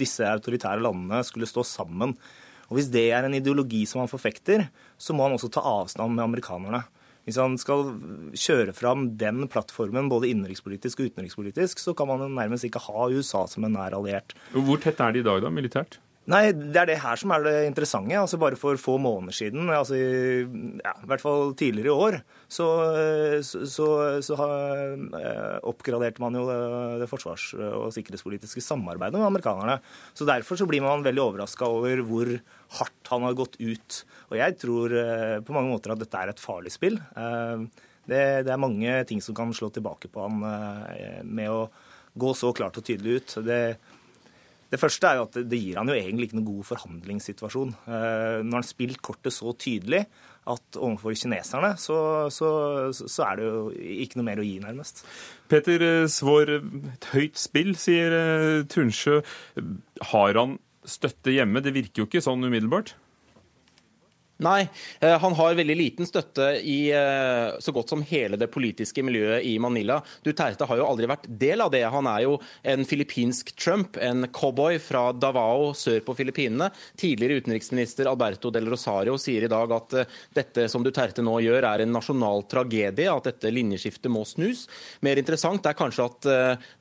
disse 0.00 0.26
autoritære 0.26 0.82
landene 0.82 1.22
skulle 1.24 1.46
stå 1.46 1.62
sammen. 1.62 2.16
Og 2.66 2.80
Hvis 2.80 2.90
det 2.90 3.06
er 3.14 3.22
en 3.22 3.38
ideologi 3.38 3.84
som 3.86 4.02
han 4.02 4.10
forfekter, 4.10 4.66
så 4.98 5.14
må 5.14 5.28
han 5.28 5.38
også 5.38 5.52
ta 5.54 5.62
avstand 5.62 6.18
med 6.18 6.26
amerikanerne. 6.26 6.82
Hvis 7.26 7.38
han 7.38 7.54
skal 7.60 7.84
kjøre 8.34 8.74
fram 8.74 9.12
den 9.20 9.44
plattformen 9.50 10.08
både 10.10 10.32
innenrikspolitisk 10.32 11.00
og 11.00 11.12
utenrikspolitisk, 11.12 11.78
så 11.78 11.94
kan 11.94 12.10
man 12.10 12.24
nærmest 12.34 12.66
ikke 12.66 12.82
ha 12.82 13.10
USA 13.12 13.44
som 13.50 13.66
en 13.68 13.76
nær 13.78 13.94
alliert. 13.94 14.34
Hvor 14.54 14.80
tett 14.82 15.00
er 15.02 15.14
de 15.14 15.22
i 15.22 15.26
dag, 15.26 15.44
da, 15.44 15.52
militært? 15.54 16.00
Nei, 16.30 16.52
Det 16.54 16.78
er 16.78 16.86
det 16.86 17.00
her 17.02 17.18
som 17.18 17.32
er 17.34 17.42
det 17.42 17.54
interessante. 17.66 18.14
altså 18.14 18.38
Bare 18.38 18.58
for 18.58 18.78
få 18.78 18.94
måneder 19.02 19.34
siden, 19.34 19.66
altså 19.68 19.96
ja, 19.98 20.92
i 21.02 21.08
hvert 21.10 21.20
fall 21.20 21.54
tidligere 21.58 21.90
i 21.90 21.98
år, 22.04 22.18
så, 22.46 22.66
så, 23.42 23.64
så, 23.66 23.86
så 24.22 24.36
eh, 25.18 25.58
oppgraderte 25.66 26.22
man 26.22 26.38
jo 26.38 26.46
det 27.00 27.08
forsvars- 27.10 27.56
og 27.58 27.90
sikkerhetspolitiske 27.96 28.62
samarbeidet 28.62 29.18
med 29.18 29.26
amerikanerne. 29.26 29.80
Så 30.14 30.26
Derfor 30.28 30.56
så 30.56 30.66
blir 30.70 30.84
man 30.84 31.02
veldig 31.02 31.24
overraska 31.26 31.66
over 31.66 32.04
hvor 32.06 32.30
hardt 32.78 33.10
han 33.10 33.26
har 33.26 33.34
gått 33.34 33.58
ut. 33.58 34.02
Og 34.30 34.38
jeg 34.38 34.58
tror 34.62 34.94
eh, 34.94 35.40
på 35.42 35.56
mange 35.56 35.74
måter 35.74 35.96
at 35.96 36.04
dette 36.04 36.22
er 36.22 36.30
et 36.30 36.42
farlig 36.42 36.70
spill. 36.70 37.00
Eh, 37.18 37.66
det, 38.06 38.22
det 38.46 38.50
er 38.50 38.62
mange 38.62 38.94
ting 39.10 39.18
som 39.22 39.34
kan 39.34 39.50
slå 39.54 39.72
tilbake 39.74 40.10
på 40.10 40.22
han 40.22 40.38
med 41.22 41.50
å 41.50 41.66
gå 42.18 42.32
så 42.36 42.50
klart 42.52 42.78
og 42.78 42.84
tydelig 42.86 43.20
ut. 43.22 43.34
Det 43.46 43.60
det 44.72 44.80
første 44.80 45.04
er 45.04 45.18
jo 45.18 45.26
at 45.26 45.36
det 45.44 45.58
gir 45.60 45.76
han 45.76 45.90
jo 45.90 45.96
egentlig 45.96 46.30
ikke 46.30 46.38
noen 46.38 46.48
god 46.48 46.68
forhandlingssituasjon. 46.70 47.74
Eh, 47.92 48.38
når 48.40 48.56
han 48.56 48.64
spilt 48.64 49.02
kortet 49.04 49.34
så 49.36 49.52
tydelig 49.52 50.06
at 50.48 50.78
overfor 50.78 51.12
kineserne, 51.14 51.74
så, 51.78 51.98
så, 52.32 52.48
så, 52.96 53.26
er 53.26 53.38
det 53.38 53.46
jo 53.50 53.60
ikke 54.06 54.18
noe 54.18 54.28
mer 54.30 54.40
å 54.40 54.46
gi, 54.46 54.56
nærmest. 54.64 55.04
Peter 55.52 55.84
eh, 55.84 56.08
Svår, 56.10 56.56
et 56.94 57.10
høyt 57.12 57.36
spill, 57.38 57.74
sier 57.78 58.16
eh, 58.16 58.64
Tunsjø. 58.72 59.20
Har 60.14 60.40
han 60.40 60.56
støtte 60.88 61.36
hjemme? 61.36 61.62
Det 61.62 61.76
virker 61.76 62.02
jo 62.02 62.08
ikke 62.08 62.24
sånn 62.24 62.48
umiddelbart? 62.48 62.96
Nei, 64.42 64.68
eh, 65.00 65.18
han 65.18 65.34
har 65.34 65.54
veldig 65.54 65.74
liten 65.76 66.06
støtte 66.06 66.48
i 66.66 66.90
eh, 66.90 67.52
så 67.60 67.72
godt 67.74 67.92
som 67.92 68.02
hele 68.08 68.38
det 68.40 68.48
politiske 68.50 69.02
miljøet 69.04 69.44
i 69.46 69.54
Manila. 69.62 70.00
Duterte 70.24 70.66
har 70.66 70.80
jo 70.80 70.86
aldri 70.88 71.06
vært 71.10 71.28
del 71.28 71.62
av 71.62 71.70
det. 71.70 71.84
Han 71.92 72.08
er 72.10 72.24
jo 72.24 72.38
en 72.66 72.82
filippinsk 72.88 73.52
Trump, 73.54 73.98
en 74.02 74.26
cowboy 74.34 74.80
fra 74.82 75.10
Davao 75.12 75.70
sør 75.78 76.00
på 76.06 76.16
Filippinene. 76.18 76.72
Tidligere 76.98 77.42
utenriksminister 77.42 78.10
Alberto 78.10 78.50
del 78.50 78.70
Rosario 78.72 79.18
sier 79.20 79.46
i 79.46 79.52
dag 79.52 79.76
at 79.76 79.96
eh, 80.00 80.18
dette 80.34 80.66
som 80.72 80.82
Duterte 80.82 81.22
nå 81.22 81.36
gjør, 81.44 81.68
er 81.68 81.84
en 81.84 81.94
nasjonal 81.94 82.46
tragedie, 82.50 83.06
at 83.12 83.30
dette 83.30 83.52
linjeskiftet 83.52 84.10
må 84.10 84.24
snus. 84.26 84.64
Mer 85.06 85.20
interessant 85.22 85.66
er 85.68 85.78
kanskje 85.78 86.08
at 86.08 86.30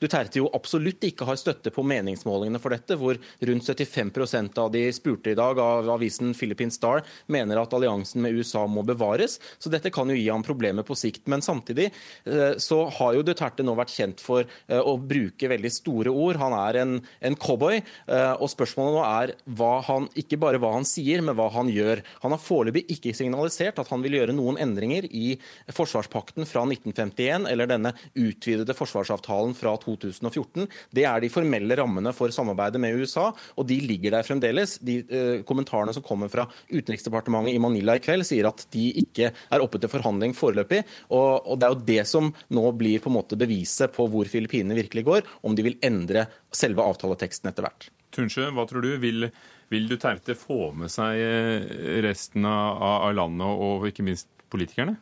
Duterte 0.02 0.40
jo 0.40 0.50
absolutt 0.56 1.04
ikke 1.06 1.28
har 1.28 1.38
støtte 1.38 1.74
på 1.74 1.84
meningsmålingene 1.86 2.62
for 2.62 2.74
dette, 2.74 2.98
hvor 2.98 3.20
rundt 3.20 3.70
75% 3.70 4.58
av 4.62 4.72
de 4.74 4.88
spurte 4.96 5.34
i 5.34 5.38
dag 5.38 5.60
av 5.62 5.90
avisen 5.94 6.34
Philippine 6.38 6.74
Star 6.74 7.04
mener 7.30 7.41
mener 7.42 7.62
at 7.62 7.74
alliansen 7.76 8.22
med 8.24 8.38
USA 8.38 8.66
må 8.70 8.84
bevares. 8.88 9.40
Så 9.60 9.72
dette 9.74 9.92
kan 9.94 10.10
jo 10.10 10.18
gi 10.18 10.30
ham 10.30 10.46
problemer 10.46 10.86
på 10.88 10.98
sikt. 10.98 11.26
Men 11.32 11.44
samtidig 11.46 11.90
eh, 11.90 12.58
så 12.62 12.84
har 12.98 13.18
jo 13.18 13.26
Duterte 13.26 13.66
nå 13.66 13.76
vært 13.78 13.94
kjent 13.94 14.22
for 14.24 14.46
eh, 14.46 14.80
å 14.80 14.98
bruke 14.98 15.50
veldig 15.52 15.72
store 15.74 16.14
ord. 16.14 16.40
Han 16.42 16.56
er 16.58 16.82
en, 16.84 16.98
en 17.22 17.38
cowboy, 17.40 17.82
eh, 17.82 18.34
og 18.38 18.52
spørsmålet 18.52 18.98
nå 18.98 19.04
er 19.08 19.36
hva 19.58 19.74
han, 19.88 20.08
ikke 20.20 20.40
bare 20.42 20.62
hva 20.62 20.74
han 20.78 20.88
sier, 20.88 21.24
men 21.26 21.38
hva 21.38 21.50
han 21.56 21.72
gjør. 21.72 22.04
Han 22.26 22.36
har 22.36 22.44
foreløpig 22.44 22.86
ikke 22.96 23.16
signalisert 23.18 23.80
at 23.82 23.92
han 23.92 24.04
vil 24.06 24.20
gjøre 24.20 24.36
noen 24.38 24.60
endringer 24.62 25.08
i 25.08 25.36
forsvarspakten 25.72 26.48
fra 26.50 26.64
1951 26.68 27.48
eller 27.52 27.70
denne 27.70 27.94
utvidede 28.20 28.76
forsvarsavtalen 28.78 29.56
fra 29.58 29.76
2014. 29.82 30.68
Det 30.94 31.06
er 31.08 31.24
de 31.24 31.32
formelle 31.34 31.78
rammene 31.80 32.14
for 32.16 32.34
samarbeidet 32.34 32.82
med 32.82 33.00
USA, 33.02 33.30
og 33.32 33.68
de 33.70 33.80
ligger 33.86 34.16
der 34.16 34.28
fremdeles. 34.28 34.78
De 34.84 35.00
eh, 35.02 35.42
kommentarene 35.48 35.96
som 35.96 36.06
kommer 36.06 36.32
fra 36.32 36.48
Utenriksdepartementet 36.72 37.31
departementet 37.32 37.56
i 37.56 37.60
Manila 37.60 37.96
i 37.96 38.04
kveld 38.04 38.26
sier 38.26 38.48
at 38.50 38.66
de 38.72 38.90
ikke 39.02 39.32
er 39.32 39.64
oppe 39.64 39.80
til 39.80 39.92
forhandling 39.92 40.34
foreløpig. 40.36 40.84
Og, 41.10 41.48
og, 41.48 41.60
det 41.60 41.68
er 41.68 41.74
jo 41.74 41.86
det 41.88 42.04
som 42.08 42.32
nå 42.50 42.72
blir 42.78 43.02
på 43.02 43.10
en 43.10 43.18
måte 43.18 43.38
beviset 43.40 43.94
på 43.96 44.08
hvor 44.12 44.26
Filippinene 44.26 44.78
virkelig 44.78 45.06
går, 45.06 45.24
om 45.44 45.56
de 45.56 45.66
vil 45.66 45.80
endre 45.84 46.28
selve 46.52 46.84
avtaleteksten 46.84 47.52
etter 47.52 47.68
hvert. 47.68 47.90
Tunsjø, 48.12 48.52
hva 48.52 48.68
tror 48.68 48.84
du? 48.84 48.92
Vil, 49.00 49.30
vil 49.72 49.88
Duterte 49.88 50.36
få 50.36 50.74
med 50.76 50.92
seg 50.92 51.16
eh, 51.16 52.04
resten 52.04 52.46
av, 52.46 52.82
av 53.08 53.16
landet 53.16 53.66
og 53.68 53.88
ikke 53.88 54.06
minst 54.06 54.28
politikerne? 54.52 54.98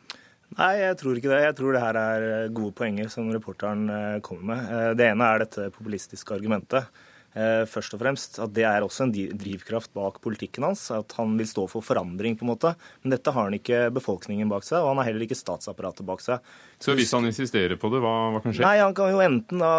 Nei, 0.58 0.72
jeg 0.80 0.96
tror 0.98 1.18
ikke 1.18 1.30
det. 1.30 1.44
Jeg 1.44 1.56
tror 1.58 1.74
det 1.74 1.82
her 1.82 1.98
er 1.98 2.54
gode 2.54 2.74
poenger 2.78 3.10
som 3.10 3.28
reporteren 3.30 3.86
eh, 3.90 4.18
kommer 4.26 4.54
med. 4.54 4.70
Eh, 4.74 4.90
det 4.98 5.10
ene 5.12 5.26
er 5.26 5.44
dette 5.44 5.70
populistiske 5.74 6.34
argumentet. 6.34 6.90
Eh, 7.30 7.62
først 7.70 7.94
og 7.94 8.00
fremst. 8.02 8.38
At 8.42 8.52
det 8.56 8.64
er 8.66 8.82
også 8.82 9.04
en 9.06 9.12
drivkraft 9.14 9.92
bak 9.94 10.18
politikken 10.24 10.66
hans. 10.66 10.88
At 10.94 11.14
han 11.18 11.36
vil 11.38 11.46
stå 11.46 11.66
for 11.70 11.84
forandring, 11.84 12.36
på 12.38 12.46
en 12.46 12.50
måte. 12.50 12.72
Men 13.02 13.14
dette 13.14 13.34
har 13.34 13.46
han 13.46 13.56
ikke 13.56 13.84
befolkningen 13.94 14.50
bak 14.50 14.66
seg, 14.66 14.80
og 14.80 14.92
han 14.92 15.02
har 15.02 15.10
heller 15.10 15.26
ikke 15.26 15.38
statsapparatet 15.38 16.06
bak 16.08 16.24
seg. 16.24 16.42
Så 16.82 16.96
hvis 16.98 17.12
han 17.14 17.28
insisterer 17.28 17.78
på 17.78 17.90
det, 17.92 18.00
hva, 18.02 18.14
hva 18.34 18.40
kan 18.42 18.56
skje? 18.56 18.64
Nei, 18.64 18.78
Han 18.80 18.96
kan 18.96 19.12
jo 19.12 19.20
enten 19.22 19.62
da 19.62 19.74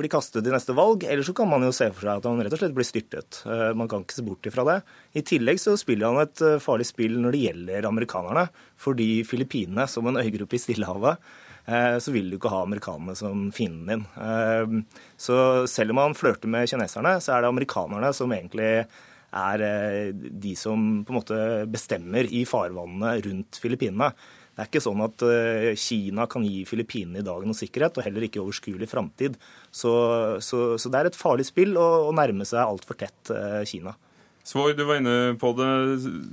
bli 0.00 0.10
kastet 0.10 0.46
i 0.46 0.54
neste 0.54 0.74
valg, 0.76 1.04
eller 1.04 1.26
så 1.26 1.34
kan 1.36 1.50
man 1.50 1.66
jo 1.66 1.74
se 1.76 1.90
for 1.92 2.06
seg 2.06 2.22
at 2.22 2.26
han 2.30 2.42
rett 2.42 2.56
og 2.56 2.62
slett 2.62 2.74
blir 2.76 2.88
styrtet. 2.88 3.42
Eh, 3.46 3.70
man 3.78 3.90
kan 3.90 4.02
ikke 4.06 4.18
se 4.18 4.26
bort 4.26 4.50
ifra 4.50 4.66
det. 4.66 4.80
I 5.14 5.26
tillegg 5.26 5.62
så 5.62 5.76
spiller 5.78 6.10
han 6.10 6.24
et 6.24 6.42
eh, 6.46 6.58
farlig 6.62 6.88
spill 6.90 7.20
når 7.20 7.36
det 7.36 7.44
gjelder 7.44 7.88
amerikanerne. 7.92 8.48
Fordi 8.80 9.10
Filippinene, 9.28 9.86
som 9.92 10.08
en 10.08 10.18
øygruppe 10.18 10.56
i 10.56 10.62
Stillehavet, 10.62 11.20
Eh, 11.20 11.49
så 12.02 12.12
vil 12.14 12.30
du 12.30 12.38
ikke 12.38 12.50
ha 12.52 12.64
amerikanerne 12.64 13.14
som 13.18 13.46
fienden 13.54 13.86
din. 13.90 14.02
Eh, 14.16 15.04
så 15.20 15.36
selv 15.70 15.94
om 15.94 16.00
man 16.00 16.16
flørter 16.18 16.50
med 16.50 16.68
kineserne, 16.70 17.16
så 17.22 17.36
er 17.36 17.44
det 17.44 17.52
amerikanerne 17.52 18.12
som 18.16 18.32
egentlig 18.34 18.72
er 19.30 19.64
eh, 19.66 20.10
de 20.12 20.56
som 20.58 21.04
på 21.06 21.14
en 21.14 21.20
måte 21.20 21.40
bestemmer 21.70 22.26
i 22.26 22.44
farvannene 22.48 23.16
rundt 23.26 23.60
Filippinene. 23.62 24.10
Det 24.50 24.64
er 24.64 24.68
ikke 24.68 24.82
sånn 24.84 25.00
at 25.00 25.22
Kina 25.78 26.26
kan 26.28 26.42
gi 26.44 26.66
Filippinene 26.68 27.22
i 27.22 27.24
dag 27.24 27.46
noe 27.46 27.56
sikkerhet, 27.56 27.96
og 27.96 28.04
heller 28.04 28.26
ikke 28.26 28.42
overskuelig 28.42 28.90
framtid. 28.90 29.38
Så, 29.72 29.92
så, 30.44 30.74
så, 30.76 30.90
det 30.90 30.98
er 30.98 31.08
et 31.08 31.16
farlig 31.16 31.46
spill 31.48 31.78
å, 31.80 31.86
å 32.10 32.12
nærme 32.12 32.44
seg 32.44 32.60
altfor 32.60 32.98
tett 33.00 33.30
Kina. 33.70 33.94
Svoi, 34.50 34.72
du 34.74 34.82
var 34.88 34.98
inne 34.98 35.36
på 35.38 35.52
det. 35.58 35.68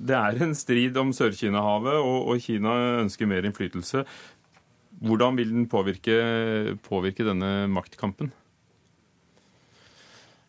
Det 0.07 0.15
er 0.15 0.39
en 0.41 0.55
strid 0.57 0.95
om 0.99 1.11
Sør-Kina-havet, 1.13 1.99
og, 1.99 2.31
og 2.31 2.41
Kina 2.41 2.73
ønsker 3.03 3.29
mer 3.29 3.45
innflytelse. 3.45 4.05
Hvordan 4.97 5.37
vil 5.37 5.51
den 5.53 5.67
påvirke, 5.69 6.77
påvirke 6.87 7.25
denne 7.27 7.67
maktkampen? 7.69 8.31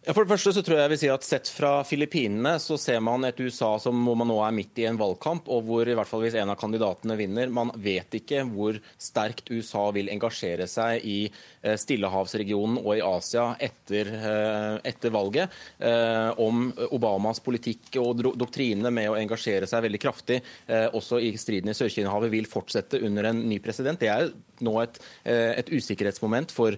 For 0.09 0.25
det 0.25 0.31
første 0.31 0.55
så 0.57 0.63
tror 0.65 0.79
jeg 0.79 0.87
jeg 0.87 0.91
vil 0.95 1.01
si 1.03 1.09
at 1.13 1.25
Sett 1.27 1.49
fra 1.53 1.71
Filippinene 1.85 2.55
så 2.65 2.79
ser 2.81 3.03
man 3.05 3.27
et 3.29 3.41
USA 3.45 3.75
som 3.83 3.99
man 4.01 4.31
nå 4.31 4.39
er 4.41 4.55
midt 4.57 4.81
i 4.81 4.87
en 4.89 4.97
valgkamp, 4.97 5.51
og 5.53 5.67
hvor 5.69 5.85
i 5.85 5.97
hvert 5.99 6.09
fall 6.09 6.23
hvis 6.25 6.39
en 6.41 6.49
av 6.49 6.57
kandidatene 6.57 7.17
vinner, 7.19 7.53
man 7.53 7.69
vet 7.77 8.17
ikke 8.17 8.41
hvor 8.49 8.79
sterkt 8.97 9.53
USA 9.53 9.85
vil 9.93 10.09
engasjere 10.09 10.65
seg 10.71 11.05
i 11.05 11.19
eh, 11.29 11.77
Stillehavsregionen 11.77 12.81
og 12.81 12.95
i 12.95 13.05
Asia 13.05 13.51
etter, 13.69 14.15
eh, 14.17 14.81
etter 14.89 15.13
valget. 15.13 15.53
Eh, 15.77 16.41
om 16.41 16.71
Obamas 16.89 17.45
politikk 17.45 18.01
og 18.01 18.25
doktrine 18.41 18.89
med 18.89 19.13
å 19.13 19.19
engasjere 19.21 19.69
seg 19.69 19.85
veldig 19.85 20.01
kraftig 20.01 20.41
også 20.69 21.19
i 21.21 21.35
striden 21.41 21.71
i 21.71 21.77
Sør-Kina-havet 21.77 22.31
vil 22.33 22.49
fortsette 22.49 23.01
under 23.05 23.29
en 23.29 23.43
ny 23.51 23.59
president. 23.61 24.01
Det 24.01 24.09
er 24.09 24.31
nå 24.65 24.75
et, 24.83 24.99
et 25.29 25.71
usikkerhetsmoment 25.73 26.53
for, 26.55 26.77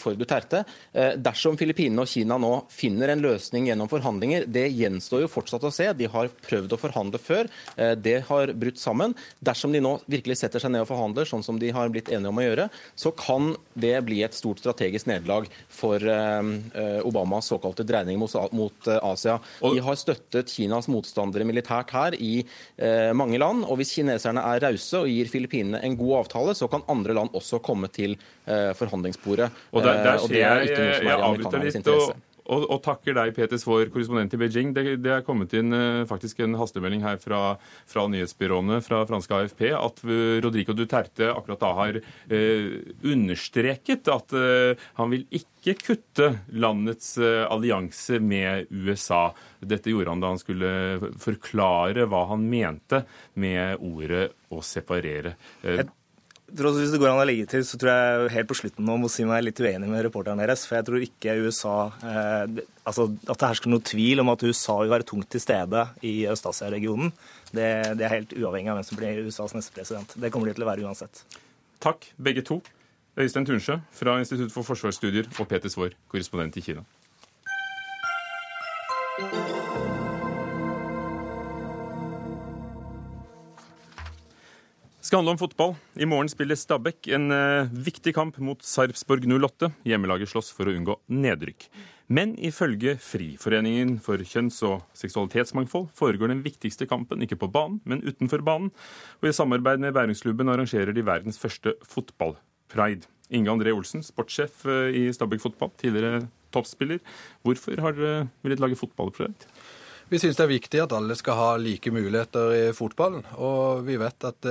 for 0.00 0.18
Duterte. 0.18 0.62
Dersom 1.20 1.56
Filippinene 1.60 2.04
og 2.04 2.10
Kina 2.10 2.38
nå 2.40 2.52
finner 2.72 3.12
en 3.12 3.22
løsning 3.24 3.68
gjennom 3.68 3.90
forhandlinger, 3.90 4.46
det 4.50 4.66
gjenstår 4.74 5.24
jo 5.24 5.30
fortsatt 5.30 5.64
å 5.66 5.72
se. 5.74 5.88
De 5.96 6.08
har 6.10 6.30
prøvd 6.46 6.74
å 6.74 6.80
forhandle 6.80 7.20
før. 7.22 7.50
Eh, 7.76 7.94
det 7.98 8.16
har 8.28 8.54
brutt 8.58 8.80
sammen. 8.80 9.14
Dersom 9.44 9.74
de 9.74 9.82
nå 9.82 9.96
virkelig 10.10 10.40
setter 10.40 10.62
seg 10.62 10.74
ned 10.74 10.84
og 10.84 10.90
forhandler, 10.90 11.28
sånn 11.28 11.44
som 11.46 11.58
de 11.60 11.72
har 11.74 11.90
blitt 11.92 12.10
enige 12.12 12.32
om 12.32 12.40
å 12.40 12.46
gjøre, 12.46 12.68
så 12.98 13.12
kan 13.16 13.54
det 13.74 13.94
bli 14.06 14.22
et 14.26 14.36
stort 14.36 14.62
strategisk 14.62 15.08
nederlag 15.10 15.48
for 15.68 16.00
eh, 16.00 16.52
eh, 16.74 17.00
Obamas 17.06 17.50
såkalte 17.50 17.86
dreining 17.86 18.20
mot 18.20 18.90
Asia. 19.00 19.38
De 19.60 19.84
har 19.84 19.98
støttet 19.98 20.52
Kinas 20.52 20.88
motstandere 20.90 21.46
militært 21.48 21.92
her 21.94 22.16
i 22.20 22.42
mange 23.16 23.38
land. 23.40 23.64
og 23.66 23.78
Hvis 23.80 23.92
kineserne 23.96 24.42
er 24.52 24.62
rause 24.64 25.00
og 25.02 25.08
gir 25.10 25.28
Filippinene 25.30 25.80
en 25.84 25.96
god 25.98 26.24
avtale, 26.24 26.54
så 26.56 26.68
kan 26.70 26.84
andre 26.90 26.99
land 27.08 27.36
også 27.36 27.60
komme 27.64 27.88
til 27.92 28.16
forhandlingsbordet. 28.50 29.50
Og 29.72 29.84
der, 29.84 30.02
der 30.04 30.18
skjer 30.22 30.64
jeg, 30.66 30.74
jeg 31.06 31.16
avbryter 31.16 31.62
litt 31.64 31.88
og, 31.90 32.12
og, 32.50 32.64
og, 32.66 32.78
takker 32.82 33.14
deg, 33.16 33.32
Peter 33.36 33.60
Svaar, 33.60 33.90
korrespondent 33.92 34.34
i 34.34 34.40
Beijing. 34.40 34.72
Det, 34.74 34.96
det, 35.04 35.12
er 35.14 35.26
kommet 35.26 35.54
inn 35.56 35.74
uh, 35.74 36.06
faktisk 36.10 36.42
en 36.42 36.56
hastemelding 36.58 37.04
her 37.04 37.20
fra, 37.22 37.54
fra, 37.88 38.06
nyhetsbyråene 38.10 38.80
fra 38.84 39.04
franske 39.08 39.36
AFP 39.36 39.68
at 39.76 40.02
Rodrigo 40.42 40.74
Duterte 40.76 41.30
akkurat 41.30 41.60
da 41.60 41.70
har 41.76 41.98
eh, 42.00 42.80
understreket 43.06 44.08
at 44.10 44.32
han 44.96 45.10
vil 45.12 45.24
ikke 45.36 45.74
kutte 45.78 46.28
landets 46.52 47.12
allianse 47.20 48.18
med 48.22 48.70
USA. 48.70 49.28
Dette 49.60 49.92
gjorde 49.92 50.14
han 50.14 50.22
da 50.22 50.32
han 50.32 50.40
skulle 50.40 50.72
forklare 51.20 52.06
hva 52.10 52.24
han 52.32 52.46
mente 52.50 53.04
med 53.40 53.82
ordet 53.84 54.30
å 54.50 54.62
separere. 54.64 55.36
Et 55.62 55.90
hvis 56.56 56.92
det 56.92 57.00
går 57.00 57.10
an 57.12 57.20
å 57.22 57.26
legge 57.28 57.46
til, 57.50 57.64
så 57.66 57.78
tror 57.80 57.90
jeg 57.92 58.32
helt 58.34 58.48
på 58.50 58.56
slutten 58.58 58.86
nå 58.86 58.96
må 59.00 59.10
si 59.12 59.26
meg 59.28 59.44
litt 59.44 59.60
uenig 59.60 59.88
med 59.90 60.04
reporteren 60.06 60.40
deres. 60.42 60.64
For 60.68 60.78
jeg 60.78 60.86
tror 60.88 61.04
ikke 61.06 61.36
USA 61.44 61.74
eh, 62.02 62.62
altså 62.84 63.06
At 63.26 63.38
det 63.38 63.50
hersker 63.52 63.70
noen 63.70 63.86
tvil 63.86 64.22
om 64.22 64.32
at 64.32 64.42
USA 64.42 64.80
vil 64.82 64.92
være 64.92 65.06
tungt 65.08 65.30
til 65.30 65.42
stede 65.42 65.84
i 66.06 66.14
Øst-Asia-regionen, 66.30 67.12
det, 67.50 67.68
det, 67.98 68.06
er 68.06 68.16
helt 68.16 68.34
uavhengig 68.34 68.72
av 68.72 68.80
hvem 68.80 68.88
som 68.88 68.98
blir 68.98 69.22
USAs 69.26 69.54
neste 69.56 69.74
president. 69.74 70.14
Det 70.14 70.30
kommer 70.32 70.50
de 70.50 70.56
til 70.58 70.66
å 70.66 70.70
være 70.70 70.86
uansett. 70.86 71.24
Takk, 71.82 72.10
begge 72.18 72.44
to. 72.46 72.60
Øystein 73.20 73.46
Tunsjø 73.46 73.80
fra 73.92 74.18
Institutt 74.22 74.54
for 74.54 74.66
forsvarsstudier 74.66 75.28
og 75.38 75.50
Peter 75.50 75.72
Svaar, 75.72 75.96
korrespondent 76.08 76.56
i 76.56 76.64
Kina. 76.64 76.86
Skal 85.10 85.24
handle 85.24 85.32
om 85.34 85.40
fotball. 85.40 85.72
I 85.98 86.06
morgen 86.06 86.28
spiller 86.30 86.54
Stabæk 86.54 87.08
en 87.16 87.32
uh, 87.34 87.70
viktig 87.82 88.12
kamp 88.14 88.36
mot 88.38 88.60
Sarpsborg 88.62 89.24
08. 89.26 89.72
Hjemmelaget 89.82 90.30
slåss 90.30 90.52
for 90.54 90.70
å 90.70 90.74
unngå 90.76 90.94
nedrykk. 91.10 91.64
Men 92.14 92.36
ifølge 92.38 92.94
Friforeningen 93.02 93.96
for 94.04 94.22
kjønns- 94.22 94.60
og 94.68 94.84
seksualitetsmangfold 94.94 95.88
foregår 95.98 96.30
den 96.30 96.44
viktigste 96.44 96.86
kampen 96.86 97.26
ikke 97.26 97.40
på 97.42 97.48
banen, 97.50 97.80
men 97.90 98.04
utenfor 98.06 98.44
banen. 98.46 98.70
Og 99.18 99.32
i 99.32 99.34
samarbeid 99.34 99.82
med 99.82 99.96
Bærumsklubben 99.98 100.52
arrangerer 100.54 100.94
de 100.94 101.02
verdens 101.02 101.42
første 101.42 101.74
fotballpride. 101.90 103.10
Inge 103.34 103.50
André 103.50 103.74
Olsen, 103.74 104.06
sportssjef 104.06 104.62
uh, 104.70 104.94
i 104.94 105.08
Stabæk 105.10 105.42
fotball, 105.42 105.74
tidligere 105.82 106.28
toppspiller. 106.54 107.02
Hvorfor 107.42 107.82
har 107.82 107.98
dere 107.98 108.28
villet 108.46 108.62
lage 108.62 108.78
fotballpride? 108.78 109.50
Vi 110.10 110.18
syns 110.18 110.38
det 110.38 110.46
er 110.46 110.54
viktig 110.54 110.78
at 110.82 110.94
alle 110.94 111.14
skal 111.14 111.36
ha 111.38 111.50
like 111.58 111.90
muligheter 111.94 112.54
i 112.54 112.62
fotballen. 112.74 113.26
Og 113.38 113.84
vi 113.86 113.98
vet 113.98 114.30
at 114.30 114.48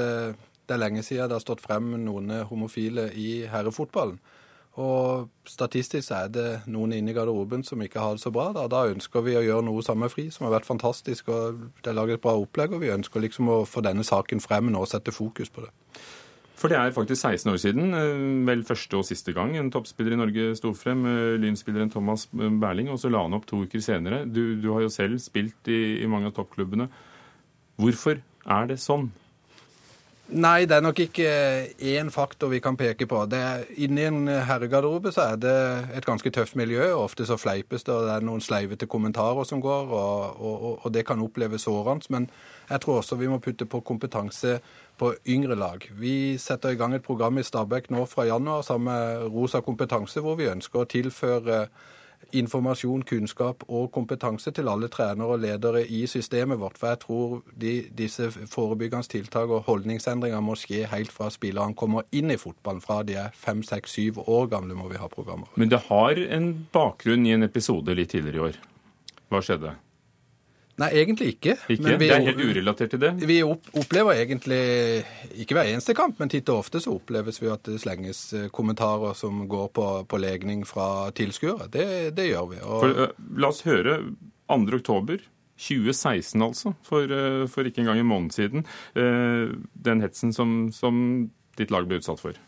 det 0.69 0.77
er 0.77 0.83
lenge 0.85 1.03
siden 1.05 1.27
det 1.27 1.39
har 1.39 1.43
stått 1.43 1.65
frem 1.65 1.95
noen 2.05 2.31
homofile 2.49 3.09
i 3.17 3.41
herrefotballen. 3.49 4.19
Og 4.79 5.27
statistisk 5.49 6.13
er 6.15 6.29
det 6.31 6.47
noen 6.71 6.93
inne 6.95 7.11
i 7.11 7.15
garderoben 7.15 7.65
som 7.67 7.81
ikke 7.83 7.99
har 7.99 8.15
det 8.15 8.23
så 8.23 8.31
bra. 8.31 8.51
Da, 8.55 8.67
da 8.71 8.85
ønsker 8.87 9.25
vi 9.25 9.35
å 9.35 9.43
gjøre 9.43 9.65
noe 9.67 9.83
sammen 9.83 10.05
med 10.05 10.13
FRI, 10.13 10.29
som 10.31 10.45
har 10.47 10.55
vært 10.59 10.69
fantastisk. 10.69 11.31
og 11.33 11.65
Det 11.81 11.91
er 11.91 11.97
laget 11.97 12.19
et 12.19 12.23
bra 12.23 12.37
opplegg, 12.39 12.75
og 12.75 12.83
vi 12.85 12.93
ønsker 12.93 13.23
liksom 13.25 13.51
å 13.51 13.59
få 13.67 13.83
denne 13.83 14.05
saken 14.07 14.39
frem 14.43 14.71
nå 14.71 14.85
og 14.85 14.91
sette 14.91 15.15
fokus 15.15 15.51
på 15.51 15.65
det. 15.65 15.73
For 16.59 16.71
det 16.71 16.75
er 16.75 16.95
faktisk 16.95 17.23
16 17.23 17.53
år 17.53 17.59
siden, 17.59 17.93
eh, 17.95 18.23
vel 18.47 18.65
første 18.67 18.97
og 18.99 19.05
siste 19.07 19.31
gang 19.35 19.53
en 19.55 19.71
toppspiller 19.71 20.15
i 20.15 20.19
Norge 20.19 20.55
sto 20.59 20.73
frem, 20.75 21.05
eh, 21.07 21.37
lynspilleren 21.39 21.91
Thomas 21.91 22.27
Berling, 22.31 22.89
og 22.91 22.99
så 22.99 23.11
la 23.11 23.23
han 23.23 23.33
opp 23.33 23.47
to 23.47 23.63
uker 23.63 23.79
senere. 23.79 24.25
Du, 24.27 24.59
du 24.59 24.73
har 24.73 24.81
jo 24.83 24.89
selv 24.91 25.19
spilt 25.23 25.71
i, 25.71 26.03
i 26.03 26.07
mange 26.07 26.27
av 26.27 26.35
toppklubbene. 26.35 26.89
Hvorfor 27.79 28.19
er 28.19 28.67
det 28.67 28.79
sånn? 28.83 29.07
Nei, 30.29 30.67
det 30.69 30.75
er 30.77 30.83
nok 30.85 30.99
ikke 31.01 31.29
én 31.89 32.11
faktor 32.13 32.51
vi 32.51 32.59
kan 32.61 32.75
peke 32.77 33.07
på. 33.09 33.23
Er, 33.33 33.63
inni 33.81 34.03
en 34.05 34.27
herregarderobe 34.27 35.09
så 35.09 35.23
er 35.31 35.39
det 35.41 35.53
et 35.97 36.05
ganske 36.05 36.29
tøft 36.29 36.53
miljø. 36.59 36.83
Ofte 36.93 37.25
så 37.25 37.37
fleipes 37.37 37.87
det, 37.87 37.95
og 37.95 38.05
det 38.05 38.13
er 38.13 38.27
noen 38.27 38.43
sleivete 38.45 38.85
kommentarer 38.85 39.47
som 39.49 39.61
går, 39.61 39.89
og, 39.89 40.37
og, 40.37 40.85
og 40.85 40.93
det 40.93 41.07
kan 41.09 41.23
oppleves 41.25 41.65
sårende. 41.65 42.05
Men 42.13 42.29
jeg 42.69 42.83
tror 42.83 42.99
også 43.01 43.17
vi 43.17 43.31
må 43.31 43.39
putte 43.41 43.65
på 43.65 43.81
kompetanse 43.81 44.59
på 45.01 45.15
yngre 45.25 45.57
lag. 45.57 45.89
Vi 45.97 46.37
setter 46.37 46.75
i 46.75 46.77
gang 46.77 46.93
et 46.93 47.07
program 47.07 47.41
i 47.41 47.47
Stabæk 47.47 47.89
nå 47.89 48.05
fra 48.05 48.27
januar 48.29 48.61
sammen 48.61 48.93
med 48.93 49.33
Rosa 49.33 49.63
kompetanse, 49.65 50.21
hvor 50.21 50.37
vi 50.37 50.51
ønsker 50.51 50.83
å 50.83 50.89
tilføre 50.93 51.63
informasjon, 52.31 53.03
kunnskap 53.09 53.63
og 53.67 53.91
kompetanse 53.95 54.51
til 54.55 54.69
alle 54.69 54.89
trenere 54.91 55.35
og 55.35 55.41
ledere 55.43 55.81
i 55.87 56.05
systemet 56.07 56.59
vårt. 56.61 56.77
For 56.77 56.91
jeg 56.91 57.01
tror 57.03 57.41
de, 57.61 57.73
disse 57.97 58.29
forebyggende 58.31 59.09
tiltak 59.09 59.49
og 59.49 59.65
holdningsendringer 59.69 60.43
må 60.43 60.55
skje 60.59 60.85
helt 60.91 61.13
fra 61.13 61.29
spillerne 61.33 61.77
kommer 61.77 62.07
inn 62.11 62.31
i 62.31 62.39
fotballen. 62.39 62.83
Fra 62.85 63.01
de 63.03 63.17
er 63.23 63.35
fem, 63.35 63.63
seks, 63.65 63.97
syv 63.97 64.21
år 64.27 64.49
gamle 64.53 64.77
må 64.77 64.89
vi 64.91 65.01
ha 65.01 65.09
programmer. 65.11 65.49
Men 65.55 65.71
det 65.73 65.83
har 65.89 66.19
en 66.29 66.51
bakgrunn 66.73 67.25
i 67.25 67.35
en 67.35 67.47
episode 67.47 67.95
litt 67.97 68.13
tidligere 68.13 68.37
i 68.37 68.47
år. 68.49 68.59
Hva 69.29 69.43
skjedde? 69.45 69.75
Nei, 70.79 70.89
egentlig 71.01 71.33
ikke. 71.35 71.55
ikke? 71.67 71.95
Vi, 71.99 72.07
det 72.07 72.09
er 72.15 72.25
helt 72.29 72.39
urelatert 72.39 72.93
til 72.93 73.01
det? 73.01 73.11
Vi 73.27 73.39
opplever 73.43 74.21
egentlig, 74.21 74.61
ikke 75.41 75.57
hver 75.57 75.71
eneste 75.73 75.95
kamp, 75.97 76.19
men 76.21 76.31
titt 76.31 76.49
og 76.53 76.63
ofte 76.63 76.81
så 76.83 76.93
oppleves 76.95 77.41
vi 77.41 77.49
at 77.51 77.65
det 77.67 77.79
slenges 77.83 78.21
eh, 78.37 78.47
kommentarer 78.53 79.17
som 79.17 79.43
går 79.51 79.67
på, 79.75 79.87
på 80.09 80.21
legning 80.21 80.63
fra 80.67 81.09
tilskuere. 81.15 81.67
Det, 81.73 81.87
det, 82.15 82.29
gjør 82.31 82.47
vi. 82.53 82.61
Og... 82.63 82.85
For, 82.85 83.09
uh, 83.09 83.33
la 83.41 83.51
oss 83.51 83.65
høre 83.67 83.99
2. 84.47 84.61
oktober. 84.79 85.25
2016, 85.59 86.39
altså, 86.39 86.71
for, 86.87 87.11
uh, 87.11 87.43
for, 87.51 87.67
ikke 87.67 87.83
engang 87.83 87.99
en 87.99 88.07
måned 88.07 88.31
siden. 88.31 88.63
Den 88.95 90.05
hetsen 90.05 90.31
som, 90.31 90.69
som 90.71 91.01
ditt 91.59 91.73
lag 91.75 91.89
ble 91.89 91.99
utsatt 91.99 92.23
for. 92.23 92.39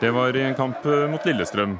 Det 0.00 0.10
var 0.10 0.36
i 0.36 0.42
en 0.42 0.54
kamp 0.54 0.86
eh, 0.86 1.10
mot 1.10 1.26
Lillestrøm. 1.26 1.74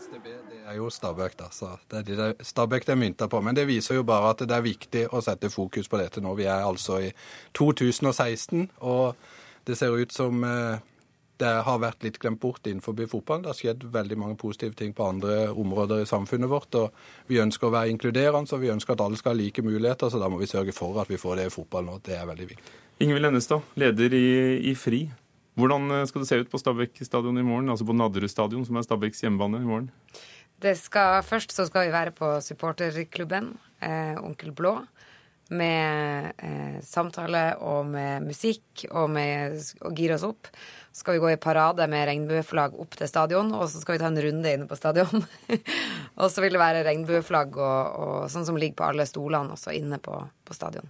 STB 0.00 0.24
det 0.24 0.62
er 0.64 0.78
jo 0.78 0.86
Stabæk, 0.90 1.34
da. 1.36 1.50
Så 1.52 1.74
det 1.92 1.98
er 1.98 2.04
de 2.08 2.44
Stabæk 2.44 2.86
det 2.86 2.92
er 2.94 2.96
mynta 2.96 3.26
på. 3.28 3.40
Men 3.44 3.56
det 3.56 3.66
viser 3.68 3.98
jo 3.98 4.04
bare 4.08 4.30
at 4.32 4.40
det 4.48 4.54
er 4.56 4.62
viktig 4.64 5.02
å 5.12 5.20
sette 5.20 5.50
fokus 5.52 5.90
på 5.92 6.00
dette 6.00 6.22
nå. 6.24 6.32
Vi 6.38 6.46
er 6.48 6.64
altså 6.64 7.02
i 7.04 7.10
2016, 7.52 8.70
og 8.80 9.12
det 9.68 9.76
ser 9.76 9.92
ut 9.92 10.12
som 10.16 10.40
eh, 10.48 10.80
det 11.42 11.50
har 11.66 11.82
vært 11.82 12.06
litt 12.06 12.16
glemt 12.22 12.40
bort 12.40 12.64
innenfor 12.64 12.96
fotballen. 13.12 13.44
Det 13.44 13.50
har 13.52 13.58
skjedd 13.58 13.84
veldig 13.92 14.18
mange 14.22 14.38
positive 14.40 14.72
ting 14.78 14.94
på 14.96 15.04
andre 15.04 15.50
områder 15.50 16.00
i 16.00 16.08
samfunnet 16.08 16.48
vårt. 16.48 16.78
og 16.80 16.94
Vi 17.28 17.42
ønsker 17.42 17.68
å 17.68 17.74
være 17.74 17.90
inkluderende, 17.92 18.48
så 18.48 18.56
vi 18.62 18.72
ønsker 18.72 18.96
at 18.96 19.02
alle 19.04 19.20
skal 19.20 19.34
ha 19.34 19.40
like 19.42 19.62
muligheter. 19.66 20.08
Så 20.08 20.22
da 20.22 20.30
må 20.32 20.40
vi 20.40 20.48
sørge 20.48 20.72
for 20.72 20.96
at 21.02 21.12
vi 21.12 21.20
får 21.20 21.42
det 21.42 21.50
i 21.50 21.52
fotball 21.52 21.84
nå. 21.90 21.98
Det 22.08 22.16
er 22.16 22.24
veldig 22.30 22.48
viktig. 22.54 22.80
Ingvild 23.04 23.28
Ennestad, 23.28 23.68
leder 23.76 24.16
i, 24.16 24.24
i 24.70 24.74
FRI. 24.78 25.02
Hvordan 25.54 25.90
eh, 25.94 26.06
skal 26.10 26.24
det 26.24 26.30
se 26.30 26.40
ut 26.42 26.50
på 26.50 26.58
Stabæk 26.58 27.02
stadion 27.06 27.38
i 27.38 27.46
morgen, 27.46 27.70
altså 27.70 27.86
på 27.86 27.94
Nadderud 27.96 28.30
stadion, 28.30 28.64
som 28.66 28.78
er 28.78 28.86
Stabæks 28.86 29.22
hjemmebane 29.22 29.62
i 29.62 29.68
morgen? 29.68 29.90
Det 30.62 30.74
skal, 30.78 31.22
først 31.26 31.54
så 31.54 31.66
skal 31.68 31.88
vi 31.88 31.94
være 31.94 32.14
på 32.14 32.36
supporterklubben 32.42 33.52
eh, 33.82 34.18
Onkel 34.22 34.54
Blå. 34.56 34.78
Med 35.54 36.32
eh, 36.40 36.78
samtale 36.82 37.42
og 37.60 37.84
med 37.92 38.24
musikk 38.24 38.86
og 38.88 39.10
med 39.12 39.60
å 39.84 39.92
gire 39.94 40.16
oss 40.16 40.24
opp. 40.26 40.48
Så 40.88 41.02
skal 41.02 41.18
vi 41.18 41.22
gå 41.22 41.34
i 41.34 41.42
parade 41.42 41.84
med 41.90 42.06
regnbueflagg 42.08 42.78
opp 42.80 42.96
til 42.96 43.10
stadion, 43.10 43.52
og 43.52 43.68
så 43.68 43.82
skal 43.82 43.98
vi 43.98 44.02
ta 44.02 44.08
en 44.08 44.22
runde 44.24 44.54
inne 44.56 44.66
på 44.70 44.78
stadion. 44.78 45.26
og 46.20 46.32
så 46.32 46.42
vil 46.42 46.56
det 46.56 46.62
være 46.62 46.86
regnbueflagg 46.88 47.60
og, 47.60 48.00
og, 48.06 48.16
sånn 48.32 48.48
som 48.48 48.58
ligger 48.58 48.80
på 48.80 48.88
alle 48.88 49.06
stolene 49.10 49.54
også 49.58 49.76
inne 49.76 50.00
på, 50.02 50.16
på 50.48 50.56
stadion. 50.56 50.88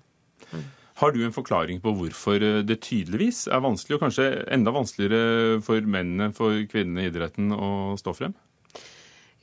Har 1.02 1.10
du 1.10 1.24
en 1.26 1.34
forklaring 1.34 1.80
på 1.82 1.90
hvorfor 1.98 2.38
det 2.62 2.76
tydeligvis 2.86 3.48
er 3.50 3.62
vanskelig, 3.64 3.96
og 3.96 4.04
kanskje 4.06 4.28
enda 4.54 4.70
vanskeligere 4.74 5.58
for 5.66 5.82
mennene, 5.82 6.30
for 6.36 6.60
kvinnene 6.70 7.02
i 7.02 7.10
idretten, 7.10 7.50
å 7.50 7.96
stå 7.98 8.14
frem? 8.14 8.36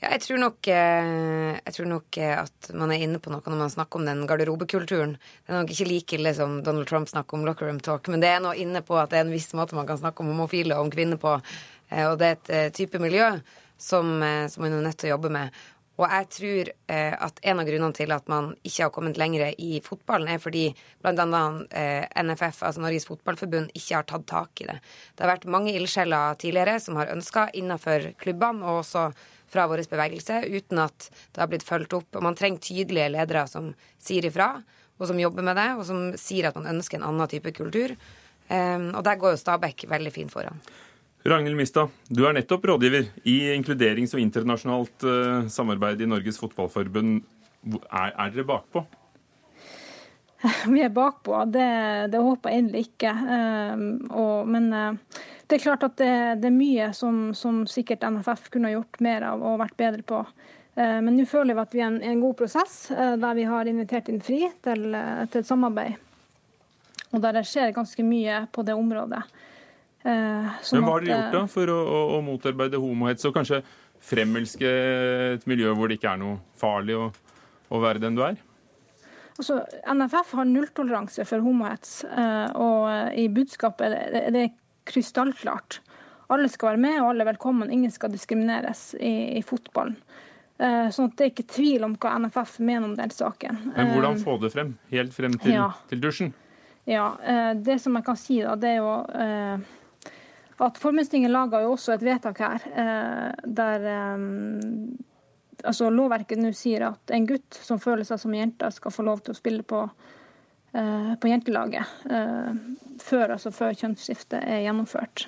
Ja, 0.01 0.15
jeg 0.15 0.23
tror, 0.23 0.39
nok, 0.41 0.65
eh, 0.65 1.59
jeg 1.59 1.73
tror 1.75 1.89
nok 1.91 2.17
eh, 2.17 2.31
at 2.33 2.71
man 2.73 2.89
er 2.89 3.03
inne 3.05 3.19
på 3.21 3.29
noe 3.29 3.43
når 3.45 3.59
man 3.59 3.73
snakker 3.73 3.99
om 3.99 4.07
den 4.07 4.23
garderobekulturen. 4.25 5.11
Det 5.19 5.51
er 5.51 5.59
nok 5.59 5.73
ikke 5.75 5.89
like 5.91 6.17
ille 6.17 6.31
som 6.33 6.55
Donald 6.65 6.89
Trump 6.89 7.11
snakker 7.11 7.37
om 7.37 7.43
locker 7.45 7.69
room 7.69 7.77
talk, 7.85 8.09
men 8.09 8.23
det 8.23 8.31
er 8.31 8.41
noe 8.41 8.55
inne 8.57 8.81
på 8.87 8.97
at 8.97 9.11
det 9.11 9.19
er 9.19 9.27
en 9.27 9.35
viss 9.35 9.51
måte 9.53 9.77
man 9.77 9.85
kan 9.85 9.99
snakke 10.01 10.23
om 10.23 10.31
homofile 10.31 10.73
og 10.73 10.87
om 10.87 10.95
kvinner 10.95 11.21
på. 11.21 11.35
Eh, 11.91 12.07
og 12.07 12.17
det 12.17 12.31
er 12.31 12.39
et 12.63 12.79
type 12.79 12.97
miljø 13.03 13.27
som, 13.77 14.09
som 14.49 14.65
man 14.65 14.79
er 14.79 14.87
nødt 14.87 14.97
til 15.03 15.11
å 15.11 15.15
jobbe 15.17 15.33
med. 15.37 15.61
Og 15.99 16.07
jeg 16.07 16.27
tror 16.33 16.69
eh, 16.93 17.13
at 17.13 17.41
en 17.43 17.59
av 17.61 17.67
grunnene 17.67 17.95
til 17.95 18.13
at 18.15 18.29
man 18.31 18.53
ikke 18.63 18.85
har 18.85 18.93
kommet 18.95 19.19
lenger 19.19 19.51
i 19.59 19.81
fotballen, 19.83 20.29
er 20.31 20.39
fordi 20.41 20.63
bl.a. 21.03 21.41
Eh, 21.77 22.05
NFF, 22.23 22.61
altså 22.63 22.81
Norges 22.81 23.05
Fotballforbund, 23.09 23.73
ikke 23.77 23.99
har 23.99 24.07
tatt 24.09 24.25
tak 24.29 24.63
i 24.63 24.69
det. 24.69 24.79
Det 25.13 25.25
har 25.25 25.33
vært 25.33 25.49
mange 25.51 25.73
ildsjeler 25.75 26.39
tidligere 26.41 26.79
som 26.81 26.97
har 26.97 27.11
ønska 27.13 27.49
innenfor 27.59 28.13
klubbene, 28.21 28.63
og 28.63 28.81
også 28.85 29.09
fra 29.51 29.67
vår 29.67 29.83
bevegelse, 29.91 30.45
uten 30.47 30.79
at 30.79 31.09
det 31.11 31.43
har 31.43 31.51
blitt 31.51 31.67
fulgt 31.67 31.93
opp. 31.97 32.09
Og 32.15 32.23
man 32.23 32.37
trenger 32.39 32.63
tydelige 32.63 33.11
ledere 33.11 33.43
som 33.51 33.73
sier 34.01 34.25
ifra, 34.29 34.53
og 34.97 35.09
som 35.09 35.19
jobber 35.19 35.43
med 35.45 35.59
det, 35.59 35.69
og 35.75 35.83
som 35.89 36.05
sier 36.19 36.49
at 36.49 36.57
man 36.57 36.71
ønsker 36.77 37.01
en 37.01 37.09
annen 37.09 37.29
type 37.29 37.51
kultur. 37.57 37.97
Eh, 38.47 38.87
og 38.95 39.03
der 39.05 39.19
går 39.19 39.35
jo 39.35 39.43
Stabæk 39.43 39.85
veldig 39.91 40.15
fint 40.15 40.33
foran. 40.33 40.63
Ragnhild 41.23 41.57
Mistad, 41.57 41.91
du 42.09 42.23
er 42.25 42.33
nettopp 42.33 42.63
rådgiver 42.65 43.11
i 43.29 43.35
inkluderings- 43.53 44.15
og 44.15 44.23
internasjonalt 44.23 45.03
uh, 45.05 45.49
samarbeid 45.53 45.99
i 46.01 46.07
Norges 46.09 46.39
Fotballforbund. 46.41 47.19
Er, 47.85 48.09
er, 48.09 48.31
dere 48.33 48.45
bakpå? 48.49 48.81
Vi 50.73 50.81
er 50.81 50.89
bakpå, 50.89 51.35
det, 51.53 51.67
det 52.09 52.23
håper 52.25 52.49
jeg 52.49 52.63
endelig 52.63 52.81
ikke. 52.87 53.11
Uh, 53.13 53.83
og, 54.17 54.49
men 54.49 54.71
uh, 54.73 55.19
det 55.45 55.59
er 55.59 55.63
klart 55.67 55.85
at 55.85 55.99
det, 56.01 56.15
det 56.41 56.49
er 56.49 56.55
mye 56.55 56.89
som, 56.97 57.21
som, 57.37 57.61
sikkert 57.69 58.07
NFF 58.07 58.49
kunne 58.55 58.73
gjort 58.73 58.97
mer 59.05 59.27
av 59.29 59.45
og 59.45 59.61
vært 59.61 59.77
bedre 59.77 60.07
på. 60.07 60.23
Men 60.79 61.17
nå 61.17 61.25
føler 61.27 61.51
vi 61.51 61.59
at 61.59 61.73
vi 61.75 61.81
er 61.81 61.83
i 61.83 61.89
en, 61.89 61.97
en, 62.13 62.21
god 62.23 62.37
prosess, 62.39 62.75
der 62.95 63.33
vi 63.35 63.43
har 63.43 63.67
invitert 63.67 64.07
inn 64.07 64.21
FRI 64.23 64.45
til, 64.63 64.85
til 65.27 65.41
et 65.41 65.49
samarbeid. 65.49 65.97
Og 67.11 67.19
der 67.19 67.35
det 67.35 67.43
skjer 67.49 67.73
ganske 67.75 68.05
mye 68.07 68.37
på 68.55 68.63
det 68.63 68.77
området. 68.79 69.19
Eh, 70.01 70.53
sånn 70.65 70.79
Men 70.79 70.87
hva 70.87 70.93
har 70.95 71.03
dere 71.05 71.17
gjort 71.17 71.35
da 71.35 71.41
for 71.53 71.69
å, 71.69 71.77
å, 71.77 71.97
å 72.17 72.21
motarbeide 72.25 72.79
homohets, 72.81 73.25
og 73.29 73.35
kanskje 73.35 73.61
fremelske 74.01 74.69
et 75.35 75.43
miljø 75.49 75.75
hvor 75.77 75.91
det 75.91 75.99
ikke 75.99 76.15
er 76.15 76.21
noe 76.23 76.39
farlig 76.57 76.95
å, 76.97 77.11
å 77.69 77.81
være 77.83 78.01
den 78.01 78.17
du 78.17 78.23
er? 78.25 78.39
Altså, 79.37 79.59
NFF 79.89 80.33
har 80.37 80.49
nulltoleranse 80.49 81.25
for 81.29 81.45
homohets, 81.45 82.01
eh, 82.09 82.49
og 82.57 83.13
i 83.17 83.27
budskapet 83.33 83.93
er 83.93 84.33
det 84.33 84.47
krystallklart. 84.89 85.79
Alle 86.31 86.49
skal 86.49 86.73
være 86.73 86.81
med, 86.81 86.97
og 87.01 87.11
alle 87.11 87.25
er 87.25 87.33
velkommen. 87.33 87.71
Ingen 87.73 87.93
skal 87.93 88.11
diskrimineres 88.13 88.91
i, 88.97 89.37
i 89.37 89.41
fotballen. 89.45 89.97
Eh, 90.61 90.87
sånn 90.93 91.09
at 91.09 91.17
Det 91.17 91.25
er 91.25 91.33
ikke 91.33 91.49
tvil 91.57 91.85
om 91.85 91.93
hva 92.01 92.15
NFF 92.23 92.57
mener 92.61 92.87
om 92.89 92.95
den 92.97 93.13
saken. 93.13 93.59
Men 93.75 93.91
hvordan 93.93 94.17
få 94.21 94.37
det 94.41 94.53
frem? 94.53 94.73
Helt 94.93 95.13
frem 95.13 95.37
til, 95.41 95.57
ja. 95.59 95.67
til 95.89 96.01
dusjen? 96.01 96.33
Ja, 96.89 97.11
Det 97.53 97.77
som 97.77 97.93
jeg 97.99 98.05
kan 98.07 98.17
si, 98.17 98.39
da, 98.41 98.55
det 98.57 98.71
er 98.71 98.79
jo 98.79 98.93
at 100.61 100.77
Forbundstinget 100.77 101.31
laga 101.31 101.63
jo 101.63 101.73
også 101.75 101.95
et 101.95 102.05
vedtak 102.05 102.41
her 102.43 102.65
eh, 102.69 103.47
der 103.49 103.87
eh, 103.89 104.25
altså 105.63 105.89
lovverket 105.93 106.41
nå 106.41 106.53
sier 106.57 106.87
at 106.91 107.13
en 107.13 107.27
gutt 107.29 107.57
som 107.57 107.81
føler 107.81 108.05
seg 108.07 108.21
som 108.21 108.33
jente, 108.35 108.69
skal 108.73 108.93
få 108.93 109.05
lov 109.05 109.21
til 109.25 109.33
å 109.33 109.37
spille 109.37 109.65
på, 109.67 109.83
eh, 110.77 111.13
på 111.21 111.29
jentelaget 111.29 112.07
før, 113.01 113.35
altså 113.37 113.53
før 113.53 113.77
kjønnsskiftet 113.77 114.41
er 114.41 114.65
gjennomført. 114.67 115.27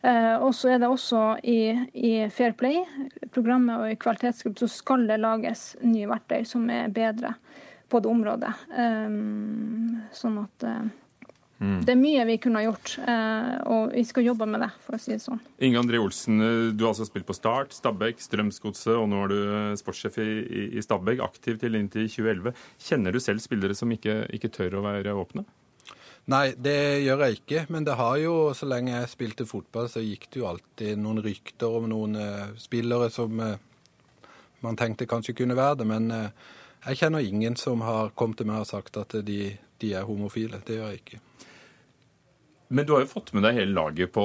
Og 0.00 0.54
så 0.56 0.70
er 0.72 0.78
det 0.80 0.88
også 0.88 1.18
i, 1.44 1.74
i 1.92 2.12
Fair 2.32 2.54
Play-programmet 2.56 3.82
og 3.82 3.90
i 3.92 3.98
kvalitetsgruppe 4.00 4.62
så 4.62 4.68
skal 4.72 5.04
det 5.10 5.18
lages 5.20 5.74
nye 5.84 6.08
verktøy 6.08 6.46
som 6.48 6.64
er 6.72 6.88
bedre 6.88 7.34
på 7.92 8.00
det 8.00 8.08
området. 8.08 8.54
Sånn 10.16 10.38
at 10.40 10.64
Mm. 11.60 11.80
Det 11.84 11.92
er 11.92 11.98
mye 12.00 12.24
vi 12.24 12.38
kunne 12.40 12.60
ha 12.62 12.64
gjort, 12.64 12.94
eh, 13.04 13.56
og 13.68 13.90
vi 13.92 14.04
skal 14.08 14.24
jobbe 14.24 14.46
med 14.48 14.62
det, 14.64 14.70
for 14.80 14.96
å 14.96 15.00
si 15.00 15.12
det 15.12 15.20
sånn. 15.20 15.42
Inge 15.60 15.82
André 15.82 16.00
Olsen, 16.00 16.40
eh, 16.40 16.72
du 16.72 16.86
har 16.86 16.94
altså 16.94 17.04
spilt 17.04 17.28
på 17.28 17.36
Start, 17.36 17.74
Stabæk, 17.76 18.22
Strømsgodset, 18.24 18.94
og 18.96 19.10
nå 19.12 19.18
er 19.26 19.28
du 19.28 19.38
eh, 19.42 19.76
sportssjef 19.76 20.16
i, 20.24 20.30
i 20.80 20.84
Stabæk, 20.84 21.20
aktiv 21.20 21.60
til 21.60 21.76
inntil 21.76 22.08
2011. 22.08 22.56
Kjenner 22.80 23.12
du 23.12 23.20
selv 23.20 23.44
spillere 23.44 23.76
som 23.76 23.92
ikke, 23.92 24.22
ikke 24.32 24.52
tør 24.56 24.78
å 24.80 24.86
være 24.88 25.12
åpne? 25.20 25.44
Nei, 26.30 26.52
det 26.56 27.02
gjør 27.04 27.24
jeg 27.26 27.40
ikke. 27.40 27.64
Men 27.74 27.84
det 27.84 27.96
har 28.00 28.16
jo, 28.22 28.34
så 28.56 28.68
lenge 28.68 28.94
jeg 28.94 29.12
spilte 29.12 29.48
fotball, 29.48 29.88
så 29.92 30.02
gikk 30.04 30.28
det 30.30 30.40
jo 30.40 30.48
alltid 30.50 31.00
noen 31.00 31.22
rykter 31.24 31.76
om 31.80 31.88
noen 31.90 32.16
uh, 32.20 32.52
spillere 32.60 33.08
som 33.12 33.40
uh, 33.40 33.56
man 34.64 34.78
tenkte 34.78 35.08
kanskje 35.10 35.34
kunne 35.40 35.58
være 35.58 35.80
det. 35.80 35.88
Men 35.90 36.12
uh, 36.12 36.52
jeg 36.86 37.02
kjenner 37.02 37.24
ingen 37.24 37.56
som 37.58 37.82
har 37.84 38.14
kommet 38.14 38.40
til 38.40 38.50
meg 38.50 38.62
og 38.62 38.70
sagt 38.70 39.00
at 39.00 39.16
de, 39.26 39.40
de 39.82 39.92
er 39.96 40.06
homofile. 40.06 40.62
Det 40.66 40.78
gjør 40.78 40.92
jeg 40.92 41.02
ikke. 41.02 41.24
Men 42.70 42.86
du 42.86 42.92
har 42.94 43.02
jo 43.02 43.10
fått 43.10 43.32
med 43.34 43.42
deg 43.42 43.56
hele 43.58 43.74
laget 43.74 44.12
på, 44.14 44.24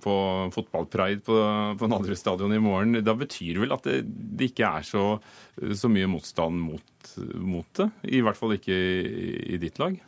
på 0.00 0.12
fotballpride 0.54 1.20
på, 1.26 1.38
på 1.76 2.14
stadion 2.16 2.54
i 2.56 2.60
morgen. 2.64 2.96
Da 3.04 3.12
betyr 3.12 3.58
det 3.58 3.64
vel 3.66 3.74
at 3.76 3.84
det, 3.84 3.98
det 4.08 4.48
ikke 4.54 4.70
er 4.78 4.86
så, 4.88 5.02
så 5.76 5.90
mye 5.92 6.08
motstand 6.08 6.56
mot, 6.64 7.10
mot, 7.36 7.68
det? 7.76 7.90
I 8.08 8.22
hvert 8.24 8.38
fall 8.40 8.54
ikke 8.56 8.72
i, 8.72 9.34
i 9.52 9.60
ditt 9.60 9.76
lag? 9.82 9.98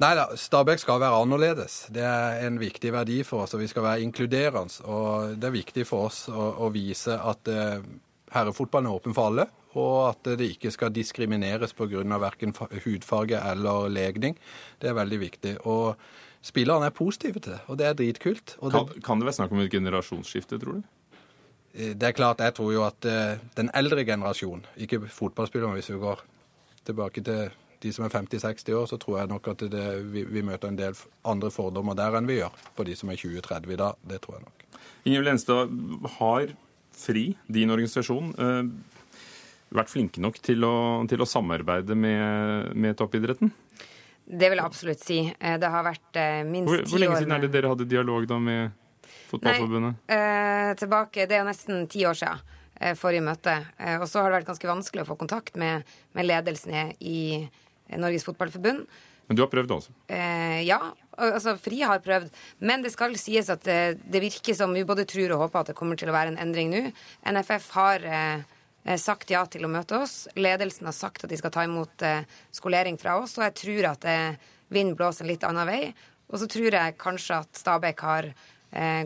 Nei 0.00 0.10
da, 0.16 0.24
Stabæk 0.34 0.82
skal 0.82 0.98
være 1.02 1.20
annerledes. 1.22 1.84
Det 1.94 2.02
er 2.02 2.42
en 2.46 2.58
viktig 2.58 2.90
verdi 2.94 3.20
for 3.26 3.44
oss. 3.44 3.54
og 3.54 3.62
Vi 3.62 3.68
skal 3.70 3.86
være 3.86 4.04
inkluderende. 4.08 4.82
Og 4.90 5.36
det 5.38 5.46
er 5.46 5.54
viktig 5.60 5.84
for 5.86 6.08
oss 6.08 6.24
å, 6.26 6.46
å 6.66 6.70
vise 6.74 7.14
at 7.14 7.50
eh, 7.52 7.84
herrefotballen 8.34 8.90
er 8.90 8.98
åpen 8.98 9.14
for 9.14 9.30
alle. 9.30 9.46
Og 9.78 10.08
at 10.08 10.32
det 10.40 10.48
ikke 10.56 10.72
skal 10.74 10.90
diskrimineres 10.90 11.76
pga. 11.78 12.02
verken 12.18 12.56
hudfarge 12.84 13.38
eller 13.52 13.86
legning. 13.92 14.34
Det 14.80 14.90
er 14.90 14.98
veldig 14.98 15.20
viktig. 15.20 15.54
Og 15.70 15.94
spillerne 16.42 16.88
er 16.88 16.94
positive 16.96 17.42
til 17.44 17.58
og 17.68 17.78
det 17.80 17.86
er 17.86 17.96
dritkult. 17.98 18.56
Kan, 18.60 18.88
det, 18.88 19.02
kan 19.04 19.20
det 19.20 19.28
være 19.28 19.38
snakk 19.40 19.52
om 19.54 19.62
et 19.62 19.72
generasjonsskifte, 19.72 20.58
tror 20.60 20.80
du? 20.80 20.82
Eh, 21.74 21.94
det 21.94 22.10
er 22.10 22.16
klart, 22.16 22.42
jeg 22.42 22.54
tror 22.56 22.72
jo 22.74 22.84
at 22.86 23.06
uh, 23.06 23.40
den 23.56 23.70
eldre 23.74 24.04
generasjonen, 24.04 24.64
ikke 24.76 25.02
fotballspillerne 25.06 25.76
hvis 25.78 25.92
vi 25.92 26.00
går 26.02 26.22
tilbake 26.88 27.22
til 27.22 27.50
de 27.80 27.92
som 27.92 28.04
er 28.04 28.12
50-60 28.12 28.74
år, 28.76 28.88
så 28.90 28.98
tror 29.00 29.20
jeg 29.20 29.30
nok 29.30 29.46
at 29.54 29.62
det, 29.72 29.84
vi, 30.12 30.24
vi, 30.28 30.42
møter 30.44 30.68
en 30.68 30.76
del 30.76 30.96
andre 31.24 31.50
fordommer 31.52 31.96
der 31.96 32.18
enn 32.18 32.28
vi 32.28 32.40
gjør 32.40 32.56
på 32.76 32.84
de 32.84 32.96
som 32.98 33.12
er 33.12 33.20
20-30 33.20 33.72
i 33.72 33.78
dag. 33.80 34.00
Det 34.10 34.20
tror 34.24 34.36
jeg 34.36 34.48
nok. 34.48 34.66
Inger 35.08 35.24
Lenstad, 35.24 35.72
har 36.18 36.52
FRI, 37.00 37.30
din 37.48 37.72
organisasjon, 37.72 38.34
uh, 38.36 38.98
vært 39.70 39.92
flinke 39.92 40.20
nok 40.20 40.40
til 40.42 40.66
å, 40.66 40.74
til 41.08 41.22
å 41.22 41.28
samarbeide 41.28 41.96
med, 41.96 42.74
med 42.74 42.98
toppidretten? 42.98 43.52
Det 44.30 44.50
vil 44.50 44.60
jeg 44.60 44.66
absolutt 44.66 45.02
si. 45.02 45.18
Eh, 45.26 45.56
det 45.60 45.70
har 45.72 45.84
vært 45.86 46.20
eh, 46.20 46.42
minst 46.46 46.70
ti 46.70 46.78
år 46.78 46.86
Hvor, 46.92 47.02
lenge 47.02 47.18
siden 47.18 47.34
er 47.34 47.44
det 47.44 47.50
dere 47.54 47.72
hadde 47.72 47.88
dialog 47.90 48.28
da 48.30 48.38
med 48.42 48.78
Fotballforbundet? 49.30 49.98
Nei, 50.06 50.16
eh, 50.16 50.70
tilbake, 50.78 51.26
Det 51.26 51.36
er 51.36 51.42
jo 51.42 51.50
nesten 51.50 51.84
ti 51.90 52.04
år 52.06 52.18
siden 52.18 52.40
eh, 52.78 52.94
forrige 52.98 53.26
møte. 53.26 53.56
Eh, 53.78 53.98
og 53.98 54.06
så 54.10 54.22
har 54.22 54.30
det 54.30 54.40
vært 54.40 54.50
ganske 54.52 54.70
vanskelig 54.70 55.04
å 55.04 55.10
få 55.10 55.18
kontakt 55.20 55.58
med, 55.60 55.86
med 56.14 56.28
ledelsen 56.30 56.94
i 56.98 57.20
Norges 57.98 58.26
Fotballforbund. 58.28 58.86
Men 59.30 59.38
du 59.38 59.44
har 59.44 59.50
prøvd, 59.50 59.74
altså? 59.76 59.92
Eh, 60.10 60.62
ja. 60.66 60.78
Altså, 61.20 61.54
Fri 61.60 61.82
har 61.86 62.00
prøvd. 62.02 62.30
Men 62.66 62.82
det 62.82 62.90
skal 62.94 63.14
sies 63.20 63.50
at 63.52 63.62
det, 63.66 64.00
det, 64.02 64.22
virker 64.22 64.56
som 64.58 64.72
vi 64.74 64.86
både 64.86 65.06
tror 65.10 65.36
og 65.36 65.44
håper 65.44 65.60
at 65.60 65.70
det 65.70 65.76
kommer 65.78 65.98
til 65.98 66.10
å 66.10 66.16
være 66.16 66.32
en 66.32 66.40
endring 66.42 66.72
nå. 66.72 66.86
NFF 67.30 67.70
har 67.76 68.06
Eh, 68.10 68.48
sagt 69.00 69.30
ja 69.32 69.42
til 69.46 69.66
å 69.66 69.72
møte 69.72 69.98
oss. 70.00 70.24
Ledelsen 70.36 70.88
har 70.88 70.96
sagt 70.96 71.24
at 71.24 71.32
de 71.32 71.38
skal 71.40 71.52
ta 71.54 71.66
imot 71.66 72.04
eh, 72.06 72.22
skolering 72.54 72.96
fra 73.00 73.18
oss, 73.20 73.36
og 73.38 73.44
jeg 73.48 73.56
tror 73.64 73.90
at 73.92 74.06
vind 74.06 74.48
vinden 74.70 74.96
blåser 74.96 75.26
en 75.26 75.32
litt 75.32 75.44
annen 75.46 75.68
vei. 75.68 75.82
Og 76.30 76.40
så 76.40 76.48
tror 76.50 76.72
jeg 76.76 76.98
kanskje 77.00 77.42
at 77.42 77.58
Stabæk 77.58 78.06
har 78.06 78.32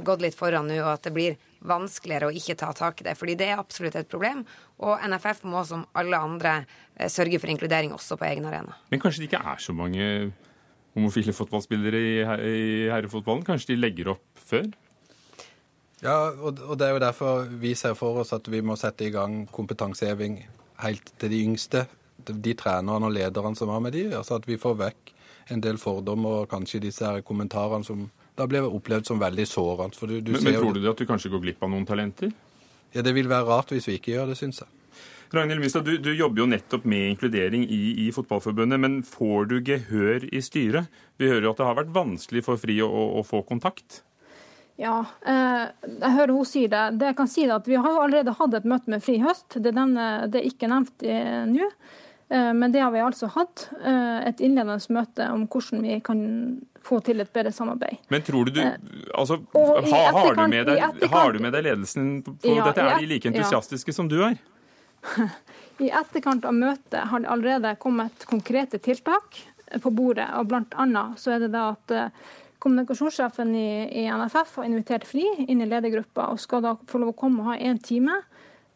gått 0.04 0.20
litt 0.20 0.34
foran 0.36 0.66
nå, 0.68 0.74
og 0.82 0.90
at 0.90 1.06
det 1.06 1.12
blir 1.16 1.38
vanskeligere 1.64 2.28
å 2.28 2.34
ikke 2.36 2.52
ta 2.60 2.68
tak 2.76 2.98
i 3.00 3.06
det. 3.06 3.14
Fordi 3.16 3.32
det 3.40 3.46
er 3.48 3.62
absolutt 3.62 3.96
et 3.96 4.10
problem. 4.12 4.42
Og 4.84 5.00
NFF 5.08 5.40
må 5.48 5.62
som 5.64 5.86
alle 5.96 6.20
andre 6.20 6.52
sørge 7.08 7.40
for 7.40 7.48
inkludering 7.48 7.94
også 7.96 8.18
på 8.20 8.28
egen 8.28 8.44
arena. 8.50 8.76
Men 8.92 9.00
kanskje 9.00 9.24
det 9.24 9.30
ikke 9.30 9.40
er 9.54 9.64
så 9.64 9.72
mange 9.72 10.10
homofile 10.94 11.34
fotballspillere 11.34 12.00
i 12.46 12.64
herrefotballen? 12.92 13.44
Kanskje 13.46 13.72
de 13.72 13.80
legger 13.80 14.12
opp 14.14 14.44
før? 14.52 14.68
Ja, 16.04 16.18
og, 16.36 16.60
det 16.76 16.86
er 16.86 16.92
jo 16.92 17.02
derfor 17.02 17.46
vi 17.60 17.72
ser 17.78 17.96
for 17.96 18.20
oss 18.20 18.34
at 18.36 18.48
vi 18.52 18.60
må 18.60 18.76
sette 18.76 19.06
i 19.06 19.12
gang 19.14 19.44
kompetanseheving 19.52 20.42
helt 20.84 21.14
til 21.20 21.32
de 21.32 21.40
yngste. 21.46 21.86
De 22.24 22.54
trenerne 22.56 23.08
og 23.08 23.12
lederne 23.12 23.56
som 23.56 23.72
har 23.72 23.80
med 23.84 23.92
de, 23.96 24.06
altså 24.16 24.38
At 24.38 24.46
vi 24.48 24.60
får 24.60 24.76
vekk 24.80 25.14
en 25.52 25.60
del 25.64 25.76
fordommer 25.80 26.44
og 26.44 26.50
kanskje 26.52 26.80
disse 26.86 27.04
her 27.04 27.24
kommentarene 27.24 27.84
som 27.84 28.06
da 28.34 28.46
blir 28.50 28.64
opplevd 28.66 29.06
som 29.06 29.20
veldig 29.20 29.44
sårende. 29.46 30.08
men, 30.08 30.44
men 30.44 30.56
tror 30.56 30.72
du 30.72 30.80
det 30.80 30.90
at 30.90 30.98
du 30.98 31.06
kanskje 31.06 31.30
går 31.30 31.42
glipp 31.42 31.62
av 31.62 31.70
noen 31.70 31.86
talenter? 31.86 32.32
Ja, 32.94 33.02
Det 33.02 33.14
vil 33.14 33.28
være 33.28 33.44
rart 33.44 33.70
hvis 33.70 33.88
vi 33.88 33.98
ikke 33.98 34.14
gjør 34.14 34.32
det, 34.32 34.38
syns 34.38 34.62
jeg. 34.62 34.68
Ragnhild 35.34 35.60
Mistad, 35.60 35.84
du, 35.84 35.96
du, 35.98 36.12
jobber 36.14 36.44
jo 36.44 36.46
nettopp 36.46 36.84
med 36.86 37.10
inkludering 37.10 37.64
i, 37.66 38.06
i, 38.06 38.10
Fotballforbundet, 38.14 38.78
men 38.78 39.00
får 39.02 39.48
du 39.50 39.56
gehør 39.66 40.28
i 40.30 40.40
styret? 40.44 40.86
Vi 41.18 41.26
hører 41.26 41.48
jo 41.48 41.54
at 41.54 41.62
det 41.62 41.66
har 41.66 41.78
vært 41.80 41.94
vanskelig 41.94 42.44
for 42.46 42.60
FRI 42.60 42.78
å, 42.86 42.90
å 43.18 43.24
få 43.26 43.42
kontakt? 43.48 44.02
Ja, 44.76 45.04
eh, 45.26 45.66
jeg 45.86 46.14
hører 46.16 46.32
hun 46.34 46.46
sier 46.48 46.70
det. 46.70 46.84
Det 46.98 47.12
jeg 47.12 47.18
kan 47.18 47.30
si 47.30 47.44
er 47.46 47.54
at 47.54 47.68
Vi 47.70 47.78
har 47.78 48.00
allerede 48.02 48.34
hatt 48.34 48.56
et 48.58 48.66
møte 48.66 48.90
med 48.90 49.04
FRI 49.04 49.20
høst. 49.22 49.60
Det 49.62 49.70
er, 49.70 50.26
det 50.30 50.40
er 50.40 50.48
ikke 50.48 50.70
nevnt 50.70 51.06
eh, 51.06 51.44
nå. 51.50 51.68
Eh, 52.34 52.50
men 52.58 52.74
det 52.74 52.82
har 52.82 52.90
vi 52.94 53.04
altså 53.04 53.30
hatt. 53.36 53.68
Et 53.84 54.42
innledende 54.42 54.80
møte 54.96 55.28
om 55.30 55.46
hvordan 55.46 55.84
vi 55.86 56.00
kan 56.04 56.24
få 56.84 56.98
til 57.06 57.22
et 57.22 57.30
bedre 57.32 57.52
samarbeid. 57.54 58.02
Men 58.12 58.26
tror 58.26 58.50
du 58.50 58.58
du 58.58 58.62
altså, 59.14 59.38
har, 59.54 60.10
har, 60.12 60.34
du 60.34 60.42
med 60.50 60.66
deg, 60.68 60.82
har 61.12 61.32
du 61.32 61.40
med 61.40 61.54
deg 61.54 61.64
ledelsen 61.70 62.10
på 62.26 62.34
ja, 62.50 62.66
dette? 62.66 62.82
Er 62.82 62.98
de 63.00 63.08
like 63.08 63.30
entusiastiske 63.30 63.94
ja. 63.94 63.96
som 63.96 64.10
du 64.10 64.18
er? 64.26 64.36
I 65.84 65.90
etterkant 65.94 66.44
av 66.44 66.54
møtet 66.54 67.06
har 67.10 67.22
det 67.22 67.30
allerede 67.30 67.76
kommet 67.80 68.26
konkrete 68.28 68.82
tiltak 68.82 69.38
på 69.80 69.90
bordet. 69.94 70.26
og 70.34 70.50
Blant 70.50 70.74
annet 70.76 71.20
så 71.20 71.36
er 71.36 71.46
det 71.46 71.54
da 71.54 71.70
at 71.72 71.94
kommunikasjonssjefen 72.64 73.52
i, 73.60 73.68
i 74.02 74.06
NFF 74.08 74.56
har 74.58 74.70
invitert 74.70 75.04
FRI 75.06 75.26
inn 75.46 75.60
i 75.60 75.68
ledergruppa 75.68 76.30
og 76.32 76.40
skal 76.42 76.64
da 76.64 76.74
få 76.88 77.02
lov 77.02 77.12
å 77.12 77.18
komme 77.18 77.44
og 77.44 77.52
ha 77.52 77.60
én 77.60 77.78
time 77.82 78.22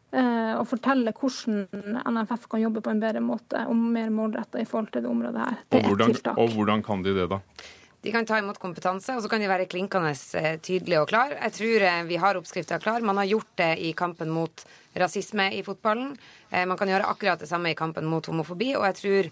Eh, 0.09 0.53
og 0.57 0.65
fortelle 0.71 1.13
hvordan 1.13 1.67
NFF 2.09 2.47
kan 2.49 2.63
jobbe 2.63 2.81
på 2.81 2.95
en 2.95 3.01
bedre 3.03 3.21
måte 3.21 3.61
og 3.69 3.77
mer 3.77 4.09
målretta 4.09 4.57
i 4.57 4.65
forhold 4.69 4.89
til 4.95 5.05
det 5.05 5.11
området 5.11 5.43
her. 5.43 5.59
Det 5.69 5.83
og 5.83 5.91
hvordan, 5.91 6.15
og 6.33 6.55
hvordan 6.55 6.85
kan 6.87 7.03
de 7.05 7.13
det, 7.13 7.27
da? 7.29 7.43
De 8.09 8.13
kan 8.13 8.25
ta 8.25 8.39
imot 8.41 8.57
kompetanse, 8.57 9.13
og 9.13 9.21
så 9.21 9.29
kan 9.29 9.43
de 9.43 9.49
være 9.51 9.67
klinkende 9.69 10.15
eh, 10.41 10.55
tydelige 10.65 11.03
og 11.03 11.11
klar. 11.11 11.35
Jeg 11.35 11.53
tror 11.59 11.83
eh, 11.85 12.05
vi 12.09 12.17
har 12.17 12.39
oppskrifta 12.39 12.79
klar. 12.81 13.05
Man 13.05 13.21
har 13.21 13.29
gjort 13.29 13.51
det 13.61 13.75
i 13.85 13.91
kampen 13.93 14.31
mot 14.33 14.65
rasisme 14.97 15.51
i 15.53 15.61
fotballen. 15.63 16.15
Man 16.49 16.79
kan 16.81 16.89
gjøre 16.89 17.07
akkurat 17.07 17.39
det 17.39 17.47
samme 17.51 17.71
i 17.71 17.77
kampen 17.77 18.09
mot 18.09 18.25
homofobi, 18.27 18.71
og 18.75 18.87
jeg 18.89 18.97
tror 18.99 19.29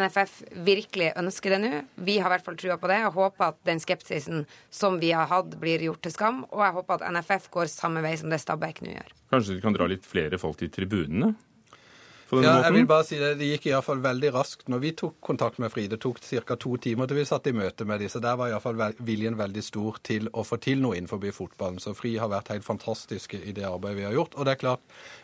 NFF 0.00 0.32
virkelig 0.66 1.10
ønsker 1.20 1.52
det 1.54 1.58
nå. 1.62 1.82
Vi 2.08 2.16
har 2.16 2.32
i 2.32 2.34
hvert 2.34 2.46
fall 2.48 2.56
trua 2.58 2.78
på 2.80 2.88
det. 2.90 2.96
Jeg 3.04 3.12
håper 3.18 3.44
at 3.52 3.60
den 3.68 3.84
skepsisen 3.84 4.48
som 4.72 4.96
vi 4.98 5.12
har 5.14 5.28
hatt, 5.30 5.52
blir 5.60 5.84
gjort 5.84 6.00
til 6.08 6.16
skam, 6.16 6.42
og 6.48 6.64
jeg 6.64 6.74
håper 6.80 6.96
at 6.96 7.06
NFF 7.12 7.50
går 7.52 7.70
samme 7.70 8.02
vei 8.02 8.16
som 8.18 8.32
det 8.32 8.40
Stabæk 8.40 8.80
nå 8.82 8.96
gjør. 8.96 9.14
Kanskje 9.36 9.60
de 9.60 9.62
kan 9.68 9.76
dra 9.76 9.86
litt 9.92 10.08
flere 10.08 10.40
folk 10.40 10.58
til 10.64 10.72
tribunene? 10.74 11.34
Ja, 12.38 12.52
jeg 12.62 12.74
vil 12.76 12.86
bare 12.86 13.04
si 13.06 13.16
Det 13.18 13.32
det 13.40 13.48
gikk 13.48 13.66
i 13.66 13.72
hvert 13.74 13.86
fall 13.86 14.02
veldig 14.04 14.30
raskt 14.34 14.68
når 14.70 14.82
vi 14.84 14.92
tok 14.98 15.16
kontakt 15.24 15.58
med 15.58 15.72
Fride. 15.72 15.96
Det 15.96 16.02
tok 16.04 16.20
ca. 16.22 16.56
to 16.56 16.76
timer 16.76 17.08
til 17.10 17.18
vi 17.18 17.24
satt 17.26 17.48
i 17.50 17.54
møte 17.56 17.84
med 17.84 18.00
dem. 18.00 18.08
Så 18.12 18.22
der 18.22 18.36
var 18.38 18.52
iallfall 18.52 18.78
viljen 18.98 19.38
veldig 19.38 19.64
stor 19.64 19.98
til 20.06 20.28
å 20.30 20.44
få 20.46 20.60
til 20.62 20.82
noe 20.84 20.98
innenfor 20.98 21.22
fotballen. 21.34 21.80
Så 21.82 21.94
Fri 21.98 22.16
har 22.18 22.30
vært 22.30 22.52
helt 22.54 22.66
fantastiske 22.66 23.40
i 23.42 23.52
det 23.56 23.66
arbeidet 23.66 23.98
vi 23.98 24.06
har 24.06 24.14
gjort. 24.14 24.36
Og 24.38 24.46
det 24.46 24.54
er 24.54 24.62
klart, 24.62 24.80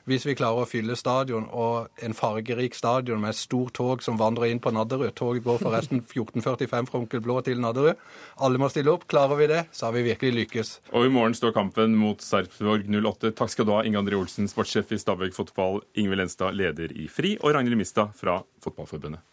hvis 0.07 0.27
vi 0.27 0.37
klarer 0.39 0.63
å 0.63 0.69
fylle 0.69 0.97
stadion, 0.99 1.49
og 1.51 1.91
en 2.03 2.15
fargerik 2.17 2.77
stadion 2.79 3.21
med 3.23 3.35
et 3.35 3.41
stort 3.41 3.75
tog 3.77 4.05
som 4.05 4.19
vandrer 4.21 4.53
inn 4.53 4.63
på 4.63 4.73
Nadderud 4.75 5.15
Toget 5.19 5.45
går 5.47 5.61
forresten 5.63 6.03
14.45 6.03 6.91
fra 6.91 7.01
Onkel 7.01 7.23
Blå 7.25 7.41
til 7.47 7.61
Nadderud. 7.63 7.99
Alle 8.47 8.63
må 8.63 8.71
stille 8.73 8.95
opp. 8.95 9.09
Klarer 9.11 9.41
vi 9.41 9.51
det, 9.51 9.63
så 9.75 9.89
har 9.89 9.97
vi 9.97 10.07
virkelig 10.07 10.35
lykkes. 10.41 10.73
Og 10.95 11.09
i 11.09 11.13
morgen 11.13 11.35
står 11.37 11.55
kampen 11.57 11.99
mot 11.99 12.23
Sarpsborg 12.23 12.87
08. 12.87 13.35
Takk 13.37 13.55
skal 13.55 13.69
du 13.69 13.75
ha, 13.75 13.85
Inge 13.87 14.03
André 14.03 14.19
Olsen, 14.19 14.51
sportssjef 14.51 14.95
i 14.95 15.01
Stabæk 15.03 15.35
Fotball, 15.37 15.83
Ingvild 15.99 16.27
Enstad, 16.27 16.55
leder 16.59 16.95
i 16.95 17.11
FRI, 17.11 17.37
og 17.43 17.57
Ragnhild 17.57 17.79
Mistad 17.81 18.15
fra 18.19 18.41
Fotballforbundet. 18.65 19.25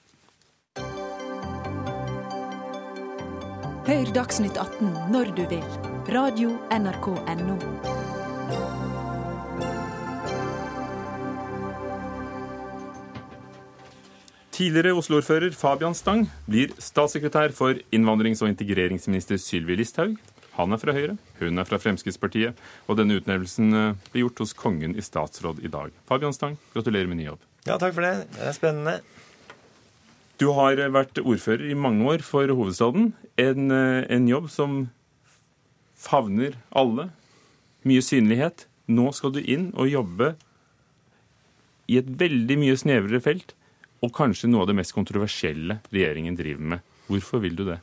Hør 3.84 4.14
Dagsnytt 4.16 4.56
18 4.58 5.12
når 5.12 5.34
du 5.36 5.44
vil. 5.52 5.66
Radio 6.14 6.56
NRK 6.72 7.08
Radio.nrk.no. 7.20 8.03
Tidligere 14.64 14.96
Oslo-ordfører 14.96 15.52
Fabian 15.60 15.92
Stang 15.92 16.22
blir 16.48 16.70
statssekretær 16.80 17.52
for 17.52 17.76
innvandrings- 17.92 18.40
og 18.46 18.48
integreringsminister 18.48 19.36
Sylvi 19.42 19.76
Listhaug. 19.76 20.14
Han 20.56 20.72
er 20.72 20.80
fra 20.80 20.94
Høyre, 20.96 21.16
hun 21.42 21.60
er 21.60 21.68
fra 21.68 21.80
Fremskrittspartiet, 21.84 22.62
og 22.88 22.96
denne 22.96 23.18
utnevnelsen 23.20 23.74
ble 23.74 23.90
blir 24.14 24.22
gjort 24.22 24.38
hos 24.40 24.54
kongen 24.56 24.94
i 24.96 25.04
statsråd 25.04 25.58
i 25.68 25.72
dag. 25.74 25.92
Fabian 26.08 26.32
Stang, 26.32 26.56
gratulerer 26.72 27.10
med 27.12 27.20
ny 27.20 27.26
jobb. 27.26 27.42
Ja, 27.68 27.76
takk 27.82 27.98
for 27.98 28.08
det. 28.08 28.14
Det 28.38 28.46
er 28.48 28.56
spennende. 28.56 28.94
Du 30.40 30.46
har 30.56 30.80
vært 30.96 31.20
ordfører 31.20 31.66
i 31.68 31.76
mange 31.76 32.08
år 32.14 32.24
for 32.24 32.48
hovedstaden. 32.48 33.12
En, 33.36 33.66
eh, 33.70 34.06
en 34.08 34.30
jobb 34.32 34.48
som 34.50 34.78
favner 35.98 36.56
alle. 36.72 37.10
Mye 37.84 38.06
synlighet. 38.06 38.64
Nå 38.88 39.12
skal 39.12 39.36
du 39.36 39.42
inn 39.44 39.74
og 39.76 39.92
jobbe 39.92 40.38
i 41.92 42.00
et 42.00 42.08
veldig 42.08 42.58
mye 42.64 42.80
snevrere 42.80 43.20
felt, 43.20 43.54
og 44.04 44.12
kanskje 44.16 44.50
noe 44.52 44.66
av 44.66 44.72
det 44.72 44.78
mest 44.82 44.96
kontroversielle 44.96 45.80
regjeringen 45.94 46.36
driver 46.38 46.76
med. 46.76 46.92
Hvorfor 47.08 47.42
vil 47.44 47.56
du 47.56 47.66
det? 47.68 47.80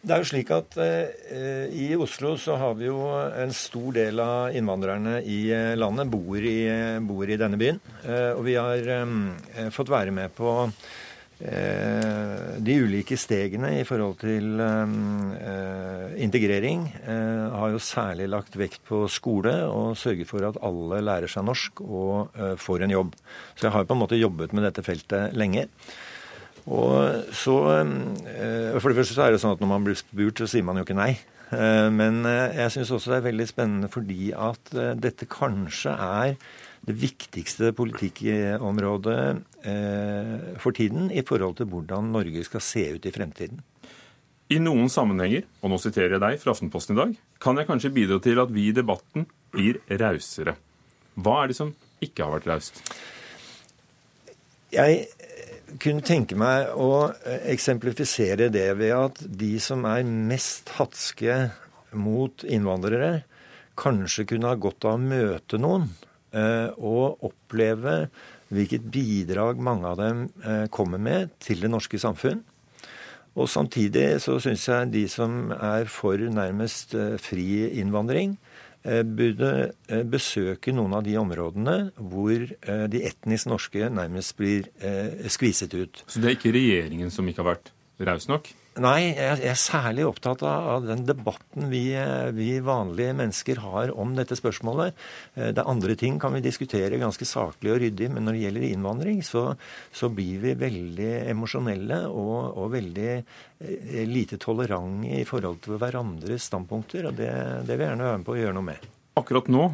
Det 0.00 0.14
er 0.14 0.22
jo 0.22 0.28
slik 0.30 0.50
at 0.56 0.76
eh, 0.80 1.66
I 1.76 1.90
Oslo 2.00 2.32
så 2.40 2.54
har 2.56 2.76
vi 2.78 2.86
jo 2.86 3.02
en 3.12 3.52
stor 3.52 3.90
del 3.98 4.22
av 4.24 4.56
innvandrerne 4.56 5.18
i 5.28 5.42
eh, 5.52 5.74
landet 5.76 6.08
bor 6.08 6.40
i, 6.40 6.56
bor 7.04 7.28
i 7.28 7.36
denne 7.40 7.60
byen. 7.60 7.80
Eh, 8.06 8.30
og 8.32 8.46
vi 8.46 8.56
har 8.56 8.92
eh, 8.96 9.68
fått 9.74 9.92
være 9.92 10.14
med 10.16 10.32
på 10.36 10.54
eh, 10.64 11.09
de 11.40 12.74
ulike 12.84 13.16
stegene 13.16 13.70
i 13.78 13.84
forhold 13.88 14.18
til 14.20 14.60
eh, 14.60 16.20
integrering. 16.20 16.84
har 17.06 17.72
jo 17.72 17.80
særlig 17.80 18.28
lagt 18.28 18.58
vekt 18.60 18.84
på 18.84 19.06
skole 19.08 19.54
og 19.64 19.96
sørget 19.96 20.28
for 20.28 20.44
at 20.44 20.60
alle 20.60 21.00
lærer 21.00 21.32
seg 21.32 21.48
norsk 21.48 21.80
og 21.80 22.36
får 22.60 22.84
en 22.84 22.96
jobb. 22.98 23.16
Så 23.56 23.66
jeg 23.66 23.76
har 23.78 23.88
på 23.88 23.96
en 23.96 24.02
måte 24.04 24.20
jobbet 24.20 24.52
med 24.52 24.68
dette 24.68 24.84
feltet 24.84 25.32
lenge. 25.32 25.68
Og 26.68 27.24
så, 27.32 27.56
eh, 27.80 28.80
For 28.80 28.88
det 28.88 28.96
første 28.96 29.14
så 29.14 29.26
er 29.26 29.32
det 29.32 29.40
sånn 29.40 29.54
at 29.54 29.60
når 29.60 29.70
man 29.70 29.84
blir 29.84 29.96
spurt, 29.98 30.38
så 30.38 30.48
sier 30.48 30.62
man 30.62 30.76
jo 30.76 30.84
ikke 30.84 30.98
nei. 30.98 31.18
Eh, 31.50 31.88
men 31.90 32.24
eh, 32.26 32.56
jeg 32.56 32.70
syns 32.76 32.90
også 32.90 33.10
det 33.10 33.20
er 33.20 33.30
veldig 33.32 33.48
spennende 33.48 33.90
fordi 33.90 34.32
at 34.36 34.70
dette 35.00 35.26
kanskje 35.26 35.90
er 35.90 36.36
det 36.88 36.94
viktigste 36.96 37.72
politikkområdet 37.76 39.18
for 40.62 40.72
tiden 40.72 41.10
i 41.12 41.20
forhold 41.26 41.58
til 41.58 41.68
hvordan 41.68 42.08
Norge 42.14 42.44
skal 42.46 42.64
se 42.64 42.86
ut 42.96 43.04
i 43.06 43.12
fremtiden. 43.12 43.60
I 44.50 44.58
noen 44.58 44.88
sammenhenger, 44.90 45.44
og 45.62 45.70
nå 45.70 45.76
siterer 45.78 46.16
jeg 46.16 46.22
deg 46.24 46.40
fra 46.42 46.50
Aftenposten 46.56 46.96
i 46.96 46.98
dag, 46.98 47.12
kan 47.42 47.60
jeg 47.60 47.68
kanskje 47.68 47.92
bidra 47.94 48.18
til 48.24 48.40
at 48.42 48.50
vi 48.50 48.66
i 48.66 48.74
debatten 48.74 49.28
blir 49.54 49.78
rausere. 50.00 50.56
Hva 51.14 51.36
er 51.42 51.52
det 51.52 51.58
som 51.60 51.70
ikke 52.02 52.26
har 52.26 52.34
vært 52.34 52.48
raust? 52.50 52.80
Jeg 54.74 55.06
kunne 55.78 56.02
tenke 56.02 56.34
meg 56.38 56.72
å 56.74 57.12
eh, 57.12 57.46
eksemplifisere 57.54 58.50
det 58.50 58.66
ved 58.80 58.94
at 58.96 59.22
de 59.22 59.52
som 59.62 59.86
er 59.86 60.02
mest 60.02 60.74
hatske 60.80 61.36
mot 61.94 62.42
innvandrere, 62.42 63.22
kanskje 63.78 64.26
kunne 64.32 64.50
ha 64.50 64.58
godt 64.58 64.86
av 64.88 64.98
å 64.98 65.04
møte 65.04 65.62
noen 65.62 65.86
eh, 65.86 66.09
og 66.32 67.24
oppleve 67.26 67.96
hvilket 68.50 68.86
bidrag 68.90 69.58
mange 69.62 69.86
av 69.86 69.98
dem 69.98 70.24
eh, 70.44 70.66
kommer 70.70 70.98
med 70.98 71.34
til 71.42 71.62
det 71.62 71.70
norske 71.70 71.98
samfunn. 71.98 72.42
Og 73.38 73.46
samtidig 73.48 74.20
så 74.22 74.40
syns 74.42 74.66
jeg 74.66 74.90
de 74.90 75.04
som 75.08 75.52
er 75.54 75.86
for 75.90 76.18
nærmest 76.18 76.96
fri 77.22 77.70
innvandring, 77.78 78.34
Eh, 78.80 79.02
burde 79.04 79.48
eh, 79.92 80.06
besøke 80.08 80.72
noen 80.72 80.94
av 80.96 81.02
de 81.04 81.12
områdene 81.20 81.90
hvor 82.00 82.32
eh, 82.32 82.84
de 82.88 83.02
etnisk 83.04 83.50
norske 83.50 83.90
nærmest 83.92 84.38
blir 84.38 84.70
skviset 85.28 85.74
ut. 85.76 86.00
Så 86.08 86.22
det 86.22 86.30
er 86.30 86.38
ikke 86.38 86.54
regjeringen 86.56 87.12
som 87.12 87.28
ikke 87.28 87.42
har 87.44 87.50
vært 87.50 87.68
raus 88.08 88.24
nok? 88.30 88.48
Nei, 88.80 89.10
jeg 89.12 89.42
er 89.44 89.58
særlig 89.60 90.06
opptatt 90.08 90.40
av 90.46 90.86
den 90.86 91.02
debatten 91.04 91.66
vi, 91.68 91.82
vi, 92.32 92.48
vanlige 92.64 93.12
mennesker 93.18 93.60
har 93.60 93.92
om 93.92 94.14
dette 94.16 94.38
spørsmålet. 94.38 94.96
Det 95.34 95.60
er 95.60 95.68
andre 95.68 95.96
ting 96.00 96.16
kan 96.22 96.32
vi 96.32 96.40
diskutere 96.44 97.00
ganske 97.00 97.28
saklig 97.28 97.74
og 97.74 97.80
ryddig, 97.82 98.08
men 98.14 98.24
når 98.24 98.38
det 98.38 98.42
gjelder 98.46 98.66
innvandring, 98.70 99.20
så, 99.26 99.44
så 99.92 100.08
blir 100.08 100.40
vi 100.46 100.56
veldig 100.62 101.10
emosjonelle 101.28 102.00
og, 102.08 102.36
og, 102.54 102.70
veldig 102.72 103.10
eh, 103.12 104.02
lite 104.08 104.40
tolerante 104.40 105.12
i 105.18 105.28
forhold 105.28 105.60
til 105.66 105.76
hverandres 105.80 106.48
standpunkter. 106.48 107.10
og 107.10 107.20
det, 107.20 107.30
det 107.68 107.76
vil 107.76 107.84
jeg 107.84 107.92
gjerne 107.92 108.08
være 108.08 108.22
med 108.22 108.28
på 108.30 108.38
å 108.38 108.40
gjøre 108.40 108.56
noe 108.56 108.68
med. 108.70 108.92
Akkurat 109.20 109.52
nå 109.52 109.66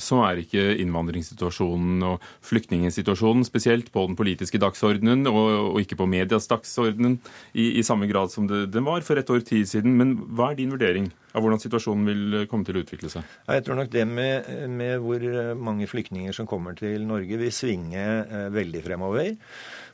så 0.00 0.22
er 0.26 0.42
ikke 0.42 0.64
innvandringssituasjonen 0.82 2.04
og 2.06 2.26
flyktningsituasjonen 2.46 3.44
spesielt 3.46 3.90
på 3.92 4.06
den 4.08 4.16
politiske 4.18 4.60
dagsordenen, 4.62 5.26
og, 5.30 5.74
og 5.74 5.80
ikke 5.82 5.98
på 6.00 6.08
medias 6.08 6.48
dagsordenen 6.50 7.18
i, 7.52 7.74
i, 7.78 7.82
samme 7.86 8.08
grad 8.10 8.32
som 8.32 8.48
det, 8.48 8.66
den 8.72 8.86
var 8.88 9.04
for 9.06 9.20
et 9.20 9.32
år 9.32 9.44
tid 9.46 9.68
siden. 9.68 9.96
Men 9.98 10.16
hva 10.32 10.52
er 10.52 10.62
din 10.62 10.72
vurdering? 10.74 11.10
av 11.32 11.40
hvordan 11.40 11.60
situasjonen 11.62 12.08
vil 12.08 12.42
komme 12.50 12.66
til 12.68 12.76
å 12.76 12.82
utvikle 12.84 13.08
seg? 13.08 13.28
Jeg 13.48 13.64
tror 13.64 13.78
nok 13.78 13.92
det 13.92 14.02
med, 14.04 14.48
med 14.68 14.98
hvor 15.00 15.22
mange 15.56 15.88
flyktninger 15.88 16.34
som 16.36 16.48
kommer 16.50 16.76
til 16.76 17.06
Norge, 17.08 17.38
vil 17.40 17.54
svinge 17.56 18.02
eh, 18.02 18.50
veldig 18.52 18.82
fremover. 18.84 19.30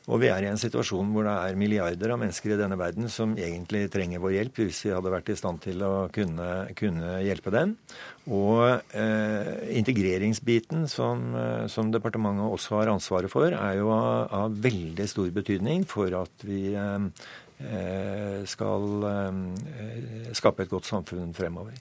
Og 0.09 0.17
vi 0.23 0.29
er 0.33 0.41
i 0.41 0.49
en 0.49 0.57
situasjon 0.57 1.11
hvor 1.13 1.27
det 1.27 1.33
er 1.37 1.57
milliarder 1.59 2.15
av 2.15 2.19
mennesker 2.21 2.55
i 2.55 2.57
denne 2.57 2.77
verden 2.79 3.09
som 3.13 3.35
egentlig 3.37 3.85
trenger 3.93 4.21
vår 4.23 4.33
hjelp, 4.39 4.61
hvis 4.63 4.81
vi 4.87 4.93
hadde 4.95 5.11
vært 5.13 5.29
i 5.29 5.35
stand 5.37 5.61
til 5.61 5.83
å 5.85 5.91
kunne, 6.13 6.47
kunne 6.79 7.19
hjelpe 7.21 7.53
dem. 7.53 7.75
Og 8.33 8.63
eh, 8.97 9.51
integreringsbiten, 9.77 10.87
som, 10.89 11.21
eh, 11.37 11.67
som, 11.69 11.91
departementet 11.93 12.49
også 12.57 12.79
har 12.79 12.93
ansvaret 12.95 13.29
for, 13.29 13.53
er 13.53 13.77
jo 13.77 13.91
av, 13.93 14.33
av 14.33 14.57
veldig 14.65 15.07
stor 15.09 15.29
betydning 15.35 15.85
for 15.89 16.17
at 16.17 16.47
vi 16.47 16.63
eh, 16.73 17.05
eh 17.59 18.41
skal 18.49 19.05
eh, 19.13 20.33
skape 20.33 20.65
et 20.65 20.73
godt 20.73 20.89
samfunn 20.89 21.35
fremover. 21.37 21.77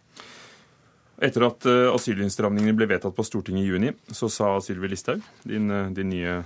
Etter 1.18 1.48
at 1.48 1.64
asylinnstramningene 1.66 2.76
ble 2.78 2.86
vedtatt 2.92 3.16
på 3.16 3.24
Stortinget 3.26 3.64
i 3.64 3.72
juni, 3.72 3.90
så 4.14 4.28
sa 4.30 4.52
Sylvi 4.62 4.92
Listhaug, 4.92 5.24
din, 5.42 5.66
din 5.96 6.12
nye 6.12 6.36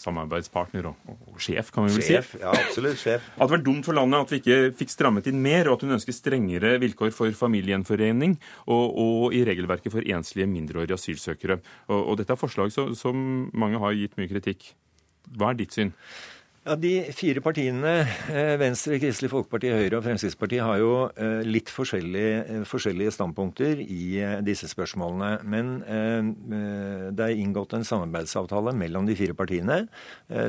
samarbeidspartner 0.00 0.88
og, 0.90 1.12
og 1.30 1.40
sjef, 1.42 1.70
kan 1.74 1.86
vi 1.86 1.94
vel 1.98 2.06
sjef, 2.06 2.32
si. 2.34 2.40
Ja, 2.42 2.54
absolutt, 2.54 2.98
sjef. 3.00 3.28
At 3.36 3.44
det 3.44 3.54
var 3.56 3.64
dumt 3.66 3.86
for 3.88 3.96
landet 3.96 4.24
at 4.24 4.34
vi 4.34 4.40
ikke 4.42 4.58
fikk 4.80 4.94
strammet 4.94 5.28
inn 5.30 5.40
mer, 5.44 5.68
og 5.68 5.78
at 5.78 5.86
hun 5.86 5.96
ønsker 5.98 6.16
strengere 6.16 6.74
vilkår 6.82 7.14
for 7.16 7.36
familiegjenforening 7.36 8.36
og, 8.66 8.84
og 9.04 9.36
i 9.36 9.44
regelverket 9.46 9.94
for 9.94 10.06
enslige 10.16 10.48
mindreårige 10.50 10.98
asylsøkere. 10.98 11.60
Og, 11.88 11.98
og 12.00 12.20
dette 12.20 12.34
er 12.34 12.40
forslag 12.40 12.74
som, 12.74 12.94
som 12.98 13.24
mange 13.52 13.80
har 13.82 13.96
gitt 13.98 14.18
mye 14.20 14.30
kritikk. 14.30 14.72
Hva 15.36 15.52
er 15.52 15.60
ditt 15.60 15.76
syn? 15.76 15.94
Ja, 16.60 16.74
De 16.76 17.06
fire 17.16 17.40
partiene, 17.40 17.92
eh, 18.28 18.54
Venstre, 18.60 18.98
Kristelig 19.00 19.30
Folkeparti, 19.32 19.70
Høyre 19.72 19.96
og 19.96 20.04
Fremskrittspartiet, 20.04 20.60
har 20.60 20.76
jo 20.76 20.90
eh, 21.08 21.40
litt 21.48 21.70
forskjellige, 21.72 22.34
eh, 22.44 22.64
forskjellige 22.68 23.14
standpunkter 23.16 23.80
i 23.80 24.20
disse 24.44 24.68
spørsmålene. 24.68 25.30
Men 25.48 25.72
det 27.16 27.24
er 27.24 27.40
inngått 27.40 27.72
en 27.78 27.86
samarbeidsavtale 27.86 28.74
mellom 28.76 29.08
de 29.08 29.16
fire 29.16 29.34
partiene, 29.34 29.86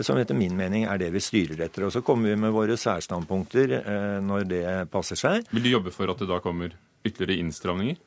som 0.03 0.17
etter 0.19 0.35
min 0.35 0.55
mening 0.57 0.85
er 0.89 0.99
det 0.99 1.11
vi 1.13 1.21
styrer 1.23 1.63
etter. 1.65 1.85
Og 1.87 1.93
så 1.95 2.01
kommer 2.03 2.31
vi 2.31 2.39
med 2.43 2.53
våre 2.53 2.75
særstandpunkter 2.79 3.77
når 4.21 4.47
det 4.49 4.63
passer 4.91 5.19
seg. 5.19 5.47
Vil 5.51 5.63
du 5.63 5.71
jobbe 5.71 5.93
for 5.95 6.11
at 6.11 6.19
det 6.19 6.27
da 6.29 6.41
kommer 6.43 6.73
ytterligere 7.05 7.39
innstramninger? 7.39 8.01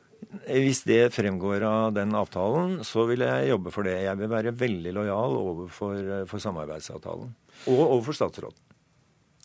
Hvis 0.45 0.83
det 0.87 1.13
fremgår 1.15 1.65
av 1.67 1.95
den 1.95 2.13
avtalen, 2.17 2.79
så 2.87 3.07
vil 3.09 3.25
jeg 3.25 3.49
jobbe 3.49 3.73
for 3.73 3.87
det. 3.87 3.97
Jeg 4.05 4.21
vil 4.21 4.31
være 4.31 4.55
veldig 4.57 4.93
lojal 4.95 5.39
overfor 5.41 6.45
samarbeidsavtalen. 6.45 7.33
Og 7.71 7.81
overfor 7.87 8.17
statsråden. 8.17 8.61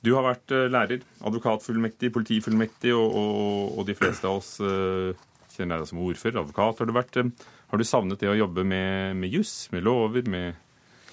Du 0.00 0.14
har 0.16 0.24
vært 0.24 0.52
eh, 0.56 0.68
lærer, 0.72 1.02
advokatfullmektig, 1.28 2.12
politifullmektig, 2.14 2.94
og, 2.96 3.16
og, 3.20 3.78
og 3.80 3.88
de 3.88 3.96
fleste 3.98 4.28
av 4.28 4.38
oss 4.38 4.54
uh, 4.64 5.12
kjenner 5.52 5.82
deg 5.82 5.90
som 5.90 6.00
ordfører. 6.00 6.40
Advokat 6.40 6.80
har 6.80 6.88
du 6.88 6.94
vært. 6.96 7.20
Eh, 7.20 7.48
har 7.70 7.80
du 7.80 7.86
savnet 7.86 8.22
det 8.22 8.30
å 8.32 8.38
jobbe 8.38 8.64
med, 8.66 9.18
med 9.20 9.36
juss, 9.36 9.68
med 9.74 9.84
lover, 9.84 10.24
med 10.30 10.56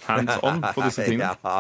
hands 0.08 0.40
on 0.40 0.64
på 0.64 0.86
disse 0.86 1.04
tingene? 1.10 1.34
ja, 1.44 1.58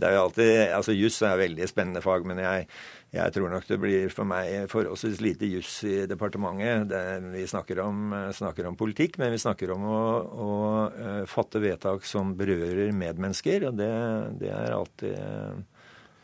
det 0.00 0.08
er 0.08 0.16
jo 0.16 0.22
alltid, 0.24 0.54
altså 0.78 0.96
Juss 0.96 1.20
er 1.20 1.34
et 1.34 1.42
veldig 1.44 1.68
spennende 1.68 2.02
fag, 2.04 2.24
men 2.28 2.40
jeg, 2.40 2.66
jeg, 3.10 3.32
tror 3.34 3.50
nok 3.50 3.66
det 3.66 3.78
blir 3.82 4.12
for 4.14 4.28
meg 4.28 4.68
forholdsvis 4.70 5.18
lite 5.24 5.48
juss 5.50 5.80
i 5.88 6.04
departementet. 6.10 6.86
Det, 6.92 7.02
vi 7.32 7.42
snakker 7.50 7.82
om, 7.82 8.14
snakker 8.36 8.68
om, 8.70 8.78
politikk, 8.78 9.18
men 9.18 9.34
vi 9.34 9.40
snakker 9.42 9.72
om 9.74 9.86
å, 9.90 10.04
å 10.30 10.52
uh, 10.94 11.24
fatte 11.30 11.62
vedtak 11.62 12.06
som 12.06 12.36
berører 12.38 12.94
medmennesker, 12.94 13.66
og 13.70 13.80
det, 13.80 13.92
det 14.42 14.54
er 14.54 14.78
alltid 14.78 15.66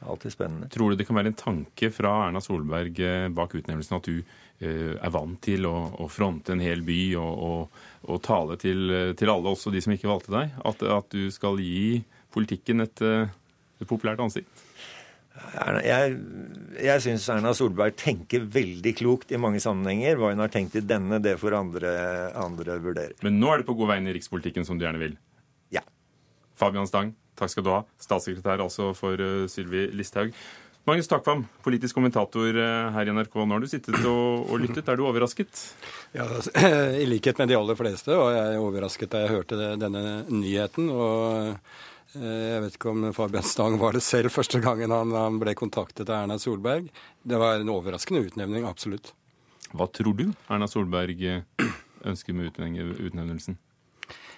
Alltid 0.07 0.33
spennende. 0.33 0.69
Tror 0.69 0.93
du 0.93 0.99
det 1.01 1.07
kan 1.09 1.17
være 1.17 1.31
en 1.33 1.39
tanke 1.41 1.89
fra 1.91 2.11
Erna 2.27 2.41
Solberg 2.45 2.99
eh, 3.01 3.29
bak 3.33 3.55
utnevnelsen 3.57 3.97
at 3.97 4.05
du 4.07 4.19
uh, 4.21 4.93
er 4.93 5.13
vant 5.15 5.41
til 5.43 5.67
å, 5.67 5.73
å, 6.05 6.09
fronte 6.13 6.53
en 6.53 6.63
hel 6.63 6.85
by 6.87 7.01
og, 7.19 7.41
og, 7.47 7.81
og 8.13 8.21
tale 8.23 8.59
til, 8.61 8.93
til, 9.17 9.33
alle, 9.33 9.55
også 9.57 9.73
de 9.75 9.83
som 9.83 9.97
ikke 9.97 10.11
valgte 10.11 10.35
deg? 10.37 10.53
At, 10.69 10.85
at 11.01 11.09
du 11.17 11.27
skal 11.35 11.59
gi 11.65 12.05
politikken 12.37 12.85
et, 12.85 13.03
et 13.03 13.89
populært 13.89 14.21
ansikt? 14.23 14.56
Jeg, 15.85 16.17
jeg 16.85 17.03
syns 17.05 17.27
Erna 17.33 17.53
Solberg 17.57 17.97
tenker 18.01 18.45
veldig 18.53 18.93
klokt 18.99 19.33
i 19.33 19.41
mange 19.41 19.61
sammenhenger. 19.63 20.19
Hva 20.21 20.33
hun 20.33 20.43
har 20.43 20.53
tenkt 20.53 20.77
i 20.79 20.85
denne, 20.85 21.21
det 21.23 21.37
får 21.41 21.57
andre, 21.59 21.95
andre 22.41 22.79
vurdere. 22.83 23.17
Men 23.27 23.41
nå 23.41 23.53
er 23.53 23.63
det 23.63 23.69
på 23.69 23.77
god 23.79 23.93
vei 23.93 23.99
inn 24.01 24.11
i 24.11 24.17
rikspolitikken, 24.17 24.67
som 24.69 24.79
du 24.79 24.87
gjerne 24.87 25.03
vil? 25.03 25.17
Ja. 25.75 25.85
Fabian 26.57 26.89
Stang, 26.89 27.15
takk 27.39 27.53
skal 27.53 27.67
du 27.67 27.73
ha. 27.75 27.83
Statssekretær 28.03 28.65
altså 28.65 28.93
for 28.97 29.21
uh, 29.21 29.49
Sylvi 29.51 29.89
Listhaug. 29.97 30.33
Magnus 30.87 31.09
Takvam, 31.11 31.43
politisk 31.65 31.97
kommentator 31.99 32.57
uh, 32.57 32.93
her 32.95 33.09
i 33.11 33.17
NRK. 33.17 33.35
Nå 33.43 33.57
har 33.57 33.65
du 33.65 33.69
sittet 33.71 33.99
og, 34.07 34.47
og 34.47 34.63
lyttet. 34.63 34.87
Er 34.87 35.01
du 35.01 35.09
overrasket? 35.09 35.65
Ja, 36.15 36.29
I 37.03 37.09
likhet 37.11 37.43
med 37.43 37.51
de 37.51 37.59
aller 37.59 37.79
fleste 37.79 38.15
var 38.15 38.37
jeg 38.37 38.63
overrasket 38.63 39.13
da 39.13 39.25
jeg 39.25 39.35
hørte 39.35 39.75
denne 39.83 40.07
nyheten. 40.31 40.89
og 40.95 41.53
Eh, 41.57 41.96
jeg 42.15 42.63
vet 42.63 42.77
ikke 42.79 42.93
om 42.93 43.05
Fabian 43.17 43.45
Stang 43.45 43.77
var 43.81 43.97
det 43.97 44.05
selv 44.05 44.33
første 44.33 44.61
gangen 44.65 44.95
han, 44.95 45.13
han 45.17 45.39
ble 45.43 45.57
kontaktet 45.59 46.09
av 46.09 46.23
Erna 46.23 46.39
Solberg. 46.41 46.89
Det 47.23 47.39
var 47.41 47.61
en 47.61 47.73
overraskende 47.73 48.23
utnevning, 48.29 48.65
absolutt. 48.69 49.13
Hva 49.77 49.89
tror 49.93 50.17
du 50.17 50.27
Erna 50.49 50.69
Solberg 50.71 51.23
eh, 51.27 51.71
ønsker 52.07 52.37
med 52.37 52.55
utnevnelsen? 52.57 53.59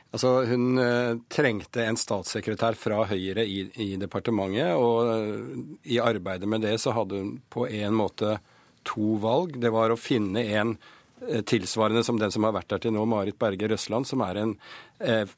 Altså, 0.08 0.44
Hun 0.48 0.80
eh, 0.80 1.18
trengte 1.28 1.84
en 1.84 1.98
statssekretær 2.00 2.78
fra 2.80 3.02
Høyre 3.10 3.44
i, 3.44 3.66
i, 3.76 3.90
departementet. 4.00 4.72
Og 4.80 5.10
eh, 5.12 5.66
i 5.94 6.00
arbeidet 6.00 6.48
med 6.48 6.64
det 6.64 6.78
så 6.80 6.96
hadde 6.96 7.20
hun 7.20 7.34
på 7.52 7.68
en 7.68 7.98
måte 7.98 8.38
to 8.88 9.18
valg. 9.20 9.58
Det 9.60 9.72
var 9.74 9.92
å 9.92 10.00
finne 10.00 10.46
en 10.56 10.78
eh, 11.28 11.44
tilsvarende 11.44 12.06
som 12.06 12.18
den 12.18 12.32
som 12.32 12.48
har 12.48 12.56
vært 12.56 12.72
der 12.72 12.86
til 12.86 12.96
nå, 12.96 13.04
Marit 13.04 13.38
Berge 13.38 13.68
Røsland, 13.68 14.08
som 14.08 14.24
er 14.24 14.40
en 14.40 14.56
eh, 15.04 15.28
Eh, 15.28 15.34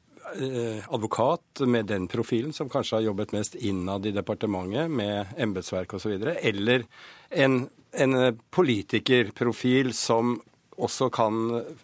advokat 0.87 1.63
med 1.67 1.89
den 1.89 2.07
profilen, 2.07 2.53
som 2.53 2.69
kanskje 2.69 2.97
har 2.97 3.07
jobbet 3.09 3.33
mest 3.35 3.55
innad 3.55 4.05
i 4.05 4.13
departementet 4.15 4.91
med 4.91 5.33
embetsverk 5.37 5.93
osv., 5.97 6.13
eller 6.37 6.85
en, 7.29 7.57
en 7.91 8.15
politikerprofil 8.53 9.93
som 9.97 10.37
også 10.81 11.09
kan, 11.13 11.35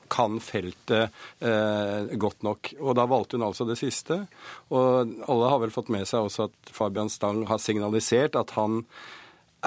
kan 0.08 0.40
feltet 0.42 1.10
eh, 1.40 2.18
godt 2.18 2.44
nok. 2.44 2.74
Og 2.80 2.96
da 2.98 3.06
valgte 3.10 3.38
hun 3.38 3.46
altså 3.48 3.68
det 3.68 3.78
siste. 3.80 4.24
Og 4.74 5.14
alle 5.28 5.52
har 5.52 5.62
vel 5.62 5.74
fått 5.74 5.92
med 5.94 6.08
seg 6.10 6.28
også 6.28 6.48
at 6.48 6.74
Fabian 6.74 7.12
Stang 7.14 7.44
har 7.50 7.62
signalisert 7.62 8.38
at 8.40 8.56
han 8.58 8.84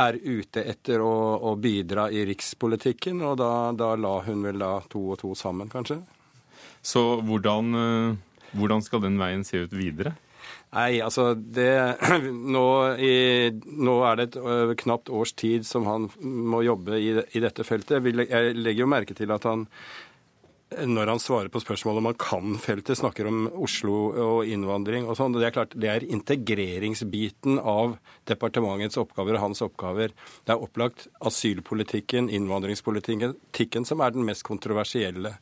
er 0.00 0.16
ute 0.22 0.62
etter 0.70 1.02
å, 1.02 1.12
å 1.50 1.54
bidra 1.60 2.08
i 2.14 2.22
rikspolitikken, 2.28 3.20
og 3.26 3.36
da, 3.40 3.52
da, 3.76 3.92
la 3.98 4.20
hun 4.24 4.44
vel 4.46 4.62
da 4.62 4.78
to 4.88 5.10
og 5.12 5.20
to 5.20 5.34
sammen, 5.36 5.70
kanskje. 5.70 5.98
Så 6.80 7.02
hvordan 7.26 7.74
eh, 7.76 8.18
hvordan 8.56 8.82
skal 8.84 9.04
den 9.04 9.20
veien 9.20 9.46
se 9.46 9.64
ut 9.64 9.74
videre? 9.76 10.16
Nei, 10.70 11.00
altså 11.02 11.32
det 11.34 11.70
nå, 12.56 12.66
i, 13.02 13.14
nå, 13.50 13.96
er 14.06 14.20
det 14.20 14.28
et 14.30 14.82
knapt 14.84 15.10
års 15.10 15.34
tid 15.38 15.66
som 15.66 15.88
han 15.90 16.06
må 16.22 16.62
jobbe 16.66 16.98
i, 16.98 17.10
i 17.18 17.42
dette 17.42 17.66
feltet. 17.66 18.06
Jeg 18.06 18.54
legger 18.54 18.84
jo 18.84 18.90
merke 18.90 19.16
til 19.18 19.34
at 19.34 19.46
han 19.50 19.66
når 20.70 21.10
han 21.10 21.20
svarer 21.22 21.50
på 21.50 21.60
spørsmålet 21.62 21.98
om 21.98 22.08
han 22.10 22.18
kan 22.20 22.58
feltet, 22.62 22.98
snakker 23.00 23.26
om 23.26 23.48
Oslo 23.58 23.94
og 24.10 24.46
innvandring 24.46 25.08
og 25.08 25.16
sånn. 25.18 25.34
Det 25.34 25.48
er 25.48 25.54
klart, 25.56 25.74
det 25.74 25.90
er 25.90 26.06
integreringsbiten 26.06 27.58
av 27.58 27.96
departementets 28.30 29.00
oppgaver 29.00 29.38
og 29.38 29.44
hans 29.48 29.64
oppgaver. 29.66 30.14
Det 30.46 30.54
er 30.54 30.62
opplagt 30.62 31.08
asylpolitikken, 31.26 32.30
innvandringspolitikken, 32.30 33.88
som 33.88 34.04
er 34.04 34.14
den 34.14 34.26
mest 34.28 34.46
kontroversielle. 34.46 35.34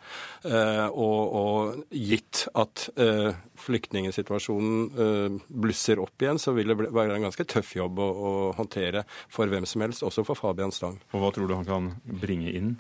Eh, 0.49 0.87
og, 0.89 1.37
og 1.43 1.87
gitt 1.93 2.47
at 2.59 2.89
uh, 3.01 3.31
flyktningsituasjonen 3.59 4.85
uh, 4.97 5.41
blusser 5.49 6.01
opp 6.01 6.25
igjen, 6.25 6.41
så 6.41 6.55
vil 6.57 6.73
det 6.73 6.79
være 6.89 7.19
en 7.19 7.29
ganske 7.29 7.49
tøff 7.49 7.75
jobb 7.77 8.01
å, 8.01 8.09
å 8.09 8.37
håndtere 8.57 9.05
for 9.29 9.51
hvem 9.51 9.69
som 9.69 9.85
helst, 9.85 10.07
også 10.07 10.25
for 10.25 10.39
Fabian 10.39 10.73
Stang. 10.73 10.97
Og 11.13 11.21
hva 11.21 11.35
tror 11.35 11.51
du 11.51 11.59
han 11.59 11.69
kan 11.69 11.93
bringe 12.23 12.55
inn? 12.55 12.79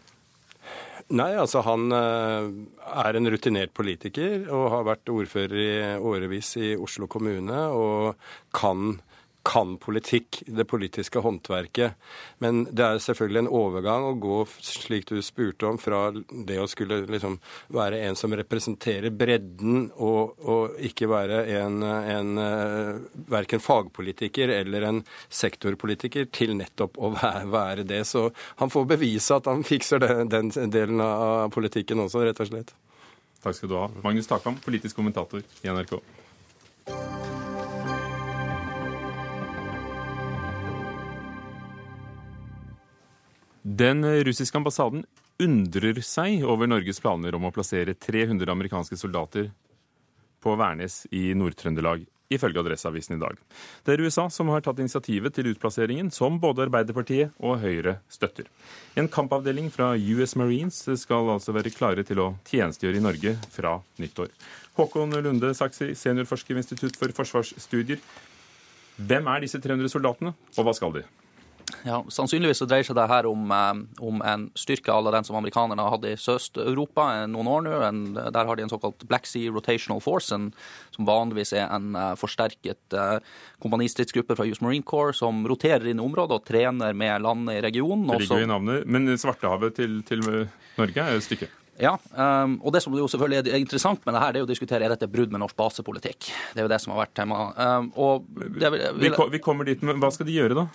Nei, 1.08 1.30
altså 1.40 1.62
han 1.64 1.88
eh, 1.96 2.48
er 3.00 3.16
en 3.16 3.30
rutinert 3.32 3.72
politiker 3.72 4.44
og 4.52 4.66
har 4.74 4.88
vært 4.90 5.08
ordfører 5.08 5.60
i 5.62 5.70
årevis 5.96 6.50
i 6.60 6.74
Oslo 6.76 7.08
kommune 7.08 7.62
og 7.72 8.18
kan 8.52 8.98
kan 9.48 9.76
politikk, 9.80 10.42
det 10.46 10.66
politiske 10.68 11.22
håndverket. 11.24 11.96
Men 12.44 12.66
det 12.68 12.84
er 12.84 13.00
selvfølgelig 13.00 13.42
en 13.44 13.50
overgang 13.60 14.06
å 14.10 14.16
gå, 14.20 14.40
slik 14.64 15.08
du 15.08 15.22
spurte 15.24 15.70
om, 15.70 15.78
fra 15.80 16.10
det 16.12 16.58
å 16.60 16.68
skulle 16.68 17.00
liksom 17.08 17.38
være 17.72 18.02
en 18.08 18.18
som 18.18 18.34
representerer 18.36 19.14
bredden, 19.14 19.88
og, 19.96 20.36
og 20.44 20.76
ikke 20.84 21.08
være 21.08 21.40
en, 21.62 21.80
en 21.82 22.42
eh, 22.42 22.92
verken 23.32 23.64
fagpolitiker 23.64 24.52
eller 24.58 24.88
en 24.90 25.00
sektorpolitiker, 25.28 26.28
til 26.34 26.52
nettopp 26.58 27.00
å 27.00 27.14
være, 27.16 27.46
være 27.54 27.88
det. 27.88 28.02
Så 28.08 28.28
han 28.60 28.74
får 28.74 28.90
bevise 28.92 29.40
at 29.40 29.48
han 29.48 29.64
fikser 29.66 30.04
det, 30.04 30.12
den 30.34 30.52
delen 30.68 31.00
av 31.04 31.48
politikken 31.54 32.04
også, 32.04 32.26
rett 32.28 32.44
og 32.44 32.52
slett. 32.52 32.76
Takk 33.42 33.54
skal 33.54 33.70
du 33.70 33.76
ha. 33.78 33.88
Magnus 34.02 34.28
Takvam, 34.28 34.58
politisk 34.60 34.98
kommentator 34.98 35.40
i 35.62 35.72
NRK. 35.72 36.00
Den 43.68 44.00
russiske 44.24 44.56
ambassaden 44.56 45.02
undrer 45.44 45.98
seg 46.00 46.44
over 46.48 46.70
Norges 46.70 47.02
planer 47.04 47.34
om 47.36 47.44
å 47.44 47.50
plassere 47.52 47.92
300 48.00 48.48
amerikanske 48.48 48.96
soldater 48.96 49.50
på 50.40 50.54
Værnes 50.56 51.02
i 51.12 51.34
Nord-Trøndelag, 51.36 52.06
ifølge 52.32 52.62
Adresseavisen 52.62 53.18
i 53.18 53.20
dag. 53.20 53.36
Det 53.84 53.92
er 53.92 54.04
USA 54.06 54.24
som 54.32 54.48
har 54.54 54.64
tatt 54.64 54.80
initiativet 54.80 55.36
til 55.36 55.50
utplasseringen, 55.52 56.08
som 56.08 56.40
både 56.40 56.64
Arbeiderpartiet 56.64 57.36
og 57.44 57.60
Høyre 57.60 57.98
støtter. 58.08 58.48
En 58.96 59.10
kampavdeling 59.12 59.68
fra 59.74 59.90
US 59.98 60.32
Marines 60.40 60.80
skal 61.04 61.28
altså 61.34 61.52
være 61.52 61.74
klare 61.74 62.06
til 62.08 62.24
å 62.24 62.30
tjenestegjøre 62.48 63.02
i 63.02 63.04
Norge 63.04 63.36
fra 63.52 63.76
nyttår. 64.00 64.32
Håkon 64.80 65.12
Lunde 65.20 65.52
Saksi, 65.52 65.92
seniorforsker 65.92 66.56
ved 66.56 66.64
Institutt 66.64 66.96
for 66.96 67.12
forsvarsstudier. 67.20 68.00
Hvem 68.96 69.28
er 69.28 69.44
disse 69.44 69.60
300 69.60 69.92
soldatene, 69.92 70.38
og 70.56 70.64
hva 70.64 70.78
skal 70.80 70.96
de? 70.96 71.08
Ja, 71.86 72.00
Sannsynligvis 72.10 72.60
så 72.62 72.66
dreier 72.68 72.86
seg 72.86 72.96
det 72.98 73.06
her 73.10 73.26
om, 73.28 73.50
eh, 73.52 73.80
om 74.04 74.22
en 74.24 74.48
styrke 74.58 74.92
à 74.92 75.02
la 75.02 75.12
den 75.14 75.26
som 75.26 75.36
amerikanerne 75.36 75.84
har 75.84 75.94
hatt 75.94 76.06
i 76.08 76.16
Sørøst-Europa 76.18 77.26
noen 77.30 77.50
år 77.52 77.64
nå. 77.66 77.74
En, 77.88 78.00
der 78.14 78.48
har 78.48 78.56
de 78.56 78.64
en 78.64 78.72
såkalt 78.72 79.04
Black 79.08 79.26
Sea 79.26 79.52
Rotational 79.52 80.00
Force, 80.00 80.34
en, 80.34 80.50
som 80.94 81.08
vanligvis 81.08 81.52
er 81.52 81.68
en 81.68 81.94
uh, 81.96 82.14
forsterket 82.18 82.96
uh, 82.96 83.18
kompanistridsgruppe 83.62 84.36
fra 84.36 84.48
US 84.48 84.62
Marine 84.64 84.86
Corps 84.86 85.20
som 85.20 85.44
roterer 85.48 85.86
inn 85.88 86.00
i 86.00 86.04
området 86.04 86.40
og 86.40 86.48
trener 86.48 86.96
med 86.96 87.22
landet 87.22 87.58
i 87.58 87.62
regionen. 87.68 88.08
Det 88.08 88.24
ligger 88.24 88.44
jo 88.44 88.48
i 88.48 88.52
navnet, 88.52 88.86
men 88.86 89.08
Svartehavet 89.18 89.78
til, 89.78 90.02
til 90.08 90.24
Norge 90.24 91.04
er 91.04 91.14
jo 91.14 91.22
et 91.22 91.28
stykke. 91.28 91.50
Ja, 91.78 91.92
og 91.94 92.72
det 92.74 92.80
som 92.82 92.94
jo 92.98 93.06
selvfølgelig 93.06 93.52
er 93.52 93.60
interessant 93.60 94.02
med 94.02 94.16
det 94.16 94.22
her, 94.22 94.32
det 94.34 94.40
er 94.40 94.46
å 94.48 94.50
diskutere 94.50 94.88
er 94.88 94.90
dette 94.90 95.06
brudd 95.10 95.30
med 95.30 95.44
norsk 95.44 95.54
basepolitikk. 95.58 96.26
Det 96.26 96.58
er 96.58 96.66
jo 96.66 96.70
det 96.72 96.80
som 96.82 96.90
har 96.90 97.04
vært 97.04 97.14
temaet. 97.14 97.92
Og 97.94 98.26
vi, 99.30 99.38
kommer 99.44 99.68
dit, 99.68 99.84
men 99.86 100.02
hva 100.02 100.10
skal 100.10 100.26
de 100.26 100.34
gjøre 100.34 100.58
da? 100.58 100.66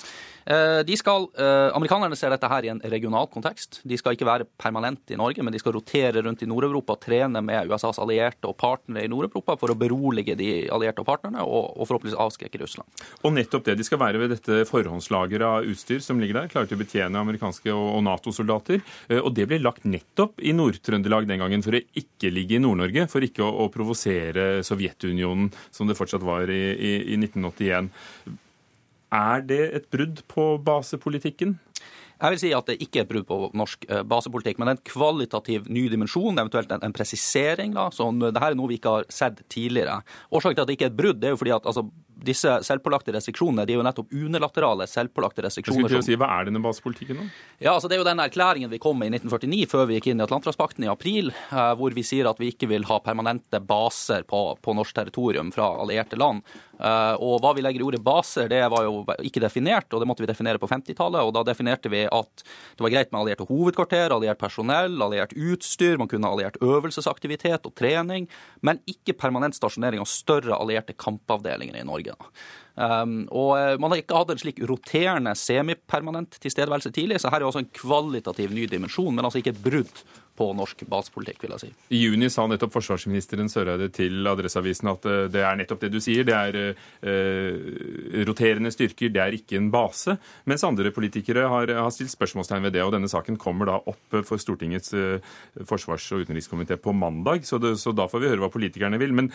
Uh, 0.43 0.81
de 0.83 0.95
skal, 0.99 1.27
uh, 1.39 1.71
Amerikanerne 1.75 2.17
ser 2.19 2.33
dette 2.33 2.49
her 2.51 2.65
i 2.67 2.71
en 2.73 2.81
regional 2.91 3.29
kontekst. 3.31 3.79
De 3.87 3.97
skal 3.99 4.17
ikke 4.17 4.27
være 4.27 4.47
permanent 4.59 5.13
i 5.13 5.19
Norge, 5.19 5.43
men 5.45 5.55
de 5.55 5.61
skal 5.61 5.75
rotere 5.77 6.23
rundt 6.25 6.43
i 6.43 6.49
Nord-Europa 6.49 6.97
trene 7.05 7.41
med 7.45 7.71
USAs 7.71 8.01
allierte 8.03 8.49
og 8.49 8.57
partnere 8.59 9.07
i 9.07 9.11
Nord-Europa 9.11 9.55
for 9.61 9.71
å 9.71 9.77
berolige 9.79 10.35
de 10.39 10.49
allierte 10.73 11.03
og 11.03 11.07
partnerne, 11.07 11.45
og, 11.45 11.71
og 11.77 11.87
forhåpentligvis 11.87 12.19
avskrekke 12.19 12.61
Russland. 12.61 13.05
Og 13.23 13.35
nettopp 13.37 13.69
det. 13.69 13.77
De 13.79 13.87
skal 13.87 14.01
være 14.03 14.21
ved 14.21 14.35
dette 14.35 14.63
forhåndslageret 14.69 15.47
av 15.47 15.71
utstyr 15.71 16.03
som 16.03 16.19
ligger 16.21 16.41
der, 16.41 16.51
klare 16.51 16.69
til 16.69 16.79
å 16.79 16.83
betjene 16.83 17.23
amerikanske 17.23 17.71
og, 17.73 18.01
Nato-soldater. 18.03 18.83
Uh, 19.07 19.21
og 19.21 19.31
det 19.37 19.47
blir 19.49 19.63
lagt 19.63 19.87
nettopp 19.87 20.43
i 20.43 20.55
Nord-Trøndelag 20.55 21.29
den 21.29 21.43
gangen 21.43 21.63
for 21.63 21.77
å 21.77 21.83
ikke 22.03 22.33
ligge 22.33 22.59
i 22.59 22.63
Nord-Norge, 22.63 23.07
for 23.11 23.23
ikke 23.23 23.45
å, 23.45 23.51
å, 23.63 23.71
provosere 23.73 24.61
Sovjetunionen, 24.65 25.49
som 25.73 25.87
det 25.87 25.97
fortsatt 25.97 26.25
var 26.25 26.51
i, 26.51 26.63
i, 26.75 26.95
i 27.15 27.19
1981. 27.19 27.91
Er 29.14 29.43
det 29.45 29.61
et 29.78 29.91
brudd 29.93 30.24
på 30.32 30.55
basepolitikken? 30.66 31.57
Jeg 32.24 32.32
vil 32.32 32.39
si 32.39 32.51
at 32.55 32.70
det 32.70 32.78
ikke 32.80 33.01
er 33.01 33.03
et 33.03 33.09
brudd 33.09 33.26
på 33.28 33.38
norsk 33.57 33.86
eh, 33.89 34.03
basepolitikk, 34.07 34.59
men 34.59 34.70
det 34.70 34.74
er 34.74 34.80
en 34.80 34.88
kvalitativ 34.88 35.66
ny 35.68 35.84
dimensjon, 35.91 36.38
eventuelt 36.39 36.72
en, 36.72 36.86
en 36.88 36.95
presisering. 36.95 37.74
da, 37.76 37.89
så 37.91 38.07
her 38.14 38.53
er 38.53 38.57
noe 38.57 38.72
vi 38.72 38.78
ikke 38.80 38.95
har 38.95 39.09
sett 39.11 39.41
tidligere. 39.51 39.99
Årsaken 40.32 40.55
til 40.55 40.64
at 40.64 40.72
det 40.72 40.78
ikke 40.78 40.88
er 40.88 40.93
et 40.93 41.01
brudd, 41.01 41.20
det 41.20 41.30
er 41.30 41.36
jo 41.36 41.41
fordi 41.41 41.55
at 41.57 41.68
altså, 41.68 41.84
disse 42.16 42.57
selvpålagte 42.68 43.14
restriksjonene 43.16 43.66
de 43.68 43.76
er 43.76 43.80
jo 43.80 43.86
nettopp 43.86 44.14
unilaterale 44.14 44.88
selvpålagte 44.89 45.45
restriksjoner. 45.45 45.97
Jeg 45.97 46.07
si, 46.07 46.18
Hva 46.20 46.30
er 46.38 46.49
denne 46.49 46.61
basepolitikken, 46.64 47.22
da? 47.22 47.28
Ja, 47.59 47.74
altså 47.76 47.89
Det 47.89 47.97
er 47.97 48.03
jo 48.03 48.07
den 48.07 48.24
erklæringen 48.24 48.72
vi 48.72 48.82
kom 48.82 48.99
med 48.99 49.11
i 49.11 49.18
1949, 49.18 49.70
før 49.72 49.88
vi 49.89 49.99
gikk 49.99 50.11
inn 50.11 50.22
i 50.22 50.28
Atlanterhavspakten 50.28 50.86
i 50.86 50.91
april, 50.91 51.32
eh, 51.32 51.74
hvor 51.80 51.95
vi 51.95 52.05
sier 52.05 52.30
at 52.30 52.39
vi 52.41 52.51
ikke 52.53 52.70
vil 52.72 52.88
ha 52.89 52.99
permanente 53.03 53.61
baser 53.64 54.28
på, 54.30 54.43
på 54.61 54.78
norsk 54.78 54.95
territorium 54.95 55.51
fra 55.55 55.72
allierte 55.84 56.20
land. 56.20 56.43
Eh, 56.84 57.16
og 57.24 57.39
hva 57.43 57.53
vi 57.55 57.64
legger 57.64 57.84
i 57.84 57.86
ordet 57.88 58.01
baser, 58.03 58.49
det 58.51 58.61
var 58.74 58.84
jo 58.88 59.03
ikke 59.24 59.43
definert, 59.43 59.88
og 59.93 60.01
det 60.01 60.09
måtte 60.09 60.26
vi 60.26 60.30
definere 60.30 60.59
på 60.59 60.68
50-tallet. 60.70 61.24
Og 61.24 61.32
da 61.36 61.45
definerte 61.47 61.91
vi 61.93 62.03
at 62.09 62.43
det 62.43 62.84
var 62.84 62.93
greit 62.93 63.14
med 63.14 63.22
allierte 63.22 63.47
hovedkvarter, 63.47 64.11
alliert 64.11 64.41
personell, 64.41 64.97
alliert 65.01 65.36
utstyr, 65.38 65.95
man 66.01 66.11
kunne 66.11 66.28
ha 66.28 66.36
alliert 66.36 66.59
øvelsesaktivitet 66.64 67.70
og 67.70 67.76
trening, 67.80 68.28
men 68.61 68.82
ikke 68.89 69.16
permanent 69.16 69.55
stasjonering 69.55 70.03
av 70.03 70.09
større 70.11 70.57
allierte 70.59 70.97
kampavdelinger 70.97 71.80
i 71.80 71.86
Norge. 71.88 72.02
Um, 72.73 73.27
og 73.29 73.51
eh, 73.59 73.75
Man 73.77 73.93
har 73.93 74.01
ikke 74.01 74.17
hatt 74.17 74.31
en 74.33 74.41
slik 74.41 74.57
roterende 74.65 75.35
semipermanent 75.37 76.39
tilstedeværelse 76.41 76.89
tidlig, 76.95 77.19
så 77.21 77.29
her 77.29 77.43
er 77.43 77.49
også 77.49 77.61
en 77.61 77.69
kvalitativ 77.69 78.53
ny 78.53 78.65
dimensjon, 78.69 79.13
men 79.13 79.27
altså 79.27 79.43
ikke 79.43 79.53
et 79.53 79.61
brudd 79.61 80.01
på 80.33 80.47
norsk 80.57 80.79
basepolitikk, 80.89 81.43
vil 81.43 81.53
jeg 81.53 81.61
si. 81.61 81.67
I 81.93 81.99
juni 82.07 82.29
sa 82.33 82.47
nettopp 82.49 82.73
forsvarsministeren 82.73 83.51
Søreide 83.51 83.91
til 83.93 84.25
Adresseavisen 84.29 84.89
at 84.89 85.05
eh, 85.09 85.25
det 85.33 85.43
er 85.45 85.59
nettopp 85.59 85.83
det 85.83 85.91
du 85.93 85.99
sier. 86.01 86.25
Det 86.25 86.33
er 86.33 86.57
eh, 86.65 88.23
roterende 88.25 88.73
styrker, 88.73 89.13
det 89.13 89.21
er 89.21 89.37
ikke 89.37 89.59
en 89.59 89.69
base. 89.73 90.17
Mens 90.49 90.65
andre 90.65 90.89
politikere 90.95 91.45
har, 91.51 91.69
har, 91.77 91.93
stilt 91.93 92.15
spørsmålstegn 92.15 92.65
ved 92.65 92.73
det. 92.73 92.81
og 92.85 92.95
Denne 92.95 93.11
saken 93.11 93.37
kommer 93.41 93.69
da 93.69 93.77
opp 93.77 94.17
for 94.25 94.41
Stortingets 94.41 94.95
eh, 94.97 95.33
forsvars- 95.69 96.09
og 96.15 96.25
utenrikskomité 96.25 96.79
på 96.81 96.95
mandag, 96.97 97.45
så, 97.45 97.61
det, 97.61 97.75
så 97.81 97.93
da 97.93 98.09
får 98.09 98.23
vi 98.23 98.33
høre 98.33 98.47
hva 98.47 98.53
politikerne 98.53 99.01
vil. 99.01 99.13
Men 99.13 99.29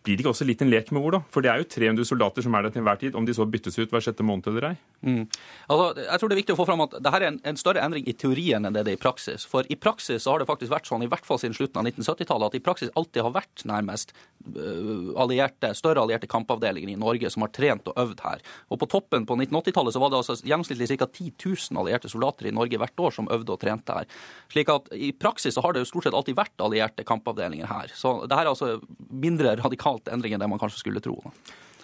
blir 0.00 0.16
det 0.16 0.24
ikke 0.24 0.32
også 0.32 0.46
litt 0.48 0.62
en 0.64 0.70
lek 0.72 0.88
med 0.96 1.04
ord, 1.04 1.14
da? 1.18 1.20
For 1.28 1.44
det 1.44 1.50
er 1.52 1.60
jo 1.60 1.66
300 1.68 2.08
soldater 2.08 2.44
som 2.44 2.54
er 2.56 2.64
der 2.64 2.72
til 2.72 2.80
enhver 2.80 3.00
tid, 3.02 3.16
om 3.18 3.26
de 3.28 3.34
så 3.36 3.44
byttes 3.44 3.76
ut 3.76 3.90
hver 3.92 4.00
sjette 4.00 4.24
måned 4.24 4.46
eller 4.48 4.70
ei? 4.70 4.76
Mm. 5.04 5.26
Altså, 5.68 5.88
jeg 6.00 6.20
tror 6.20 6.30
det 6.30 6.36
er 6.36 6.40
viktig 6.40 6.54
å 6.54 6.58
få 6.58 6.66
fram 6.68 6.84
at 6.86 6.94
dette 6.96 7.12
er 7.18 7.26
en, 7.26 7.36
en, 7.50 7.58
større 7.60 7.82
endring 7.84 8.08
i 8.08 8.14
teorien 8.16 8.64
enn 8.64 8.76
det 8.76 8.86
det 8.86 8.94
er 8.94 8.98
i 8.98 9.00
praksis. 9.00 9.44
For 9.48 9.68
i 9.68 9.76
praksis 9.76 10.24
så 10.24 10.32
har 10.32 10.40
det 10.40 10.48
faktisk 10.48 10.72
vært 10.72 10.88
sånn, 10.88 11.04
i 11.04 11.10
hvert 11.12 11.28
fall 11.28 11.40
siden 11.42 11.56
slutten 11.56 11.82
av 11.82 11.90
1970-tallet, 11.90 12.48
at 12.48 12.56
i 12.56 12.62
praksis 12.64 12.92
alltid 12.96 13.26
har 13.26 13.34
vært 13.34 13.64
nærmest 13.68 14.14
uh, 14.16 15.12
allierte, 15.20 15.74
større 15.76 16.06
allierte 16.06 16.30
kampavdelinger 16.32 16.94
i 16.94 16.96
Norge 17.00 17.32
som 17.32 17.44
har 17.44 17.52
trent 17.52 17.92
og 17.92 18.00
øvd 18.00 18.24
her. 18.24 18.44
Og 18.72 18.80
på 18.80 18.88
toppen 18.96 19.28
på 19.28 19.36
1980-tallet 19.36 19.96
så 19.96 20.00
var 20.00 20.14
det 20.14 20.22
altså 20.22 20.38
gjennomsnittlig 20.40 20.88
ca. 20.94 21.10
10 21.10 21.34
000 21.44 21.82
allierte 21.84 22.12
soldater 22.12 22.48
i 22.48 22.54
Norge 22.56 22.80
hvert 22.80 23.04
år 23.04 23.16
som 23.18 23.28
øvde 23.28 23.52
og 23.52 23.60
trente 23.60 24.00
her. 24.00 24.08
Slik 24.48 24.72
at 24.72 24.88
i 24.96 25.12
praksis 25.12 25.56
så 25.56 25.64
har 25.64 25.76
det 25.76 25.84
jo 25.84 25.92
stort 25.92 26.08
sett 26.08 26.16
alltid 26.16 26.40
vært 26.40 26.64
allierte 26.64 27.04
kampavdelinger 27.04 27.68
her. 27.68 27.92
Så 27.92 28.22
det 28.24 28.40
er 28.40 28.48
altså 28.48 28.78
mindre 29.12 29.58
radikalt 29.60 29.89
radikalt 29.90 30.12
endring 30.12 30.34
enn 30.34 30.40
det 30.40 30.48
man 30.48 30.60
kanskje 30.60 30.80
skulle 30.80 31.02
tro. 31.02 31.18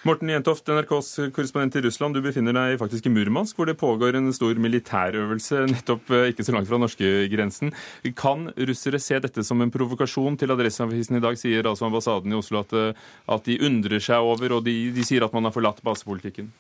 Morten 0.07 0.29
Jentoft, 0.31 0.69
NRKs 0.69 1.33
korrespondent 1.35 1.77
i 1.77 1.81
Russland. 1.83 2.15
Du 2.15 2.23
befinner 2.23 2.55
deg 2.55 2.79
faktisk 2.79 3.07
i 3.07 3.11
Murmansk, 3.11 3.57
hvor 3.57 3.67
det 3.67 3.75
pågår 3.81 4.15
en 4.15 4.31
stor 4.33 4.55
militærøvelse 4.55 5.65
nettopp 5.73 6.13
eh, 6.15 6.29
ikke 6.31 6.45
så 6.47 6.55
langt 6.55 6.69
fra 6.69 6.79
norskegrensen. 6.79 7.73
Kan 8.15 8.53
russere 8.55 9.01
se 9.03 9.19
dette 9.19 9.43
som 9.43 9.61
en 9.65 9.73
provokasjon? 9.75 10.39
Til 10.39 10.55
Adresseavisen 10.55 11.19
i 11.19 11.25
dag 11.25 11.41
sier 11.41 11.67
altså 11.67 11.89
ambassaden 11.89 12.31
i 12.31 12.39
Oslo 12.39 12.63
at, 12.63 12.77
eh, 12.77 12.95
at 13.27 13.51
de 13.51 13.59
undrer 13.67 13.99
seg 13.99 14.23
over, 14.23 14.61
og 14.61 14.69
de, 14.69 14.77
de 14.95 15.07
sier 15.07 15.27
at 15.27 15.35
man 15.35 15.49
har 15.49 15.57
forlatt 15.57 15.83
basepolitikken. 15.83 16.53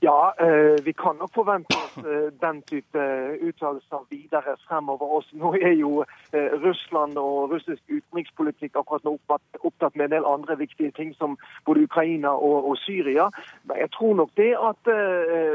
Ja, 0.00 0.34
eh, 0.38 0.84
vi 0.84 0.92
kan 0.92 1.16
nok 1.16 1.34
forvente 1.34 1.76
oss 1.76 1.96
eh, 1.96 2.32
den 2.40 2.62
type 2.62 3.00
uttalelser 3.48 4.02
videre 4.10 4.56
fremover 4.68 5.14
også. 5.18 5.36
Nå 5.40 5.54
er 5.56 5.72
jo 5.72 6.04
eh, 6.36 6.52
Russland 6.60 7.16
og 7.16 7.54
russisk 7.54 7.80
utenrikspolitikk 7.88 8.76
akkurat 8.76 9.06
nå 9.08 9.14
opptatt 9.64 9.96
med 9.96 10.10
en 10.10 10.14
del 10.18 10.28
andre 10.28 10.58
viktige 10.60 10.92
ting, 10.98 11.14
som 11.16 11.38
både 11.64 11.86
Ukraina 11.88 12.34
og, 12.36 12.76
Syria. 12.76 13.30
Men 13.64 13.80
jeg 13.80 13.90
tror 13.96 14.14
nok 14.20 14.34
det 14.36 14.50
at 14.60 14.90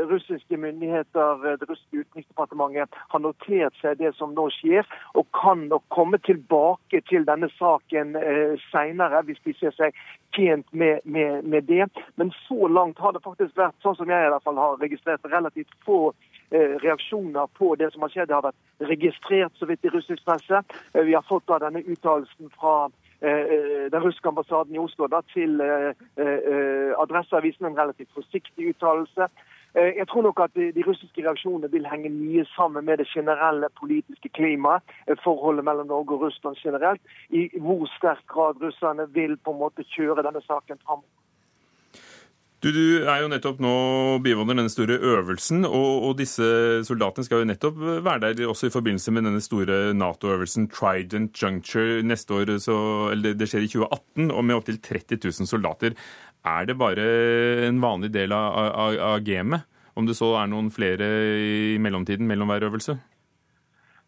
russiske 0.09 0.57
myndigheter, 0.57 1.57
det 1.61 1.69
russiske 1.69 2.01
utenriksdepartementet, 2.01 2.97
har 3.13 3.21
notert 3.21 3.77
seg 3.77 3.99
det 4.01 4.15
som 4.17 4.33
nå 4.33 4.47
skjer, 4.57 4.89
og 5.13 5.29
kan 5.37 5.67
nok 5.69 5.85
komme 5.93 6.17
tilbake 6.25 7.03
til 7.09 7.27
denne 7.29 7.51
saken 7.59 8.17
senere 8.71 9.21
hvis 9.27 9.43
de 9.45 9.53
ser 9.59 9.77
seg 9.77 10.01
tjent 10.31 10.73
med, 10.73 10.99
med, 11.03 11.43
med 11.43 11.63
det. 11.63 11.87
Men 12.15 12.31
så 12.47 12.67
langt 12.67 12.99
har 12.99 13.13
det 13.13 13.23
faktisk 13.23 13.57
vært 13.57 13.77
sånn 13.83 13.97
som 13.99 14.09
jeg 14.09 14.27
i 14.27 14.33
hvert 14.33 14.47
fall 14.47 14.61
har 14.61 14.79
registrert 14.81 15.31
relativt 15.31 15.71
få 15.85 15.99
eh, 16.49 16.77
reaksjoner 16.83 17.51
på 17.57 17.75
det 17.79 17.91
som 17.93 18.05
har 18.05 18.13
skjedd. 18.13 18.31
Det 18.31 18.37
har 18.37 18.49
vært 18.49 18.89
registrert 18.91 19.59
så 19.59 19.69
vidt 19.69 19.85
i 19.85 19.93
russisk 19.93 20.25
presse. 20.27 20.63
Eh, 20.93 21.05
vi 21.07 21.15
har 21.17 21.25
fått 21.27 21.47
da 21.51 21.61
denne 21.63 21.83
uttalelsen 21.83 22.51
fra 22.55 22.75
eh, 23.19 23.87
den 23.93 24.03
russiske 24.03 24.31
ambassaden 24.31 24.75
i 24.75 24.81
Oslo 24.81 25.09
da, 25.11 25.23
til 25.33 25.61
Adresseavisen, 25.61 27.69
en 27.69 27.79
relativt 27.79 28.11
forsiktig 28.17 28.75
uttalelse. 28.75 29.29
Jeg 29.75 30.07
tror 30.11 30.25
nok 30.25 30.39
at 30.43 30.57
de 30.75 30.83
russiske 30.83 31.23
reaksjonene 31.23 31.71
vil 31.71 31.87
henge 31.87 32.09
mye 32.11 32.43
sammen 32.55 32.85
med 32.85 32.99
det 32.99 33.07
generelle 33.07 33.69
politiske 33.79 34.29
klimaet, 34.35 34.83
forholdet 35.23 35.63
mellom 35.63 35.87
Norge 35.87 36.17
og 36.17 36.25
Russland 36.25 36.59
generelt, 36.59 37.01
i 37.29 37.47
hvor 37.55 37.87
sterk 37.95 38.25
grad 38.27 38.59
russerne 38.61 39.07
vil 39.15 39.37
på 39.37 39.55
en 39.55 39.61
måte 39.63 39.87
kjøre 39.95 40.27
denne 40.27 40.43
saken 40.43 40.81
fram. 40.83 41.05
Du, 42.61 42.67
du, 42.69 43.07
er 43.09 43.23
jo 43.23 43.29
nettopp 43.31 43.57
nå 43.63 43.69
bivåner 44.21 44.53
denne 44.53 44.69
store 44.69 44.99
øvelsen, 44.99 45.63
og, 45.65 46.03
og, 46.05 46.11
disse 46.19 46.45
soldatene 46.85 47.25
skal 47.25 47.41
jo 47.41 47.47
nettopp 47.49 47.79
være 48.05 48.35
der 48.35 48.51
også 48.51 48.69
i 48.69 48.73
forbindelse 48.75 49.13
med 49.15 49.25
denne 49.25 49.41
store 49.41 49.79
Nato-øvelsen 49.97 50.67
Trident 50.69 51.41
Juncture 51.41 52.03
neste 52.05 52.37
år. 52.37 52.51
Så, 52.61 52.75
eller 53.15 53.33
det 53.33 53.47
skjer 53.49 53.65
i 53.65 53.71
2018, 53.71 54.29
og 54.29 54.45
med 54.45 54.59
opptil 54.59 54.77
30 54.77 55.17
000 55.23 55.49
soldater. 55.49 55.97
Er 56.41 56.65
det 56.65 56.77
bare 56.77 57.03
en 57.67 57.81
vanlig 57.81 58.09
del 58.13 58.33
av, 58.33 58.55
av, 58.57 58.97
av 58.97 59.19
gamet? 59.25 59.67
Om 59.93 60.07
det 60.07 60.15
så 60.17 60.31
er 60.39 60.47
noen 60.49 60.71
flere 60.73 61.05
i 61.37 61.77
mellomtiden 61.81 62.25
mellom 62.27 62.49
hver 62.49 62.65
øvelse? 62.69 62.95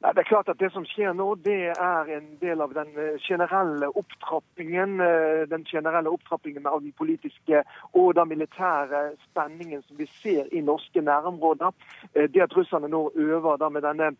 Det 0.03 0.19
er 0.19 0.23
klart 0.27 0.49
at 0.51 0.59
det 0.59 0.67
som 0.73 0.83
skjer 0.83 1.13
nå, 1.15 1.29
det 1.45 1.69
er 1.71 2.09
en 2.11 2.25
del 2.41 2.59
av 2.61 2.73
den 2.75 2.89
eh, 2.99 3.13
generelle 3.23 3.87
opptrappingen 3.87 4.97
eh, 4.99 5.43
den 5.47 5.63
generelle 5.63 6.11
opptrappingen 6.11 6.67
av 6.67 6.81
den 6.83 6.91
politiske 6.97 7.61
og 7.95 8.09
den 8.17 8.27
militære 8.33 9.13
spenningen 9.29 9.79
som 9.87 9.95
vi 10.01 10.09
ser 10.19 10.51
i 10.51 10.59
norske 10.59 10.99
nærområder. 10.99 11.71
Eh, 12.11 12.27
det 12.33 12.43
at 12.43 12.55
russerne 12.57 12.89
nå 12.91 13.05
øver 13.15 13.69
med 13.69 13.81
denne 13.87 14.11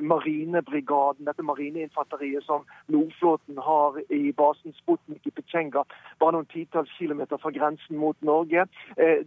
marinebrigaden, 0.00 1.26
dette 1.26 1.42
marineinfanteriet 1.42 2.44
som 2.46 2.62
Nordflåten 2.88 3.58
har 3.58 3.98
i 4.14 4.30
basen 4.38 4.74
Sputnik 4.76 5.26
i 5.26 5.32
Petsjenga, 5.34 5.82
bare 6.20 6.36
noen 6.36 6.46
titalls 6.52 6.92
kilometer 6.98 7.40
fra 7.42 7.50
grensen 7.50 7.98
mot 7.98 8.16
Norge, 8.22 8.66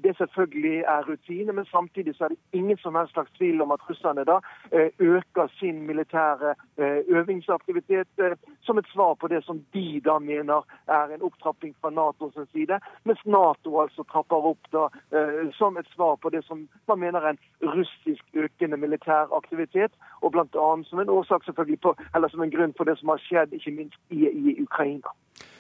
det 0.04 0.14
selvfølgelig 0.18 0.84
er 0.88 1.10
rutine. 1.10 1.54
Men 1.54 1.66
samtidig 1.66 2.16
så 2.16 2.26
er 2.26 2.36
det 2.36 2.60
ingen 2.60 2.78
som 2.78 2.96
helst 2.96 3.14
slags 3.14 3.34
tvil 3.38 3.62
om 3.66 3.76
at 3.76 3.84
russerne 3.90 4.24
da 4.30 4.40
øker 4.72 5.52
sin 5.60 5.65
sin 5.66 5.88
militære 5.88 6.54
eh, 6.78 7.00
øvingsaktivitet 7.18 8.08
eh, 8.26 8.38
som 8.62 8.78
et 8.78 8.88
svar 8.94 9.14
på 9.22 9.28
det 9.28 9.44
som 9.44 9.62
de 9.74 10.02
da 10.06 10.20
mener 10.20 10.62
er 10.88 11.14
en 11.14 11.26
opptrapping 11.28 11.76
fra 11.82 11.90
Natos 11.90 12.38
side, 12.54 12.80
mens 13.04 13.22
Nato 13.26 13.80
altså 13.84 14.04
trapper 14.12 14.50
opp 14.52 14.70
da 14.78 14.86
eh, 15.16 15.50
som 15.60 15.78
et 15.78 15.90
svar 15.96 16.16
på 16.22 16.30
det 16.30 16.44
som 16.46 16.68
man 16.88 17.00
mener 17.00 17.20
er 17.20 17.34
en 17.34 17.44
russisk 17.78 18.24
økende 18.34 18.78
militær 18.78 19.34
aktivitet, 19.42 19.92
og 20.22 20.32
bl.a. 20.32 20.70
som 20.90 21.00
en 21.00 21.14
årsak 21.18 21.46
selvfølgelig 21.46 21.82
på, 21.82 21.96
eller 22.16 22.28
som 22.28 22.42
en 22.42 22.54
grunn 22.56 22.74
for 22.78 22.86
det 22.90 22.98
som 23.00 23.10
har 23.14 23.26
skjedd 23.28 23.58
ikke 23.58 23.76
minst 23.80 24.00
i, 24.10 24.30
i 24.30 24.62
Ukraina. 24.62 25.10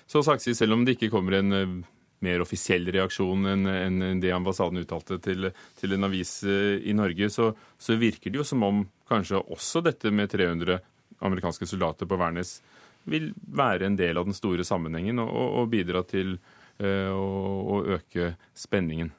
Så 0.05 0.21
Saksi, 0.21 0.53
selv 0.53 0.73
om 0.73 0.85
det 0.85 0.97
ikke 0.97 1.09
kommer 1.09 1.39
en 1.39 1.85
mer 2.25 2.43
offisiell 2.43 2.89
reaksjon 2.91 3.45
enn 3.53 3.69
en 3.69 4.21
det 4.23 4.33
ambassaden 4.35 4.81
uttalte 4.81 5.19
til, 5.23 5.51
en 5.85 6.07
avis 6.09 6.37
i 6.45 6.93
Norge, 6.97 7.29
så, 7.33 7.51
så, 7.77 7.97
virker 8.01 8.33
det 8.33 8.41
jo 8.41 8.47
som 8.47 8.65
om 8.65 8.83
kanskje 9.09 9.43
også 9.53 9.83
dette 9.85 10.11
med 10.11 10.33
300 10.33 10.79
amerikanske 11.25 11.67
soldater 11.69 12.09
på 12.09 12.17
Værnes 12.19 12.57
vil 13.09 13.31
være 13.37 13.87
en 13.87 13.97
del 13.99 14.17
av 14.17 14.25
den 14.27 14.35
store 14.35 14.65
sammenhengen 14.65 15.21
og, 15.21 15.29
og 15.61 15.69
bidra 15.73 16.01
til 16.07 16.35
uh, 16.81 17.11
å, 17.13 17.29
å, 17.75 17.83
øke 17.97 18.33
spenningen. 18.57 19.13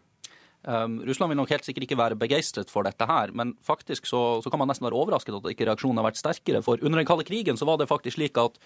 Um, 0.67 0.99
Russland 1.07 1.31
vil 1.31 1.39
nok 1.39 1.53
helt 1.55 1.67
sikkert 1.67 1.87
ikke 1.87 1.99
være 2.01 2.19
begeistret 2.19 2.73
for 2.73 2.87
dette 2.87 3.07
her, 3.07 3.31
men 3.39 3.55
faktisk 3.63 4.09
så, 4.11 4.43
så 4.43 4.51
kan 4.51 4.59
man 4.59 4.73
nesten 4.73 4.89
være 4.89 4.99
overrasket 4.99 5.39
at 5.39 5.47
ikke 5.53 5.69
reaksjonen 5.69 6.03
har 6.03 6.09
vært 6.09 6.19
sterkere. 6.19 6.63
For 6.67 6.83
under 6.83 6.99
den 6.99 7.07
kalde 7.07 7.27
krigen 7.29 7.59
så 7.59 7.69
var 7.69 7.79
det 7.79 7.87
faktisk 7.91 8.19
slik 8.19 8.41
at 8.43 8.59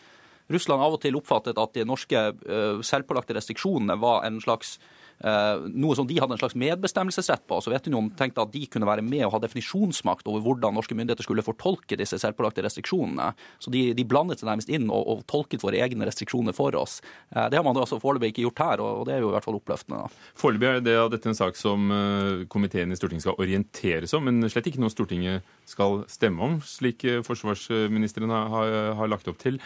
Russland 0.50 0.82
av 0.82 0.96
og 0.96 1.02
til 1.02 1.18
oppfattet 1.18 1.58
at 1.60 1.76
de 1.76 1.86
norske 1.88 2.24
uh, 2.30 2.80
selvpålagte 2.86 3.36
restriksjonene 3.36 3.98
var 4.00 4.26
en 4.28 4.40
slags 4.42 4.78
Eh, 5.20 5.66
noe 5.76 5.92
som 5.96 6.06
de 6.08 6.16
hadde 6.16 6.32
en 6.32 6.40
slags 6.40 6.56
medbestemmelsesrett 6.56 7.42
på. 7.48 7.58
Sovjetunionen 7.60 8.14
tenkte 8.16 8.40
at 8.40 8.52
de 8.54 8.62
kunne 8.72 8.88
være 8.88 9.04
med 9.04 9.26
og 9.26 9.34
ha 9.34 9.40
definisjonsmakt 9.42 10.28
over 10.30 10.40
hvordan 10.46 10.78
norske 10.78 10.96
myndigheter 10.96 11.26
skulle 11.26 11.44
fortolke 11.44 11.98
disse 12.00 12.16
selvpålagte 12.22 12.64
restriksjonene. 12.64 13.34
Så 13.60 13.72
de, 13.74 13.90
de, 13.96 14.06
blandet 14.08 14.40
seg 14.40 14.48
nærmest 14.48 14.72
inn 14.72 14.88
og, 14.88 15.04
og, 15.04 15.26
tolket 15.30 15.64
våre 15.64 15.82
egne 15.84 16.08
restriksjoner 16.08 16.56
for 16.56 16.76
oss. 16.80 17.00
Eh, 17.34 17.50
det 17.52 17.60
har 17.60 17.66
man 17.66 17.76
altså 17.76 18.00
foreløpig 18.00 18.32
ikke 18.32 18.46
gjort 18.46 18.64
her, 18.64 18.84
og 18.84 19.04
det 19.08 19.18
er 19.18 19.26
jo 19.26 19.28
i 19.28 19.36
hvert 19.36 19.48
fall 19.48 19.60
oppløftende. 19.60 20.06
Foreløpig 20.40 20.70
er 20.70 20.82
det, 20.88 20.96
dette 21.12 21.32
en 21.32 21.38
sak 21.42 21.60
som 21.60 21.92
eh, 21.92 22.46
komiteen 22.48 22.94
i 22.94 22.98
Stortinget 22.98 23.28
skal 23.28 23.44
orienteres 23.44 24.16
om, 24.16 24.24
men 24.24 24.48
slett 24.48 24.72
ikke 24.72 24.80
noe 24.80 24.94
Stortinget 24.94 25.44
skal 25.68 26.00
stemme 26.10 26.48
om, 26.48 26.58
slik 26.64 27.04
forsvarsministeren 27.26 28.32
har, 28.32 28.74
har 28.96 29.12
lagt 29.12 29.28
opp 29.28 29.38
til. 29.42 29.60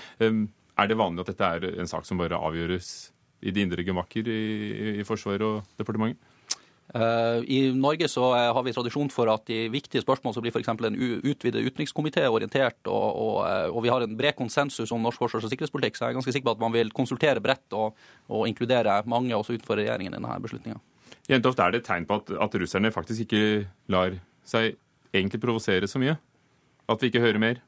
Er 0.78 0.90
det 0.90 0.98
vanlig 0.98 1.24
at 1.24 1.32
dette 1.32 1.50
er 1.56 1.80
en 1.80 1.90
sak 1.90 2.06
som 2.06 2.18
bare 2.18 2.38
avgjøres 2.38 2.92
i 3.44 3.52
de 3.54 3.62
indre 3.62 3.84
gemakker 3.86 4.26
i, 4.30 4.40
i 5.00 5.04
Forsvaret 5.06 5.44
og 5.46 5.76
departementet? 5.78 6.30
Uh, 6.94 7.40
I 7.48 7.72
Norge 7.74 8.06
så 8.12 8.26
har 8.36 8.62
vi 8.62 8.72
tradisjon 8.74 9.08
for 9.10 9.26
at 9.32 9.48
i 9.50 9.64
viktige 9.72 10.02
spørsmål 10.04 10.34
så 10.36 10.42
blir 10.44 10.52
f.eks. 10.52 10.68
en 10.68 10.98
utvidet 11.24 11.64
utenrikskomité 11.64 12.26
orientert, 12.28 12.76
og, 12.86 13.06
og, 13.18 13.38
eh, 13.48 13.70
og, 13.70 13.80
vi 13.82 13.90
har 13.90 14.04
en 14.04 14.16
bred 14.18 14.36
konsensus 14.38 14.92
om 14.92 15.02
norsk 15.02 15.18
forsvars- 15.22 15.48
og 15.48 15.50
sikkerhetspolitikk, 15.50 15.96
så 15.96 16.04
jeg 16.04 16.14
er 16.14 16.18
ganske 16.20 16.34
sikker 16.36 16.50
på 16.50 16.54
at 16.58 16.62
man 16.62 16.76
vil 16.76 16.92
konsultere 16.94 17.42
bredt 17.42 17.74
og, 17.74 17.96
og 18.28 18.44
inkludere 18.50 19.00
mange 19.10 19.34
også 19.34 19.56
utenfor 19.56 19.80
regjeringen 19.80 20.12
i 20.12 20.20
denne 20.20 20.38
beslutninga. 20.44 20.78
Jentoft, 21.30 21.58
er 21.64 21.72
det 21.72 21.82
et 21.82 21.88
tegn 21.88 22.06
på 22.06 22.20
at, 22.20 22.34
at, 22.46 22.56
russerne 22.60 22.92
faktisk 22.92 23.24
ikke 23.24 23.64
lar 23.90 24.18
seg 24.46 24.76
egentlig 25.14 25.40
provosere 25.40 25.88
så 25.90 25.98
mye? 26.02 26.18
At 26.90 27.00
vi 27.00 27.08
ikke 27.08 27.24
hører 27.24 27.40
mer? 27.40 27.62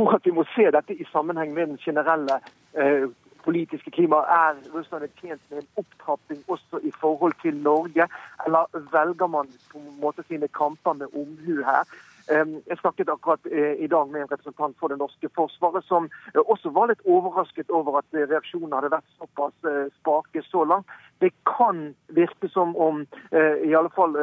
Tror 0.00 0.14
at 0.16 0.24
vi 0.24 0.32
må 0.32 0.46
se 0.54 0.64
dette 0.72 0.94
i 0.96 1.04
sammenheng 1.12 1.50
med 1.52 1.66
den 1.66 1.80
generelle 1.84 2.38
eh, 2.72 3.02
politiske 3.44 3.90
klimaet. 3.92 4.30
Er 4.32 4.70
Russland 4.72 5.10
tjent 5.20 5.42
med 5.50 5.58
en 5.60 5.82
opptrapping 5.82 6.40
også 6.48 6.80
i 6.88 6.92
forhold 7.00 7.34
til 7.42 7.56
Norge, 7.56 8.06
eller 8.46 8.80
velger 8.94 9.26
man 9.26 9.50
på 9.72 9.78
en 9.78 9.98
måte 10.00 10.24
sine 10.28 10.48
kamper 10.48 10.96
med 11.02 11.12
omhu 11.12 11.58
her? 11.68 11.84
Jeg 12.30 12.78
snakket 12.80 13.08
akkurat 13.10 13.46
eh, 13.50 13.84
i 13.84 13.86
dag 13.90 14.10
med 14.10 14.22
en 14.22 14.28
representant 14.30 14.76
for 14.78 14.88
det 14.88 14.98
norske 15.00 15.28
forsvaret, 15.34 15.84
som 15.84 16.06
eh, 16.34 16.40
også 16.40 16.70
var 16.70 16.90
litt 16.90 17.02
overrasket 17.02 17.70
over 17.74 17.98
at 17.98 18.06
eh, 18.14 18.28
reaksjonene 18.30 18.76
hadde 18.78 18.92
vært 18.92 19.16
såpass 19.18 19.70
spake 19.98 20.42
så 20.46 20.62
langt. 20.64 20.86
Det 21.20 21.32
kan 21.48 21.90
virke 22.16 22.48
som 22.48 22.70
om 22.80 23.02
i 23.36 23.74
alle 23.76 23.90
fall 23.92 24.14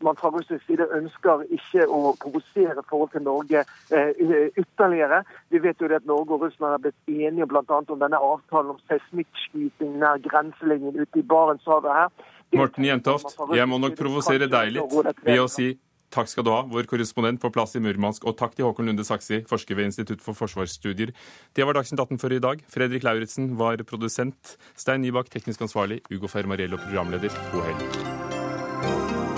man 0.00 0.16
fra 0.16 0.30
russisk 0.32 0.62
side 0.64 0.86
ønsker 0.96 1.42
ikke 1.52 1.84
å 1.84 2.14
provosere 2.22 2.80
forhold 2.88 3.12
til 3.12 3.26
Norge 3.26 3.64
ytterligere. 3.92 5.20
Vi 5.52 5.60
vet 5.60 5.84
jo 5.84 5.90
det 5.90 6.00
at 6.00 6.08
Norge 6.08 6.38
og 6.38 6.46
Russland 6.46 6.78
har 6.78 6.80
blitt 6.86 7.12
enige 7.12 7.50
bl.a. 7.50 7.62
om 7.68 8.00
denne 8.00 8.22
avtalen 8.30 8.72
om 8.72 8.80
seismikkskyting 8.88 9.98
nær 10.00 10.22
grenselinjen 10.24 10.96
ute 10.96 11.20
i 11.20 11.26
Barentshavet 11.28 11.98
her. 11.98 12.08
Morten 12.56 12.88
Jentoft, 12.88 13.36
jeg 13.54 13.68
må 13.68 13.78
nok 13.78 14.00
provosere 14.00 14.48
deg 14.50 14.72
litt 14.78 14.98
ved 15.20 15.44
å 15.44 15.48
si 15.50 15.74
Takk 16.10 16.30
skal 16.30 16.46
du 16.46 16.50
ha, 16.50 16.64
vår 16.66 16.88
korrespondent 16.90 17.40
på 17.42 17.52
plass 17.54 17.76
i 17.78 17.82
Murmansk. 17.82 18.26
Og 18.26 18.36
takk 18.38 18.56
til 18.56 18.66
Håkon 18.66 18.90
Lunde 18.90 19.06
Saksi, 19.06 19.44
forsker 19.50 19.78
ved 19.78 19.90
Institutt 19.90 20.24
for 20.24 20.34
forsvarsstudier. 20.38 21.14
Det 21.54 21.66
var 21.66 21.78
Dagsnytt 21.78 22.02
18 22.02 22.18
for 22.22 22.34
i 22.34 22.42
dag. 22.42 22.64
Fredrik 22.70 23.06
Lauritzen 23.06 23.54
var 23.60 23.82
produsent. 23.86 24.56
Stein 24.74 25.06
Nybakk 25.06 25.30
teknisk 25.30 25.62
ansvarlig. 25.68 26.02
Ugo 26.10 26.30
Fermariello 26.30 26.82
programleder. 26.82 27.30
God 27.54 27.70
helg. 27.70 29.29